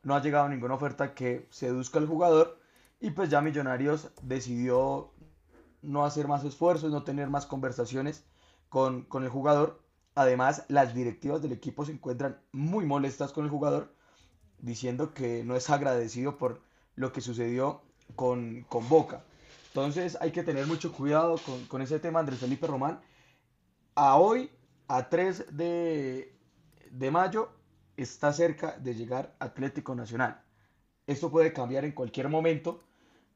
no 0.03 0.15
ha 0.15 0.21
llegado 0.21 0.49
ninguna 0.49 0.75
oferta 0.75 1.13
que 1.13 1.47
seduzca 1.49 1.99
al 1.99 2.07
jugador 2.07 2.59
y 2.99 3.11
pues 3.11 3.29
ya 3.29 3.41
Millonarios 3.41 4.09
decidió 4.21 5.11
no 5.81 6.05
hacer 6.05 6.27
más 6.27 6.43
esfuerzos, 6.43 6.91
no 6.91 7.03
tener 7.03 7.29
más 7.29 7.45
conversaciones 7.45 8.23
con, 8.69 9.03
con 9.03 9.23
el 9.23 9.29
jugador. 9.29 9.81
Además, 10.13 10.65
las 10.67 10.93
directivas 10.93 11.41
del 11.41 11.53
equipo 11.53 11.85
se 11.85 11.93
encuentran 11.93 12.39
muy 12.51 12.85
molestas 12.85 13.31
con 13.31 13.45
el 13.45 13.49
jugador, 13.49 13.93
diciendo 14.59 15.13
que 15.13 15.43
no 15.43 15.55
es 15.55 15.69
agradecido 15.69 16.37
por 16.37 16.61
lo 16.95 17.11
que 17.11 17.21
sucedió 17.21 17.81
con, 18.15 18.65
con 18.69 18.87
Boca. 18.89 19.23
Entonces 19.67 20.17
hay 20.19 20.31
que 20.31 20.43
tener 20.43 20.67
mucho 20.67 20.91
cuidado 20.91 21.37
con, 21.45 21.65
con 21.65 21.81
ese 21.81 21.99
tema, 21.99 22.19
Andrés 22.19 22.39
Felipe 22.39 22.67
Román 22.67 22.99
a 23.95 24.17
hoy, 24.17 24.49
a 24.87 25.09
3 25.09 25.55
de, 25.55 26.35
de 26.91 27.11
mayo, 27.11 27.49
está 28.01 28.33
cerca 28.33 28.77
de 28.77 28.95
llegar 28.95 29.35
Atlético 29.39 29.95
Nacional. 29.95 30.41
Esto 31.07 31.29
puede 31.29 31.53
cambiar 31.53 31.85
en 31.85 31.91
cualquier 31.91 32.29
momento, 32.29 32.83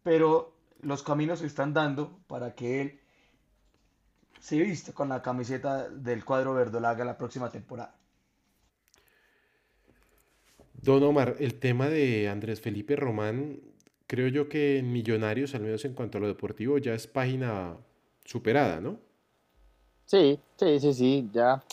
pero 0.03 0.53
los 0.81 1.03
caminos 1.03 1.39
se 1.39 1.47
están 1.47 1.73
dando 1.73 2.19
para 2.27 2.55
que 2.55 2.81
él 2.81 2.99
se 4.39 4.57
vista 4.57 4.93
con 4.93 5.09
la 5.09 5.21
camiseta 5.21 5.89
del 5.89 6.23
cuadro 6.23 6.53
verdolaga 6.53 7.03
la 7.03 7.17
próxima 7.17 7.49
temporada. 7.49 7.95
Don 10.73 11.01
Omar, 11.01 11.37
el 11.39 11.59
tema 11.59 11.89
de 11.89 12.29
Andrés 12.29 12.61
Felipe 12.61 12.95
Román, 12.95 13.59
creo 14.05 14.27
yo 14.27 14.47
que 14.47 14.77
en 14.77 14.91
Millonarios, 14.91 15.55
al 15.55 15.61
menos 15.61 15.83
en 15.83 15.93
cuanto 15.93 16.19
a 16.19 16.21
lo 16.21 16.27
deportivo, 16.27 16.77
ya 16.77 16.93
es 16.93 17.07
página 17.07 17.75
superada, 18.23 18.79
¿no? 18.81 18.99
Sí, 20.05 20.39
sí, 20.57 20.79
sí, 20.79 20.93
sí, 20.93 21.29
ya 21.33 21.63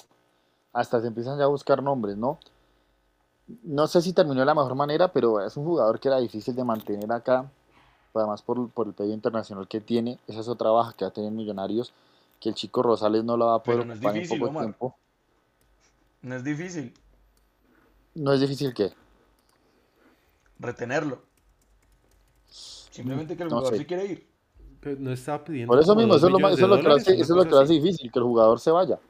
hasta 0.72 1.00
se 1.00 1.08
empiezan 1.08 1.38
ya 1.38 1.44
a 1.44 1.48
buscar 1.48 1.82
nombres, 1.82 2.16
¿no? 2.16 2.38
No 3.64 3.86
sé 3.86 4.00
si 4.02 4.12
terminó 4.12 4.40
de 4.40 4.46
la 4.46 4.54
mejor 4.54 4.74
manera, 4.74 5.12
pero 5.12 5.44
es 5.44 5.56
un 5.56 5.64
jugador 5.64 6.00
que 6.00 6.08
era 6.08 6.18
difícil 6.18 6.54
de 6.54 6.64
mantener 6.64 7.10
acá, 7.12 7.50
además 8.14 8.42
por, 8.42 8.70
por 8.70 8.86
el 8.88 8.94
pedido 8.94 9.14
internacional 9.14 9.68
que 9.68 9.80
tiene, 9.80 10.18
esa 10.26 10.40
es 10.40 10.48
otra 10.48 10.70
baja 10.70 10.92
que 10.94 11.04
va 11.04 11.10
a 11.10 11.14
tener 11.14 11.32
Millonarios, 11.32 11.92
que 12.40 12.48
el 12.50 12.54
chico 12.54 12.82
Rosales 12.82 13.24
no 13.24 13.36
lo 13.36 13.46
va 13.46 13.56
a 13.56 13.62
poder 13.62 13.84
no 13.84 13.92
es 13.94 14.00
ocupar 14.00 14.16
en 14.16 14.22
difícil, 14.22 14.38
poco 14.38 14.46
Omar. 14.46 14.64
tiempo. 14.64 14.96
No 16.22 16.36
es 16.36 16.42
difícil 16.44 16.94
No 18.14 18.32
es 18.32 18.40
difícil 18.40 18.72
que, 18.72 18.94
retenerlo. 20.58 21.22
Simplemente 22.90 23.36
que 23.36 23.42
el 23.44 23.48
No 23.48 23.56
jugador 23.56 23.74
sé. 23.74 23.78
se 23.78 23.86
quiere 23.86 24.06
ir. 24.06 24.26
Pero 24.80 25.00
no 25.00 25.12
estaba 25.12 25.44
pidiendo 25.44 25.70
Por 25.72 25.80
eso 25.80 25.94
mismo, 25.96 26.14
eso 26.14 26.26
es 26.26 26.32
lo, 26.32 26.38
eso 26.48 26.66
lo 26.68 26.80
que 26.80 26.88
lo 26.88 26.94
dólares, 26.94 27.02
hace, 27.02 27.14
eso 27.20 27.32
es 27.34 27.36
lo 27.36 27.44
que 27.48 27.50
lo 27.50 27.60
hace 27.60 27.72
difícil, 27.74 28.10
que 28.12 28.18
el 28.18 28.24
jugador 28.24 28.60
se 28.60 28.70
vaya. 28.70 29.00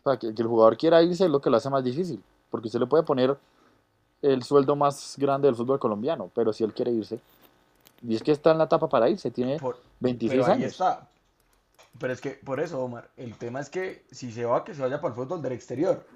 O 0.00 0.10
sea, 0.10 0.18
que, 0.18 0.34
que 0.34 0.42
el 0.42 0.48
jugador 0.48 0.76
quiera 0.76 1.02
irse 1.02 1.24
es 1.24 1.30
lo 1.30 1.40
que 1.40 1.50
lo 1.50 1.56
hace 1.56 1.70
más 1.70 1.84
difícil, 1.84 2.22
porque 2.50 2.68
usted 2.68 2.80
le 2.80 2.86
puede 2.86 3.02
poner 3.02 3.36
el 4.22 4.42
sueldo 4.42 4.74
más 4.76 5.14
grande 5.18 5.46
del 5.48 5.54
fútbol 5.56 5.78
colombiano, 5.78 6.30
pero 6.34 6.52
si 6.52 6.64
él 6.64 6.72
quiere 6.72 6.90
irse, 6.90 7.20
y 8.02 8.14
es 8.14 8.22
que 8.22 8.32
está 8.32 8.52
en 8.52 8.58
la 8.58 8.64
etapa 8.64 8.88
para 8.88 9.08
irse, 9.08 9.30
tiene 9.30 9.58
Por- 9.58 9.80
26 10.00 10.30
pero 10.40 10.46
ahí 10.52 10.60
años. 10.62 10.72
está. 10.72 11.08
Pero 12.00 12.12
es 12.12 12.20
que, 12.20 12.30
por 12.30 12.60
eso, 12.60 12.80
Omar, 12.82 13.10
el 13.16 13.34
tema 13.36 13.60
es 13.60 13.70
que 13.70 14.04
si 14.10 14.30
se 14.30 14.44
va, 14.44 14.64
que 14.64 14.74
se 14.74 14.82
vaya 14.82 15.00
para 15.00 15.14
el 15.14 15.20
fútbol 15.20 15.42
del 15.42 15.52
exterior. 15.52 16.06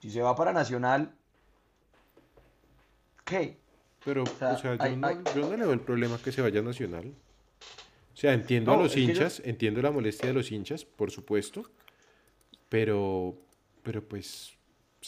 Si 0.00 0.10
se 0.10 0.20
va 0.20 0.36
para 0.36 0.52
Nacional, 0.52 1.10
¿qué? 3.24 3.56
Pero, 4.04 4.26
sea, 4.26 4.52
o 4.52 4.58
sea, 4.58 4.74
yo, 4.76 4.82
hay- 4.82 4.96
no, 4.96 5.06
hay- 5.06 5.18
yo 5.34 5.42
no 5.48 5.50
le 5.56 5.64
veo 5.64 5.72
el 5.72 5.80
problema 5.80 6.18
que 6.18 6.30
se 6.32 6.42
vaya 6.42 6.60
a 6.60 6.62
Nacional. 6.62 7.06
O 8.12 8.16
sea, 8.16 8.32
entiendo 8.34 8.72
a 8.72 8.76
los 8.76 8.92
yo- 8.94 9.00
hinchas, 9.00 9.40
entiendo 9.44 9.80
la 9.82 9.90
molestia 9.90 10.28
de 10.28 10.34
los 10.34 10.52
hinchas, 10.52 10.84
por 10.84 11.10
supuesto, 11.10 11.64
pero, 12.68 13.34
pero 13.82 14.02
pues 14.04 14.52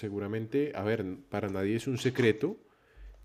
seguramente, 0.00 0.72
a 0.74 0.82
ver, 0.82 1.04
para 1.30 1.48
nadie 1.48 1.76
es 1.76 1.86
un 1.86 1.96
secreto 1.96 2.58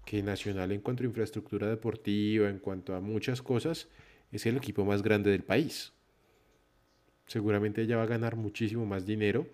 que 0.06 0.24
Nacional 0.24 0.72
en 0.72 0.80
cuanto 0.82 1.04
a 1.04 1.06
infraestructura 1.06 1.68
deportiva, 1.68 2.50
en 2.50 2.60
cuanto 2.60 2.96
a 2.96 3.02
muchas 3.02 3.42
cosas, 3.42 3.90
es 4.32 4.46
el 4.46 4.56
equipo 4.58 4.86
más 4.86 5.04
grande 5.04 5.30
del 5.32 5.44
país. 5.44 5.92
Seguramente 7.28 7.82
ella 7.82 7.98
va 7.98 8.04
a 8.04 8.08
ganar 8.08 8.36
muchísimo 8.38 8.86
más 8.86 9.06
dinero 9.06 9.46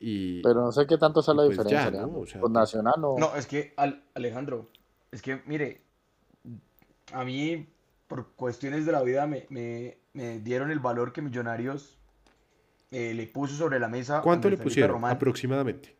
y 0.00 0.42
Pero 0.42 0.62
no 0.62 0.72
sé 0.72 0.86
qué 0.86 0.96
tanto 0.98 1.22
sea 1.22 1.34
la 1.34 1.44
pues 1.44 1.58
ya, 1.58 1.62
diferencia. 1.62 1.90
¿no? 1.90 1.96
Alejandro. 1.98 2.20
O 2.22 2.26
sea, 2.26 2.40
Con 2.40 2.52
Nacional 2.54 2.94
no. 2.98 3.18
No, 3.18 3.36
es 3.36 3.46
que, 3.46 3.74
Al- 3.76 4.02
Alejandro, 4.14 4.70
es 5.12 5.20
que, 5.22 5.42
mire, 5.46 5.82
a 7.12 7.24
mí, 7.24 7.68
por 8.08 8.32
cuestiones 8.32 8.86
de 8.86 8.92
la 8.92 9.02
vida, 9.02 9.26
me, 9.26 9.46
me- 9.50 9.98
me 10.14 10.40
dieron 10.40 10.70
el 10.70 10.80
valor 10.80 11.12
que 11.12 11.20
Millonarios 11.22 11.98
eh, 12.90 13.12
le 13.14 13.26
puso 13.26 13.54
sobre 13.54 13.78
la 13.78 13.88
mesa. 13.88 14.22
¿Cuánto 14.22 14.48
le 14.50 14.56
pusieron 14.56 14.92
Román. 14.92 15.12
aproximadamente? 15.12 15.94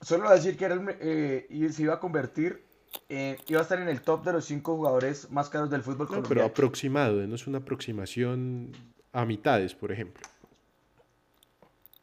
Solo 0.00 0.28
a 0.28 0.34
decir 0.34 0.56
que 0.56 0.64
era 0.64 0.74
el 0.74 0.80
me- 0.80 0.96
eh, 1.00 1.46
y 1.50 1.68
se 1.70 1.82
iba 1.82 1.94
a 1.94 2.00
convertir, 2.00 2.62
eh, 3.08 3.38
iba 3.48 3.60
a 3.60 3.62
estar 3.62 3.78
en 3.80 3.88
el 3.88 4.00
top 4.00 4.24
de 4.24 4.32
los 4.32 4.44
cinco 4.46 4.74
jugadores 4.76 5.30
más 5.30 5.48
caros 5.50 5.70
del 5.70 5.82
fútbol 5.82 6.06
No, 6.06 6.06
pero 6.08 6.22
colombiano. 6.22 6.46
aproximado, 6.50 7.18
denos 7.18 7.46
una 7.46 7.58
aproximación 7.58 8.72
a 9.12 9.24
mitades, 9.24 9.74
por 9.74 9.92
ejemplo. 9.92 10.22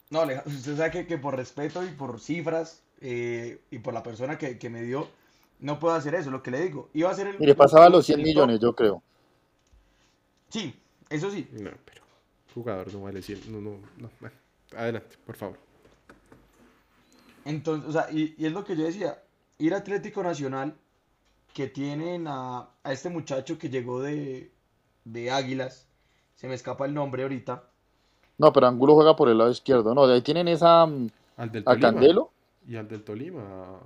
No, 0.10 0.22
usted 0.46 0.78
sabe 0.78 0.92
que, 0.92 1.08
que 1.08 1.18
por 1.18 1.36
respeto 1.36 1.84
y 1.84 1.90
por 1.90 2.20
cifras 2.20 2.82
eh, 3.02 3.60
y 3.72 3.80
por 3.80 3.94
la 3.94 4.04
persona 4.04 4.38
que, 4.38 4.58
que 4.58 4.70
me 4.70 4.82
dio, 4.84 5.08
no 5.60 5.80
puedo 5.80 5.96
hacer 5.96 6.14
eso, 6.16 6.30
lo 6.30 6.44
que 6.44 6.52
le 6.52 6.62
digo. 6.62 6.90
Iba 6.94 7.10
a 7.10 7.16
ser 7.16 7.28
el... 7.28 7.40
Mire, 7.40 7.56
pasaba 7.56 7.90
los 7.90 8.06
100 8.06 8.20
el 8.20 8.26
top- 8.26 8.28
millones, 8.28 8.60
yo 8.60 8.74
creo. 8.76 9.02
Sí, 10.50 10.80
eso 11.10 11.30
sí. 11.32 11.48
No, 11.52 11.72
pero 11.84 12.04
jugador 12.54 12.94
no 12.94 13.02
vale 13.02 13.22
100. 13.22 13.52
No, 13.52 13.60
no, 13.60 13.78
no. 13.98 14.10
bueno, 14.20 14.36
adelante, 14.76 15.18
por 15.26 15.36
favor. 15.36 15.58
Entonces, 17.48 17.90
o 17.90 17.94
sea, 17.94 18.12
y, 18.12 18.36
y 18.38 18.46
es 18.46 18.52
lo 18.52 18.66
que 18.66 18.76
yo 18.76 18.84
decía, 18.84 19.24
ir 19.58 19.74
a 19.74 19.78
Atlético 19.78 20.22
Nacional, 20.22 20.76
que 21.54 21.68
tienen 21.68 22.28
a, 22.28 22.68
a 22.84 22.92
este 22.92 23.10
muchacho 23.10 23.58
que 23.58 23.70
llegó 23.70 24.02
de, 24.02 24.52
de 25.06 25.32
Águilas, 25.32 25.88
se 26.36 26.48
me 26.48 26.56
escapa 26.56 26.86
el 26.86 26.94
nombre 26.94 27.24
ahorita. 27.24 27.64
No, 28.38 28.52
pero 28.52 28.68
Angulo 28.68 28.96
juega 28.96 29.16
por 29.16 29.30
el 29.30 29.38
lado 29.38 29.50
izquierdo. 29.50 29.96
No, 29.96 30.06
de 30.06 30.16
ahí 30.16 30.22
tienen 30.22 30.50
esa 30.50 30.86
mm, 30.86 31.10
Al 31.38 31.52
del 31.52 31.64
a 31.64 31.72
Tolima. 31.72 31.92
Candelo. 31.92 32.32
Y 32.68 32.76
al 32.76 32.88
del 32.88 33.04
Tolima. 33.04 33.80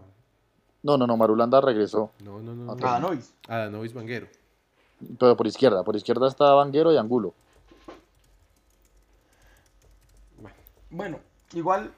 No, 0.81 0.97
no, 0.97 1.05
no, 1.05 1.15
Marulanda 1.15 1.61
regresó. 1.61 2.09
No, 2.23 2.41
no, 2.41 2.55
no. 2.55 2.75
No. 2.75 2.87
Ah, 2.87 2.99
Novis. 2.99 3.33
A 3.47 3.57
Danovis 3.57 3.93
Vanguero. 3.93 4.27
Pero 5.19 5.37
por 5.37 5.45
izquierda. 5.45 5.83
Por 5.83 5.95
izquierda 5.95 6.27
está 6.27 6.53
Vanguero 6.55 6.91
y 6.91 6.97
Angulo. 6.97 7.33
Bueno, 10.89 11.19
igual 11.53 11.93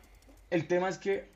el 0.52 0.68
tema 0.68 0.90
es 0.90 1.00
que 1.00 1.33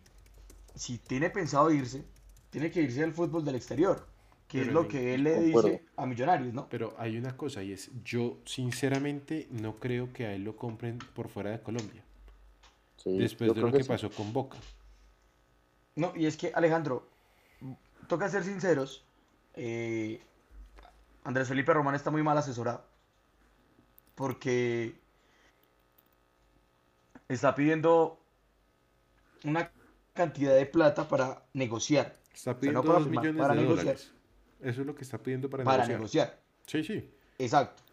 si 0.78 1.00
tiene 1.00 1.30
pensado 1.30 1.72
irse, 1.72 2.06
tiene 2.50 2.72
que 2.72 2.82
irse 2.82 3.04
al 3.04 3.13
fútbol 3.13 3.44
del 3.44 3.56
exterior, 3.56 4.08
que 4.48 4.62
es 4.62 4.68
lo 4.68 4.88
que 4.88 5.16
él 5.16 5.24
le 5.24 5.36
concuerdo. 5.36 5.70
dice 5.70 5.86
a 5.96 6.06
Millonarios, 6.06 6.54
¿no? 6.54 6.70
pero 6.70 6.96
hay 6.98 7.18
una 7.18 7.36
cosa 7.36 7.63
y 7.63 7.74
es, 7.74 7.90
yo 8.04 8.38
sinceramente 8.46 9.48
no 9.52 9.76
creo 9.76 10.13
que 10.13 10.28
a 10.28 10.34
él 10.34 10.44
lo 10.44 10.56
compren 10.56 11.00
por 11.00 11.30
fuera 11.30 11.52
de 11.52 11.62
Colombia. 11.62 12.04
Sí, 12.98 13.18
después 13.18 13.54
de 13.54 13.62
lo 13.62 13.72
que 13.72 13.78
que 13.78 13.84
sí. 13.84 13.90
pasó 13.90 14.10
con 14.10 14.32
Boca. 14.32 14.58
No, 15.96 16.13
y 16.16 16.28
es 16.28 16.38
que 16.38 16.52
Alejandro, 16.54 17.08
toca 18.08 18.30
ser 18.30 18.44
sinceros, 18.44 19.04
eh, 19.56 20.22
Andrés 21.24 21.48
Felipe 21.48 21.74
Román 21.74 21.96
está 21.96 22.12
muy 22.12 22.24
mal 22.24 22.38
asesorado, 22.38 22.86
porque 24.16 24.96
está 27.28 27.56
pidiendo 27.56 28.20
una 29.44 29.72
cantidad 30.18 30.54
de 30.56 30.66
plata 30.66 31.08
para 31.08 31.44
negociar, 31.54 32.14
Está 32.34 32.34
O 32.34 32.38
sea, 32.38 32.54
no 32.54 32.60
pidiendo 32.60 32.84
para 32.84 33.00
dos 33.00 33.08
millones 33.08 33.38
para 33.42 33.54
de 33.56 33.62
negociar. 33.62 33.86
dólares. 33.86 34.12
Eso 34.60 34.82
es 34.82 34.88
lo 34.88 34.94
que 34.96 35.04
está 35.04 35.18
pidiendo 35.18 35.50
para, 35.50 35.64
para 35.64 35.88
negociar. 35.88 36.28
negociar, 36.28 36.40
Sí, 36.66 36.84
sí. 36.84 37.10
exacto. 37.40 37.84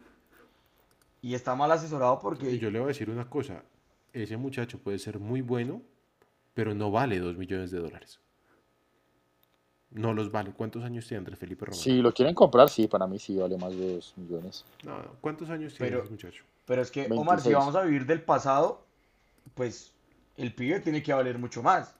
Y 1.21 1.33
está 1.35 1.55
mal 1.55 1.71
asesorado 1.71 2.19
porque 2.19 2.51
Y 2.51 2.59
yo 2.59 2.69
le 2.69 2.79
voy 2.79 2.85
a 2.85 2.87
decir 2.89 3.09
una 3.09 3.29
cosa. 3.29 3.63
Ese 4.13 4.35
muchacho 4.37 4.77
puede 4.79 4.99
ser 4.99 5.19
muy 5.19 5.41
bueno, 5.41 5.81
pero 6.53 6.73
no 6.75 6.91
vale 6.91 7.19
dos 7.19 7.37
millones 7.37 7.71
de 7.71 7.79
dólares. 7.79 8.19
No 9.91 10.13
los 10.13 10.31
vale. 10.31 10.51
¿Cuántos 10.51 10.83
años 10.83 11.07
tiene 11.07 11.19
Andrés 11.19 11.39
Felipe 11.39 11.65
Román? 11.65 11.79
Si 11.79 12.01
lo 12.01 12.11
quieren 12.13 12.35
comprar, 12.35 12.69
sí, 12.69 12.87
para 12.87 13.07
mí 13.07 13.17
sí 13.17 13.37
vale 13.37 13.57
más 13.57 13.71
de 13.75 13.95
2 13.95 14.13
millones. 14.17 14.65
No, 14.83 14.97
¿cuántos 15.21 15.49
años 15.49 15.73
tiene 15.73 15.89
Pero- 15.91 16.03
ese 16.03 16.11
muchacho? 16.11 16.43
Pero 16.65 16.81
es 16.81 16.91
que, 16.91 17.01
Omar, 17.11 17.39
si 17.39 17.49
26. 17.49 17.55
vamos 17.55 17.75
a 17.75 17.81
vivir 17.83 18.05
del 18.05 18.21
pasado, 18.23 18.83
pues 19.53 19.93
el 20.35 20.53
pibe 20.53 20.79
tiene 20.79 21.01
que 21.03 21.13
valer 21.13 21.37
mucho 21.37 21.61
más. 21.63 21.95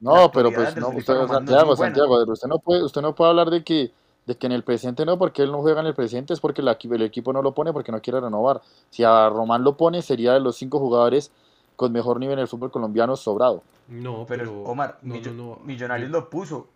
No, 0.00 0.30
pero 0.30 0.50
pues 0.52 0.76
no, 0.76 0.88
usted, 0.88 1.26
Santiago. 1.26 1.76
Santiago, 1.76 2.22
usted 2.32 2.48
no 2.48 2.58
puede, 2.58 2.84
usted 2.84 3.02
no 3.02 3.14
puede 3.14 3.30
hablar 3.30 3.50
de 3.50 3.64
que, 3.64 3.90
de 4.26 4.36
que 4.36 4.46
en 4.46 4.52
el 4.52 4.62
presente 4.62 5.04
no, 5.04 5.18
porque 5.18 5.42
él 5.42 5.50
no 5.50 5.60
juega 5.60 5.80
en 5.80 5.86
el 5.86 5.94
presente, 5.94 6.32
es 6.34 6.40
porque 6.40 6.60
el, 6.60 6.68
equi- 6.68 6.92
el 6.94 7.02
equipo 7.02 7.32
no 7.32 7.42
lo 7.42 7.52
pone 7.52 7.72
porque 7.72 7.90
no 7.90 8.00
quiere 8.00 8.20
renovar. 8.20 8.60
Si 8.90 9.02
a 9.02 9.28
Román 9.28 9.64
lo 9.64 9.76
pone, 9.76 10.00
sería 10.02 10.32
de 10.34 10.40
los 10.40 10.56
cinco 10.56 10.78
jugadores 10.78 11.32
con 11.76 11.92
mejor 11.92 12.20
nivel 12.20 12.34
en 12.34 12.40
el 12.42 12.48
fútbol 12.48 12.70
colombiano 12.70 13.16
sobrado. 13.16 13.62
No, 13.88 14.24
Pero, 14.26 14.44
pero, 14.44 14.62
Omar, 14.64 14.98
no, 15.02 15.14
Millo- 15.14 15.32
no, 15.32 15.44
no. 15.56 15.58
Millonarios 15.64 16.10
yo, 16.10 16.18
lo 16.18 16.28
puso. 16.30 16.66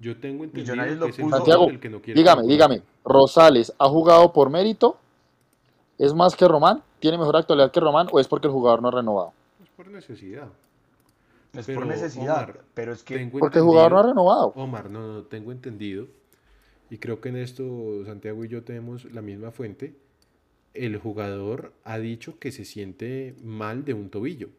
yo 0.00 0.18
tengo 0.20 0.44
entendido 0.44 0.74
Millonarios 0.74 0.98
que 0.98 1.00
lo 1.00 1.06
puso- 1.06 1.22
jugador 1.22 1.38
Santiago, 1.46 1.68
el 1.70 1.80
que 1.80 1.88
no 1.88 2.00
quiere 2.02 2.20
dígame, 2.20 2.42
dígame, 2.42 2.82
Rosales, 3.04 3.72
¿ha 3.78 3.88
jugado 3.88 4.32
por 4.32 4.50
mérito? 4.50 4.96
¿Es 5.98 6.12
más 6.14 6.34
que 6.34 6.48
Román? 6.48 6.82
¿Tiene 6.98 7.16
mejor 7.18 7.36
actualidad 7.36 7.70
que 7.70 7.80
Román 7.80 8.08
o 8.12 8.18
es 8.18 8.26
porque 8.26 8.48
el 8.48 8.52
jugador 8.52 8.82
no 8.82 8.88
ha 8.88 8.92
renovado? 8.92 9.32
Es 9.62 9.68
por 9.70 9.86
necesidad. 9.88 10.48
Es 11.54 11.66
Pero, 11.66 11.80
por 11.80 11.86
necesidad. 11.88 12.44
Omar, 12.44 12.64
pero 12.74 12.92
es 12.92 13.02
que 13.02 13.18
Porque 13.38 13.58
el 13.58 13.64
jugador 13.64 13.92
no 13.92 13.98
ha 13.98 14.02
renovado. 14.04 14.48
Omar, 14.56 14.90
no, 14.90 15.06
no, 15.06 15.24
tengo 15.24 15.52
entendido. 15.52 16.08
Y 16.90 16.98
creo 16.98 17.20
que 17.20 17.30
en 17.30 17.36
esto 17.36 18.04
Santiago 18.04 18.44
y 18.44 18.48
yo 18.48 18.64
tenemos 18.64 19.04
la 19.12 19.22
misma 19.22 19.50
fuente. 19.50 19.94
El 20.74 20.96
jugador 20.98 21.74
ha 21.84 21.98
dicho 21.98 22.38
que 22.38 22.52
se 22.52 22.64
siente 22.64 23.36
mal 23.42 23.84
de 23.84 23.94
un 23.94 24.10
tobillo. 24.10 24.50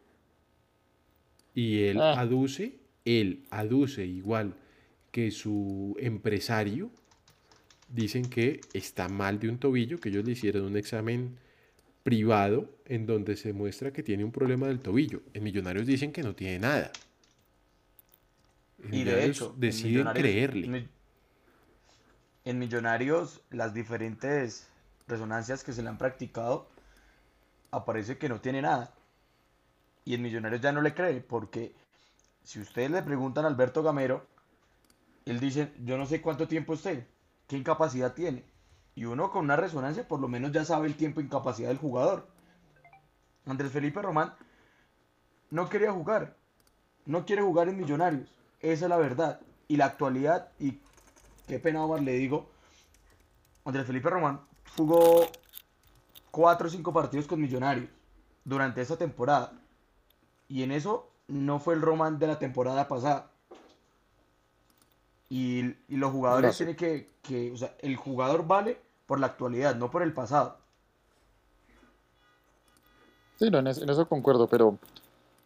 Y 1.53 1.83
él 1.83 2.01
Ah. 2.01 2.19
aduce, 2.19 2.79
él 3.05 3.43
aduce 3.51 4.05
igual 4.05 4.55
que 5.11 5.31
su 5.31 5.95
empresario, 5.99 6.89
dicen 7.89 8.25
que 8.29 8.61
está 8.73 9.09
mal 9.09 9.39
de 9.39 9.49
un 9.49 9.59
tobillo, 9.59 9.99
que 9.99 10.09
ellos 10.09 10.25
le 10.25 10.31
hicieron 10.31 10.63
un 10.65 10.77
examen 10.77 11.37
privado 12.04 12.70
en 12.86 13.06
donde 13.06 13.36
se 13.38 13.54
muestra 13.54 13.91
que 13.93 14.04
tiene 14.04 14.24
un 14.24 14.32
problema 14.32 14.68
del 14.68 14.80
tobillo. 14.80 15.22
En 15.34 15.43
Millonarios 15.43 15.88
dicen 15.88 16.12
que 16.12 16.24
no 16.24 16.36
tiene 16.36 16.60
nada. 16.60 16.91
En 18.84 18.95
Y 18.95 19.04
de 19.04 19.26
hecho, 19.26 19.54
en 19.56 19.62
deciden 19.62 20.08
creerle. 20.14 20.66
en 20.66 20.72
Mi- 20.72 20.88
en 22.45 22.60
Millonarios, 22.60 23.41
las 23.51 23.74
diferentes 23.74 24.68
resonancias 25.08 25.64
que 25.64 25.74
se 25.74 25.82
le 25.82 25.89
han 25.89 25.97
practicado, 25.97 26.68
aparece 27.72 28.18
que 28.18 28.30
no 28.30 28.39
tiene 28.39 28.62
nada. 28.62 28.93
Y 30.06 30.14
en 30.14 30.22
Millonarios 30.22 30.62
ya 30.62 30.72
no 30.72 30.82
le 30.82 30.93
cree, 30.93 31.22
porque 31.22 31.74
si 32.43 32.60
ustedes 32.60 32.91
le 32.91 33.01
preguntan 33.04 33.45
a 33.45 33.49
Alberto 33.49 33.84
Gamero, 33.84 34.28
él 35.26 35.39
dice, 35.39 35.72
yo 35.84 35.97
no 35.97 36.06
sé 36.06 36.22
cuánto 36.22 36.47
tiempo 36.47 36.74
esté, 36.74 37.08
qué 37.47 37.58
incapacidad 37.58 38.14
tiene. 38.14 38.43
Y 38.95 39.05
uno 39.05 39.31
con 39.31 39.45
una 39.45 39.55
resonancia 39.55 40.07
por 40.07 40.19
lo 40.19 40.27
menos 40.27 40.51
ya 40.51 40.65
sabe 40.65 40.87
el 40.87 40.95
tiempo 40.95 41.19
de 41.19 41.25
incapacidad 41.25 41.69
del 41.69 41.77
jugador. 41.77 42.27
Andrés 43.45 43.71
Felipe 43.71 44.01
Román 44.01 44.33
no 45.49 45.69
quería 45.69 45.91
jugar, 45.91 46.35
no 47.05 47.25
quiere 47.25 47.41
jugar 47.41 47.67
en 47.67 47.77
Millonarios, 47.77 48.29
esa 48.59 48.85
es 48.85 48.89
la 48.89 48.97
verdad. 48.97 49.41
Y 49.67 49.77
la 49.77 49.85
actualidad, 49.85 50.51
y 50.59 50.79
qué 51.47 51.59
pena 51.59 51.83
Omar 51.83 52.01
le 52.01 52.13
digo, 52.13 52.49
Andrés 53.65 53.85
Felipe 53.85 54.09
Román 54.09 54.41
jugó 54.77 55.25
cuatro 56.31 56.67
o 56.67 56.69
cinco 56.69 56.93
partidos 56.93 57.27
con 57.27 57.41
Millonarios 57.41 57.89
durante 58.45 58.81
esa 58.81 58.97
temporada. 58.97 59.53
Y 60.47 60.63
en 60.63 60.71
eso 60.71 61.09
no 61.27 61.59
fue 61.59 61.73
el 61.73 61.81
Román 61.81 62.19
de 62.19 62.27
la 62.27 62.39
temporada 62.39 62.87
pasada. 62.87 63.32
Y, 65.30 65.76
y 65.88 65.97
los 65.97 66.11
jugadores 66.11 66.47
No 66.49 66.53
sé. 66.53 66.57
tienen 66.65 66.76
que, 66.76 67.09
que, 67.21 67.51
o 67.51 67.57
sea, 67.57 67.76
el 67.80 67.95
jugador 67.95 68.45
vale 68.45 68.80
por 69.07 69.19
la 69.19 69.28
actualidad, 69.28 69.76
no 69.76 69.89
por 69.89 70.03
el 70.03 70.13
pasado. 70.13 70.57
Sí, 73.39 73.49
no, 73.49 73.59
en, 73.59 73.67
es- 73.67 73.80
en 73.80 73.89
eso 73.89 74.07
concuerdo, 74.07 74.47
pero 74.47 74.78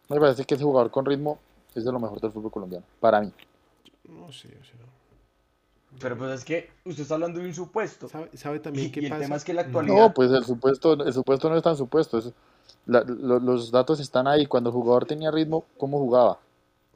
me 0.08 0.20
parece 0.20 0.44
que 0.44 0.54
ese 0.54 0.64
jugador 0.64 0.90
con 0.90 1.06
ritmo 1.06 1.38
es 1.74 1.84
de 1.84 1.92
lo 1.92 1.98
mejor 2.00 2.20
del 2.20 2.32
fútbol 2.32 2.50
colombiano, 2.50 2.84
para 3.00 3.20
mí. 3.20 3.32
No 4.04 4.30
sé, 4.32 4.48
o 4.60 4.64
sea. 4.64 4.74
Pero 6.00 6.16
pues 6.18 6.30
es 6.32 6.44
que 6.44 6.70
usted 6.84 7.02
está 7.02 7.14
hablando 7.14 7.40
de 7.40 7.46
un 7.46 7.54
supuesto. 7.54 8.08
¿Sabe, 8.08 8.30
sabe 8.36 8.60
también 8.60 8.88
Y- 8.88 8.90
qué 8.92 9.00
y 9.00 9.04
el 9.04 9.10
pasa? 9.10 9.22
tema 9.22 9.36
es 9.36 9.44
que 9.44 9.54
la 9.54 9.62
actualidad- 9.62 9.96
No, 9.96 10.14
pues 10.14 10.30
el 10.30 10.44
supuesto, 10.44 10.92
el 10.92 11.12
supuesto 11.12 11.48
no 11.48 11.56
es 11.56 11.62
tan 11.62 11.76
supuesto. 11.76 12.18
es- 12.18 12.32
la- 12.86 13.02
lo- 13.02 13.40
los 13.40 13.70
datos 13.70 13.98
están 14.00 14.26
ahí. 14.28 14.46
Cuando 14.46 14.70
el 14.70 14.74
jugador 14.74 15.06
tenía 15.06 15.30
ritmo, 15.30 15.64
¿cómo 15.78 15.98
jugaba? 15.98 16.38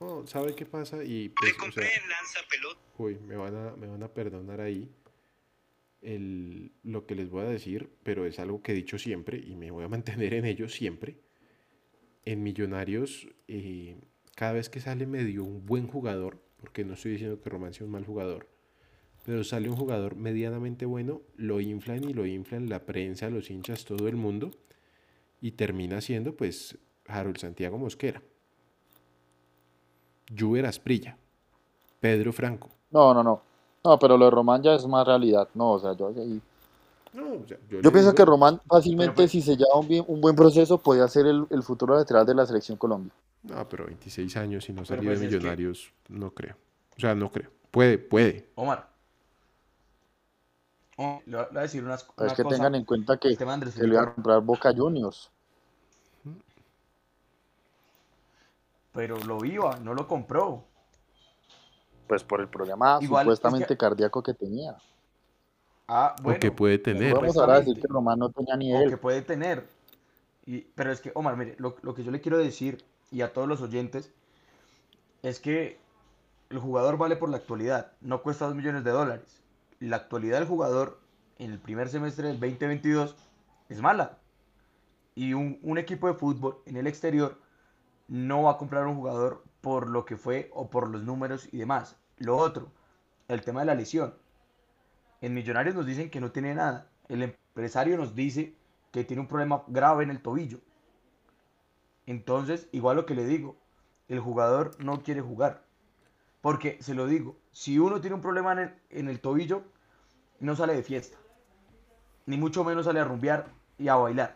No, 0.02 0.26
¿sabe 0.26 0.54
qué 0.54 0.66
pasa? 0.66 1.02
Y 1.04 1.28
Le 1.28 1.30
pues, 1.30 1.52
o 1.54 1.56
compré 1.58 1.86
sea, 1.86 2.02
en 2.02 2.08
lanza 2.08 2.40
pelota. 2.50 2.80
Uy, 2.98 3.18
me 3.18 3.36
van 3.36 3.54
a, 3.54 3.76
me 3.76 3.86
van 3.86 4.02
a 4.02 4.08
perdonar 4.08 4.60
ahí 4.60 4.90
el, 6.00 6.72
lo 6.82 7.06
que 7.06 7.14
les 7.14 7.30
voy 7.30 7.42
a 7.42 7.48
decir, 7.48 7.90
pero 8.02 8.26
es 8.26 8.38
algo 8.38 8.62
que 8.62 8.72
he 8.72 8.74
dicho 8.74 8.98
siempre 8.98 9.38
y 9.38 9.56
me 9.56 9.70
voy 9.70 9.84
a 9.84 9.88
mantener 9.96 10.34
en 10.34 10.44
ello 10.44 10.68
siempre. 10.68 11.16
En 12.24 12.42
Millonarios, 12.42 13.28
eh, 13.48 13.96
cada 14.36 14.52
vez 14.52 14.68
que 14.68 14.80
sale 14.80 15.06
medio 15.06 15.44
un 15.44 15.66
buen 15.66 15.86
jugador, 15.86 16.40
porque 16.60 16.84
no 16.84 16.94
estoy 16.94 17.12
diciendo 17.12 17.40
que 17.40 17.50
Román 17.50 17.74
sea 17.74 17.86
un 17.86 17.92
mal 17.92 18.04
jugador, 18.04 18.48
pero 19.24 19.42
sale 19.44 19.68
un 19.68 19.76
jugador 19.76 20.16
medianamente 20.16 20.84
bueno, 20.84 21.22
lo 21.36 21.60
inflan 21.60 22.08
y 22.08 22.12
lo 22.12 22.26
inflan 22.26 22.68
la 22.68 22.86
prensa, 22.86 23.30
los 23.30 23.50
hinchas, 23.50 23.84
todo 23.84 24.08
el 24.08 24.16
mundo, 24.16 24.52
y 25.40 25.52
termina 25.52 26.00
siendo 26.00 26.36
pues 26.36 26.78
Harold 27.06 27.38
Santiago 27.38 27.78
Mosquera, 27.78 28.22
Juber 30.36 30.66
Asprilla, 30.66 31.16
Pedro 32.00 32.32
Franco. 32.32 32.68
No, 32.90 33.12
no, 33.14 33.22
no. 33.22 33.42
No, 33.84 33.98
pero 33.98 34.16
lo 34.16 34.26
de 34.26 34.30
Román 34.30 34.62
ya 34.62 34.74
es 34.74 34.86
más 34.86 35.06
realidad. 35.06 35.48
No, 35.54 35.72
o 35.72 35.78
sea, 35.78 35.92
yo, 35.96 36.08
ahí- 36.08 36.40
No, 37.14 37.32
o 37.32 37.46
sea, 37.46 37.58
yo 37.68 37.80
yo 37.80 37.90
pienso 37.92 38.10
digo- 38.10 38.14
que 38.14 38.24
Román 38.24 38.60
fácilmente, 38.68 39.26
si 39.28 39.42
se 39.42 39.56
lleva 39.56 39.74
un, 39.78 39.88
bien- 39.88 40.04
un 40.06 40.20
buen 40.20 40.36
proceso, 40.36 40.78
podía 40.78 41.06
ser 41.08 41.26
el, 41.26 41.46
el 41.50 41.62
futuro 41.62 41.94
lateral 41.96 42.24
de 42.24 42.34
la 42.34 42.46
selección 42.46 42.78
Colombia. 42.78 43.12
No, 43.42 43.68
pero 43.68 43.86
26 43.86 44.36
años 44.36 44.68
y 44.68 44.72
no 44.72 44.84
salir 44.84 45.04
pues 45.08 45.20
de 45.20 45.28
que- 45.28 45.34
Millonarios, 45.36 45.92
no 46.08 46.30
creo. 46.30 46.54
O 46.96 47.00
sea, 47.00 47.14
no 47.14 47.30
creo. 47.32 47.50
Puede, 47.72 47.98
puede. 47.98 48.48
Omar. 48.54 48.88
Omar, 50.96 51.22
le 51.26 51.36
voy 51.38 51.46
a 51.56 51.60
decir 51.62 51.82
unas, 51.82 52.04
Pero 52.04 52.26
es 52.26 52.32
una 52.32 52.36
que 52.36 52.42
cosa. 52.44 52.56
tengan 52.56 52.74
en 52.76 52.84
cuenta 52.84 53.16
que, 53.16 53.36
que 53.36 53.44
le 53.82 53.88
iban 53.94 54.08
a 54.08 54.14
comprar 54.14 54.40
Boca 54.42 54.72
Juniors. 54.76 55.30
Pero 58.92 59.16
lo 59.18 59.44
iba, 59.44 59.78
no 59.80 59.94
lo 59.94 60.06
compró. 60.06 60.64
Pues 62.06 62.22
por 62.24 62.40
el 62.40 62.48
problema 62.48 62.98
Igual, 63.00 63.24
supuestamente 63.24 63.64
es 63.64 63.68
que- 63.68 63.76
cardíaco 63.76 64.22
que 64.22 64.34
tenía. 64.34 64.76
Ah, 65.88 66.14
o 66.20 66.22
bueno. 66.24 66.40
que 66.40 66.50
puede 66.50 66.78
tener. 66.78 67.12
podemos 67.14 67.36
ahora 67.36 67.54
decir 67.60 67.74
Supuestamente. 67.74 67.88
que 67.88 67.92
Román 67.92 68.18
no 68.18 68.30
tenía 68.30 68.54
o 68.54 68.58
nivel. 68.58 68.90
que 68.90 68.96
puede 68.96 69.22
tener. 69.22 69.66
Y, 70.46 70.60
pero 70.74 70.92
es 70.92 71.00
que, 71.00 71.12
Omar, 71.14 71.36
mire, 71.36 71.54
lo, 71.58 71.76
lo 71.82 71.94
que 71.94 72.02
yo 72.04 72.10
le 72.10 72.20
quiero 72.20 72.38
decir 72.38 72.84
y 73.10 73.22
a 73.22 73.32
todos 73.32 73.46
los 73.48 73.60
oyentes 73.62 74.12
es 75.22 75.38
que 75.40 75.78
el 76.50 76.58
jugador 76.58 76.98
vale 76.98 77.16
por 77.16 77.28
la 77.30 77.36
actualidad, 77.38 77.92
no 78.00 78.22
cuesta 78.22 78.46
2 78.46 78.54
millones 78.54 78.84
de 78.84 78.90
dólares. 78.90 79.40
La 79.80 79.96
actualidad 79.96 80.38
del 80.38 80.48
jugador 80.48 80.98
en 81.38 81.50
el 81.52 81.58
primer 81.58 81.88
semestre 81.88 82.28
del 82.28 82.40
2022 82.40 83.14
es 83.68 83.80
mala. 83.80 84.18
Y 85.14 85.34
un, 85.34 85.58
un 85.62 85.78
equipo 85.78 86.08
de 86.08 86.14
fútbol 86.14 86.58
en 86.66 86.76
el 86.76 86.86
exterior 86.86 87.38
no 88.08 88.42
va 88.42 88.52
a 88.52 88.58
comprar 88.58 88.86
un 88.86 88.96
jugador 88.96 89.44
por 89.60 89.88
lo 89.88 90.04
que 90.04 90.16
fue 90.16 90.50
o 90.52 90.70
por 90.70 90.88
los 90.88 91.02
números 91.02 91.48
y 91.52 91.58
demás. 91.58 91.96
Lo 92.18 92.36
otro, 92.36 92.70
el 93.28 93.42
tema 93.42 93.60
de 93.60 93.66
la 93.66 93.74
lesión. 93.74 94.14
En 95.20 95.34
Millonarios 95.34 95.74
nos 95.74 95.86
dicen 95.86 96.10
que 96.10 96.20
no 96.20 96.32
tiene 96.32 96.54
nada. 96.54 96.88
El 97.08 97.22
empresario 97.22 97.96
nos 97.96 98.14
dice 98.14 98.54
que 98.90 99.04
tiene 99.04 99.22
un 99.22 99.28
problema 99.28 99.62
grave 99.68 100.04
en 100.04 100.10
el 100.10 100.20
tobillo. 100.20 100.58
Entonces, 102.06 102.68
igual 102.72 102.96
lo 102.96 103.06
que 103.06 103.14
le 103.14 103.24
digo, 103.24 103.56
el 104.08 104.20
jugador 104.20 104.72
no 104.82 105.02
quiere 105.02 105.20
jugar. 105.20 105.64
Porque, 106.40 106.76
se 106.82 106.94
lo 106.94 107.06
digo, 107.06 107.36
si 107.52 107.78
uno 107.78 108.00
tiene 108.00 108.16
un 108.16 108.22
problema 108.22 108.52
en 108.52 108.58
el, 108.58 108.74
en 108.90 109.08
el 109.08 109.20
tobillo, 109.20 109.62
no 110.40 110.56
sale 110.56 110.74
de 110.74 110.82
fiesta. 110.82 111.16
Ni 112.26 112.36
mucho 112.36 112.64
menos 112.64 112.86
sale 112.86 113.00
a 113.00 113.04
rumbear 113.04 113.46
y 113.78 113.88
a 113.88 113.94
bailar. 113.94 114.34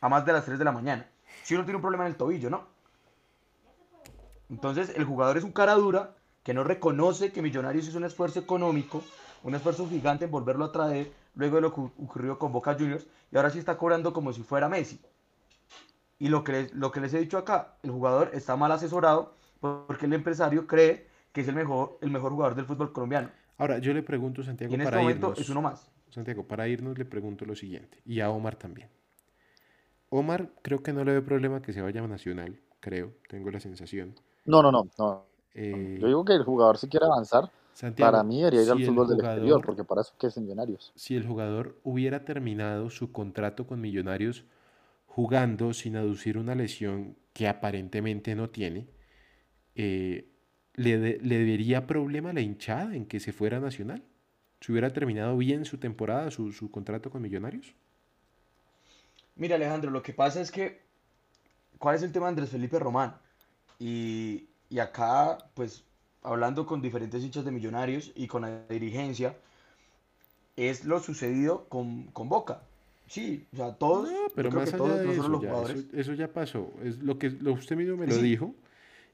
A 0.00 0.08
más 0.08 0.24
de 0.24 0.32
las 0.32 0.46
3 0.46 0.58
de 0.58 0.64
la 0.64 0.72
mañana. 0.72 1.11
Si 1.42 1.54
uno 1.54 1.64
tiene 1.64 1.76
un 1.76 1.82
problema 1.82 2.04
en 2.04 2.12
el 2.12 2.16
tobillo, 2.16 2.50
¿no? 2.50 2.66
Entonces, 4.50 4.92
el 4.96 5.04
jugador 5.04 5.38
es 5.38 5.44
un 5.44 5.52
cara 5.52 5.74
dura 5.74 6.14
que 6.42 6.54
no 6.54 6.64
reconoce 6.64 7.32
que 7.32 7.42
Millonarios 7.42 7.88
hizo 7.88 7.98
un 7.98 8.04
esfuerzo 8.04 8.40
económico, 8.40 9.02
un 9.42 9.54
esfuerzo 9.54 9.88
gigante 9.88 10.26
en 10.26 10.30
volverlo 10.30 10.64
a 10.66 10.72
traer 10.72 11.12
luego 11.34 11.56
de 11.56 11.62
lo 11.62 11.74
que 11.74 11.80
ocurrió 11.80 12.38
con 12.38 12.52
Boca 12.52 12.74
Juniors 12.74 13.06
y 13.30 13.36
ahora 13.36 13.50
sí 13.50 13.58
está 13.58 13.78
cobrando 13.78 14.12
como 14.12 14.32
si 14.32 14.42
fuera 14.42 14.68
Messi. 14.68 15.00
Y 16.18 16.28
lo 16.28 16.44
que, 16.44 16.52
les, 16.52 16.74
lo 16.74 16.92
que 16.92 17.00
les 17.00 17.14
he 17.14 17.18
dicho 17.18 17.38
acá, 17.38 17.76
el 17.82 17.90
jugador 17.90 18.30
está 18.34 18.56
mal 18.56 18.70
asesorado 18.70 19.34
porque 19.60 20.06
el 20.06 20.12
empresario 20.12 20.66
cree 20.66 21.08
que 21.32 21.40
es 21.40 21.48
el 21.48 21.54
mejor, 21.54 21.98
el 22.00 22.10
mejor 22.10 22.32
jugador 22.32 22.54
del 22.54 22.66
fútbol 22.66 22.92
colombiano. 22.92 23.30
Ahora, 23.58 23.78
yo 23.78 23.94
le 23.94 24.02
pregunto, 24.02 24.42
Santiago, 24.42 24.70
Y 24.70 24.74
en 24.74 24.80
este 24.82 24.90
para 24.90 25.02
momento 25.02 25.28
irnos. 25.28 25.40
es 25.40 25.48
uno 25.48 25.62
más. 25.62 25.90
Santiago, 26.10 26.44
para 26.46 26.68
irnos 26.68 26.98
le 26.98 27.04
pregunto 27.04 27.44
lo 27.44 27.54
siguiente. 27.56 27.98
Y 28.04 28.20
a 28.20 28.30
Omar 28.30 28.56
también. 28.56 28.88
Omar 30.14 30.50
creo 30.60 30.82
que 30.82 30.92
no 30.92 31.04
le 31.04 31.12
ve 31.14 31.22
problema 31.22 31.62
que 31.62 31.72
se 31.72 31.80
vaya 31.80 32.04
a 32.04 32.06
Nacional, 32.06 32.60
creo, 32.80 33.12
tengo 33.28 33.50
la 33.50 33.60
sensación. 33.60 34.14
No, 34.44 34.62
no, 34.62 34.70
no, 34.70 34.86
no. 34.98 35.24
Eh, 35.54 35.96
Yo 36.00 36.06
digo 36.06 36.24
que 36.24 36.34
el 36.34 36.44
jugador 36.44 36.76
si 36.76 36.86
quiere 36.88 37.06
avanzar, 37.06 37.50
Santiago, 37.72 38.12
para 38.12 38.22
mí 38.22 38.38
debería 38.40 38.62
ir 38.62 38.70
al 38.72 38.78
si 38.78 38.84
fútbol 38.84 39.08
del 39.08 39.16
jugador- 39.16 39.36
exterior, 39.38 39.62
porque 39.64 39.84
para 39.84 40.02
eso 40.02 40.12
que 40.18 40.26
es 40.26 40.36
en 40.36 40.42
Millonarios. 40.44 40.92
si 40.94 41.16
el 41.16 41.26
jugador 41.26 41.78
hubiera 41.82 42.26
terminado 42.26 42.90
su 42.90 43.10
contrato 43.10 43.66
con 43.66 43.80
Millonarios 43.80 44.44
jugando 45.06 45.72
sin 45.72 45.96
aducir 45.96 46.36
una 46.36 46.54
lesión 46.54 47.16
que 47.32 47.48
aparentemente 47.48 48.34
no 48.34 48.50
tiene, 48.50 48.88
eh, 49.74 50.28
¿le, 50.74 50.98
de- 50.98 51.18
le 51.22 51.38
vería 51.44 51.86
problema 51.86 52.30
a 52.30 52.32
la 52.34 52.42
hinchada 52.42 52.94
en 52.94 53.06
que 53.06 53.18
se 53.18 53.32
fuera 53.32 53.56
a 53.56 53.60
Nacional? 53.60 54.02
¿Si 54.60 54.72
hubiera 54.72 54.92
terminado 54.92 55.36
bien 55.38 55.64
su 55.64 55.78
temporada, 55.78 56.30
su, 56.30 56.52
su 56.52 56.70
contrato 56.70 57.10
con 57.10 57.22
Millonarios? 57.22 57.74
Mira, 59.36 59.56
Alejandro, 59.56 59.90
lo 59.90 60.02
que 60.02 60.12
pasa 60.12 60.40
es 60.40 60.50
que, 60.50 60.80
¿cuál 61.78 61.96
es 61.96 62.02
el 62.02 62.12
tema 62.12 62.26
de 62.26 62.30
Andrés 62.30 62.50
Felipe 62.50 62.78
Román? 62.78 63.14
Y, 63.78 64.48
y 64.70 64.78
acá, 64.78 65.38
pues, 65.54 65.84
hablando 66.22 66.66
con 66.66 66.82
diferentes 66.82 67.22
hinchas 67.22 67.44
de 67.44 67.50
Millonarios 67.52 68.12
y 68.14 68.26
con 68.26 68.42
la 68.42 68.66
dirigencia, 68.68 69.36
es 70.56 70.84
lo 70.84 71.00
sucedido 71.00 71.68
con, 71.68 72.04
con 72.12 72.28
Boca. 72.28 72.62
Sí, 73.06 73.46
o 73.52 73.56
sea, 73.56 73.74
todos, 73.74 74.10
No, 74.10 74.28
yo 74.28 74.34
pero 74.34 74.48
creo 74.50 74.60
más 74.62 74.70
que 74.70 74.76
allá 74.76 74.78
todos, 74.84 74.98
de 75.00 75.06
no 75.06 75.12
eso, 75.12 75.28
los 75.28 75.42
ya, 75.42 75.48
jugadores. 75.50 75.76
eso, 75.84 75.96
eso 75.96 76.14
ya 76.14 76.32
pasó. 76.32 76.72
Es 76.82 76.98
lo 77.02 77.18
que 77.18 77.30
lo, 77.30 77.52
usted 77.52 77.76
mismo 77.76 77.96
me 77.96 78.06
lo 78.06 78.14
Sí. 78.16 78.22
dijo, 78.22 78.54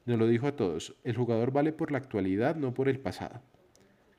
nos 0.07 0.19
lo 0.19 0.27
dijo 0.27 0.47
a 0.47 0.57
todos. 0.57 0.95
El 1.05 1.17
jugador 1.17 1.53
vale 1.53 1.73
por 1.73 1.91
la 1.91 1.99
actualidad, 1.99 2.57
no 2.57 2.75
por 2.75 2.89
el 2.89 3.01
pasado. 3.01 3.41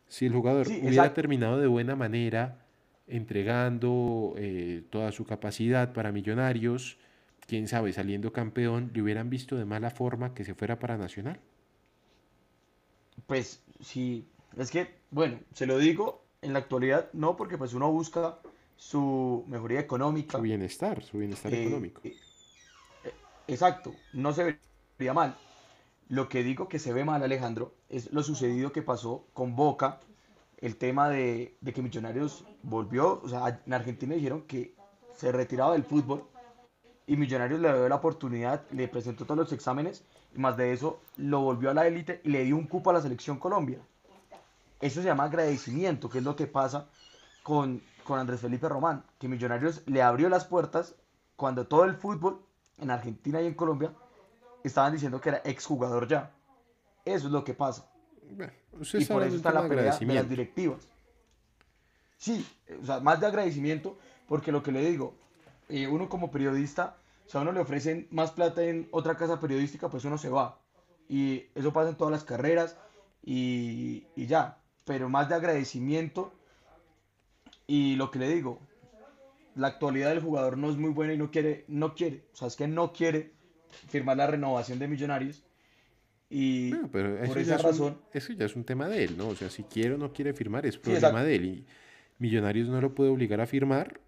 Si 0.08 0.26
el 0.26 0.34
jugador 0.34 0.68
Sí, 0.68 0.80
hubiera 0.84 1.08
exacto. 1.08 1.16
terminado 1.16 1.58
de 1.60 1.68
buena 1.68 1.96
manera, 1.96 2.66
entregando 3.10 4.34
eh, 4.38 4.84
toda 4.90 5.12
su 5.12 5.26
capacidad 5.26 5.94
para 5.94 6.12
Millonarios, 6.12 6.98
quién 7.48 7.68
sabe, 7.68 7.92
saliendo 7.92 8.32
campeón, 8.32 8.92
le 8.94 9.02
hubieran 9.02 9.30
visto 9.30 9.56
de 9.58 9.66
mala 9.66 9.90
forma 9.90 10.34
que 10.34 10.46
se 10.46 10.54
fuera 10.54 10.80
para 10.80 10.98
Nacional. 10.98 11.40
Pues 13.26 13.62
sí, 13.82 14.26
es 14.58 14.72
que, 14.72 14.96
bueno, 15.12 15.40
se 15.54 15.66
lo 15.66 15.78
digo, 15.78 16.24
en 16.42 16.54
la 16.54 16.60
actualidad 16.60 17.10
no, 17.14 17.36
porque 17.36 17.58
pues 17.58 17.74
uno 17.74 17.92
busca 17.92 18.40
su 18.78 19.44
mejoría 19.48 19.80
económica. 19.80 20.38
Su 20.38 20.44
bienestar, 20.44 21.04
su 21.04 21.18
bienestar 21.18 21.54
eh, 21.54 21.64
económico. 21.64 22.02
eh, 22.04 22.16
exacto, 23.48 23.94
no 24.14 24.32
se 24.32 24.58
vería 24.98 25.14
mal. 25.14 25.36
Lo 26.08 26.30
que 26.30 26.44
digo 26.44 26.68
que 26.68 26.80
se 26.80 26.94
ve 26.94 27.04
mal, 27.04 27.22
Alejandro, 27.24 27.76
es 27.90 28.12
lo 28.12 28.24
sucedido 28.24 28.72
que 28.72 28.82
pasó 28.82 29.28
con 29.34 29.56
Boca, 29.56 30.00
el 30.62 30.76
tema 30.78 31.10
de, 31.10 31.58
de 31.62 31.74
que 31.74 31.82
Millonarios 31.82 32.46
volvió, 32.64 33.22
o 33.24 33.30
sea, 33.30 33.62
en 33.66 33.74
Argentina 33.74 34.16
dijeron 34.16 34.44
que 34.44 34.76
se 35.16 35.32
retiraba 35.32 35.74
del 35.74 35.84
fútbol 35.84 36.24
y 37.08 37.16
Millonarios 37.16 37.60
le 37.60 37.74
dio 37.74 37.90
la 37.90 37.96
oportunidad, 37.96 38.64
le 38.72 38.88
presentó 38.88 39.26
todos 39.26 39.38
los 39.38 39.52
exámenes 39.52 40.04
y 40.36 40.40
más 40.40 40.58
de 40.58 40.74
eso 40.74 41.02
lo 41.18 41.42
volvió 41.42 41.72
a 41.72 41.74
la 41.74 41.88
élite 41.88 42.22
y 42.24 42.30
le 42.30 42.44
dio 42.44 42.56
un 42.56 42.68
cupo 42.68 42.90
a 42.90 42.94
la 42.94 43.02
selección 43.02 43.40
Colombia. 43.40 43.80
Eso 44.80 45.02
se 45.02 45.08
llama 45.08 45.26
agradecimiento, 45.26 46.10
que 46.10 46.20
es 46.20 46.24
lo 46.24 46.36
que 46.36 46.48
pasa 46.48 46.88
con, 47.44 47.82
con 48.04 48.20
Andrés 48.20 48.42
Felipe 48.42 48.70
Román, 48.70 49.04
que 49.18 49.28
Millonarios 49.28 49.82
le 49.88 50.02
abrió 50.02 50.30
las 50.30 50.46
puertas 50.46 50.96
cuando 51.36 51.68
todo 51.68 51.86
el 51.86 51.96
fútbol 51.96 52.42
en 52.78 52.92
Argentina 52.92 53.42
y 53.42 53.48
en 53.48 53.56
Colombia 53.56 53.94
estaban 54.64 54.94
diciendo 54.94 55.20
que 55.20 55.30
era 55.30 55.42
exjugador 55.46 56.08
ya. 56.08 56.32
Eso 57.06 57.28
es 57.28 57.34
lo 57.34 57.44
que 57.44 57.54
pasa. 57.54 57.89
Bueno, 58.30 58.52
Y 58.94 59.06
por 59.06 59.24
eso 59.24 59.36
está 59.36 59.52
la 59.52 59.68
pelea 59.68 59.98
de 59.98 60.14
las 60.14 60.30
directivas. 60.30 60.88
Sí, 62.18 62.46
o 62.82 62.86
sea, 62.86 63.00
más 63.00 63.20
de 63.20 63.28
agradecimiento, 63.28 63.98
porque 64.28 64.52
lo 64.52 64.62
que 64.62 64.72
le 64.72 64.88
digo, 64.90 65.16
eh, 65.70 65.88
uno 65.88 66.10
como 66.10 66.32
periodista, 66.32 66.98
si 67.26 67.38
a 67.38 67.42
uno 67.42 67.52
le 67.52 67.60
ofrecen 67.60 68.08
más 68.12 68.32
plata 68.32 68.64
en 68.64 68.88
otra 68.92 69.16
casa 69.16 69.40
periodística, 69.40 69.90
pues 69.90 70.06
uno 70.06 70.18
se 70.18 70.30
va. 70.30 70.60
Y 71.08 71.46
eso 71.56 71.74
pasa 71.74 71.90
en 71.90 71.96
todas 71.96 72.12
las 72.12 72.24
carreras 72.24 72.78
y, 73.24 74.06
y 74.16 74.28
ya. 74.28 74.58
Pero 74.86 75.10
más 75.10 75.30
de 75.30 75.36
agradecimiento. 75.36 76.34
Y 77.68 77.96
lo 77.96 78.10
que 78.10 78.20
le 78.20 78.28
digo, 78.28 78.60
la 79.56 79.68
actualidad 79.68 80.10
del 80.10 80.22
jugador 80.22 80.58
no 80.58 80.70
es 80.70 80.78
muy 80.78 80.92
buena 80.92 81.14
y 81.14 81.18
no 81.18 81.32
quiere, 81.32 81.66
no 81.68 81.94
quiere, 81.94 82.26
o 82.34 82.36
sea, 82.36 82.48
es 82.48 82.56
que 82.56 82.68
no 82.68 82.94
quiere 82.94 83.34
firmar 83.90 84.18
la 84.18 84.28
renovación 84.28 84.80
de 84.80 84.88
Millonarios. 84.88 85.44
Y 86.30 86.70
Bueno, 86.70 86.90
pero 86.92 87.18
por 87.26 87.38
eso 87.38 87.40
ya, 87.40 87.56
esa 87.56 87.70
es 87.72 87.80
un, 87.80 87.88
razón, 87.88 88.02
eso 88.14 88.34
ya 88.34 88.46
es 88.46 88.56
un 88.56 88.64
tema 88.64 88.88
de 88.88 89.04
él, 89.04 89.18
¿no? 89.18 89.30
O 89.30 89.36
sea, 89.36 89.50
si 89.50 89.64
quiere 89.64 89.96
o 89.96 89.98
no 89.98 90.14
quiere 90.14 90.34
firmar 90.34 90.66
es 90.66 90.78
problema 90.78 91.24
de 91.24 91.36
él. 91.36 91.46
Y 91.46 91.66
Millonarios 92.20 92.68
no 92.68 92.80
lo 92.82 92.94
puede 92.94 93.10
obligar 93.10 93.42
a 93.42 93.48
firmar, 93.48 94.00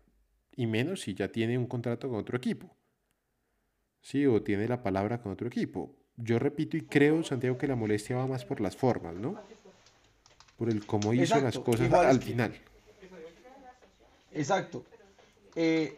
y 0.55 0.67
menos 0.67 1.01
si 1.01 1.13
ya 1.15 1.31
tiene 1.31 1.57
un 1.57 1.65
contrato 1.65 2.09
con 2.09 2.19
otro 2.19 2.37
equipo. 2.37 2.75
Sí, 4.01 4.25
o 4.25 4.41
tiene 4.43 4.67
la 4.67 4.83
palabra 4.83 5.21
con 5.21 5.31
otro 5.31 5.47
equipo. 5.47 5.95
Yo 6.17 6.37
repito 6.37 6.75
y 6.77 6.81
creo, 6.81 7.23
Santiago, 7.23 7.57
que 7.57 7.67
la 7.67 7.75
molestia 7.75 8.17
va 8.17 8.27
más 8.27 8.45
por 8.45 8.59
las 8.59 8.75
formas, 8.75 9.15
¿no? 9.15 9.39
Por 10.57 10.69
el 10.69 10.85
cómo 10.85 11.13
hizo 11.13 11.35
las 11.35 11.55
Exacto, 11.55 11.63
cosas 11.63 11.87
igual 11.87 12.05
al 12.05 12.21
final. 12.21 12.53
Exacto. 14.33 14.85
Eh, 15.55 15.97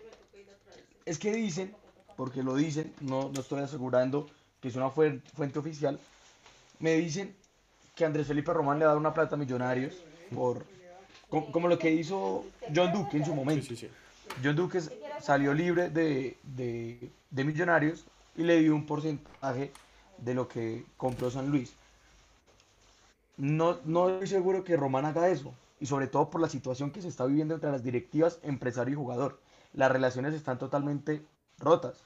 es 1.05 1.19
que 1.19 1.33
dicen, 1.33 1.73
porque 2.15 2.43
lo 2.43 2.55
dicen, 2.55 2.93
no, 3.01 3.29
no 3.33 3.41
estoy 3.41 3.61
asegurando 3.61 4.29
que 4.61 4.69
es 4.69 4.75
una 4.75 4.89
fuen- 4.89 5.21
fuente 5.33 5.59
oficial, 5.59 5.99
me 6.83 6.95
dicen 6.95 7.33
que 7.95 8.03
Andrés 8.03 8.27
Felipe 8.27 8.51
Román 8.53 8.77
le 8.77 8.83
va 8.85 8.91
a 8.91 8.93
dar 8.95 8.99
una 8.99 9.13
plata 9.13 9.35
a 9.35 9.37
Millonarios 9.37 9.93
por 10.35 10.65
como, 11.29 11.51
como 11.51 11.67
lo 11.69 11.79
que 11.79 11.89
hizo 11.91 12.45
John 12.75 12.91
Duque 12.91 13.17
en 13.17 13.25
su 13.25 13.33
momento. 13.33 13.67
Sí, 13.69 13.75
sí, 13.77 13.87
sí. 13.87 13.91
John 14.43 14.55
Duque 14.55 14.81
salió 15.21 15.53
libre 15.53 15.89
de, 15.89 16.37
de- 16.43 17.09
de 17.31 17.43
Millonarios 17.45 18.05
y 18.35 18.43
le 18.43 18.59
dio 18.59 18.75
un 18.75 18.85
porcentaje 18.85 19.71
de 20.17 20.33
lo 20.33 20.47
que 20.49 20.85
compró 20.97 21.31
San 21.31 21.49
Luis. 21.49 21.73
No, 23.37 23.79
no 23.85 24.09
estoy 24.09 24.27
seguro 24.27 24.63
que 24.63 24.75
Román 24.77 25.05
haga 25.05 25.29
eso, 25.29 25.53
y 25.79 25.85
sobre 25.85 26.07
todo 26.07 26.29
por 26.29 26.41
la 26.41 26.49
situación 26.49 26.91
que 26.91 27.01
se 27.01 27.07
está 27.07 27.25
viviendo 27.25 27.55
entre 27.55 27.71
las 27.71 27.83
directivas, 27.83 28.39
empresario 28.43 28.93
y 28.93 28.97
jugador. 28.97 29.39
Las 29.73 29.91
relaciones 29.91 30.33
están 30.33 30.59
totalmente 30.59 31.23
rotas. 31.59 32.03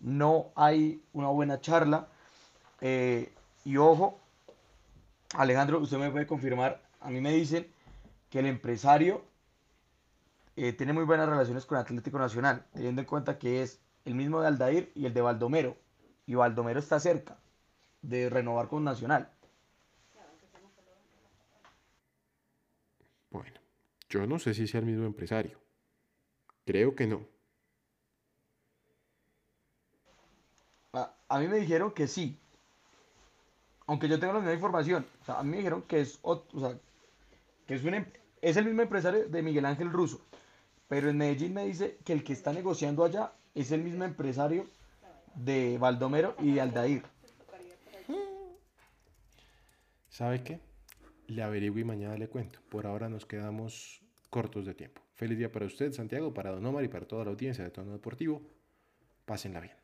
No 0.00 0.46
hay 0.56 1.00
una 1.12 1.28
buena 1.28 1.60
charla. 1.60 2.08
eh, 2.80 3.30
y 3.64 3.76
ojo, 3.76 4.20
Alejandro, 5.34 5.78
usted 5.78 5.98
me 5.98 6.10
puede 6.10 6.26
confirmar, 6.26 6.82
a 7.00 7.10
mí 7.10 7.20
me 7.20 7.32
dicen 7.32 7.70
que 8.30 8.40
el 8.40 8.46
empresario 8.46 9.24
eh, 10.56 10.72
tiene 10.72 10.92
muy 10.92 11.04
buenas 11.04 11.28
relaciones 11.28 11.66
con 11.66 11.78
Atlético 11.78 12.18
Nacional, 12.18 12.66
teniendo 12.72 13.00
en 13.00 13.06
cuenta 13.06 13.38
que 13.38 13.62
es 13.62 13.80
el 14.04 14.14
mismo 14.14 14.40
de 14.40 14.48
Aldair 14.48 14.92
y 14.94 15.06
el 15.06 15.14
de 15.14 15.20
Baldomero. 15.20 15.76
Y 16.26 16.34
Baldomero 16.34 16.80
está 16.80 17.00
cerca 17.00 17.38
de 18.02 18.30
renovar 18.30 18.68
con 18.68 18.84
Nacional. 18.84 19.30
Bueno, 23.30 23.60
yo 24.08 24.26
no 24.26 24.38
sé 24.38 24.54
si 24.54 24.66
sea 24.66 24.80
el 24.80 24.86
mismo 24.86 25.06
empresario. 25.06 25.58
Creo 26.64 26.94
que 26.94 27.06
no. 27.06 27.26
A, 30.92 31.14
a 31.28 31.38
mí 31.38 31.48
me 31.48 31.58
dijeron 31.58 31.92
que 31.92 32.06
sí. 32.06 32.38
Aunque 33.90 34.06
yo 34.06 34.20
tengo 34.20 34.34
la 34.34 34.38
misma 34.38 34.54
información. 34.54 35.04
A 35.26 35.42
mí 35.42 35.50
me 35.50 35.56
dijeron 35.56 35.82
que 35.82 36.00
es, 36.00 36.20
o 36.22 36.44
sea, 36.60 36.78
que 37.66 37.74
es, 37.74 37.82
un 37.82 37.94
em- 37.94 38.06
es 38.40 38.56
el 38.56 38.64
mismo 38.64 38.82
empresario 38.82 39.28
de 39.28 39.42
Miguel 39.42 39.64
Ángel 39.64 39.90
Russo. 39.90 40.20
Pero 40.86 41.10
en 41.10 41.16
Medellín 41.16 41.54
me 41.54 41.66
dice 41.66 41.98
que 42.04 42.12
el 42.12 42.22
que 42.22 42.32
está 42.32 42.52
negociando 42.52 43.04
allá 43.04 43.32
es 43.52 43.72
el 43.72 43.82
mismo 43.82 44.04
empresario 44.04 44.68
de 45.34 45.76
Baldomero 45.78 46.36
y 46.38 46.52
de 46.52 46.60
Aldair. 46.60 47.02
¿Sabe 50.08 50.44
qué? 50.44 50.60
Le 51.26 51.42
averiguo 51.42 51.80
y 51.80 51.84
mañana 51.84 52.16
le 52.16 52.28
cuento. 52.28 52.60
Por 52.68 52.86
ahora 52.86 53.08
nos 53.08 53.26
quedamos 53.26 54.02
cortos 54.30 54.66
de 54.66 54.74
tiempo. 54.74 55.02
Feliz 55.16 55.36
día 55.36 55.50
para 55.50 55.66
usted, 55.66 55.92
Santiago, 55.92 56.32
para 56.32 56.52
Don 56.52 56.64
Omar 56.64 56.84
y 56.84 56.88
para 56.88 57.08
toda 57.08 57.24
la 57.24 57.32
audiencia 57.32 57.64
de 57.64 57.70
Tono 57.70 57.90
Deportivo. 57.90 58.40
Pásenla 59.24 59.58
bien. 59.58 59.79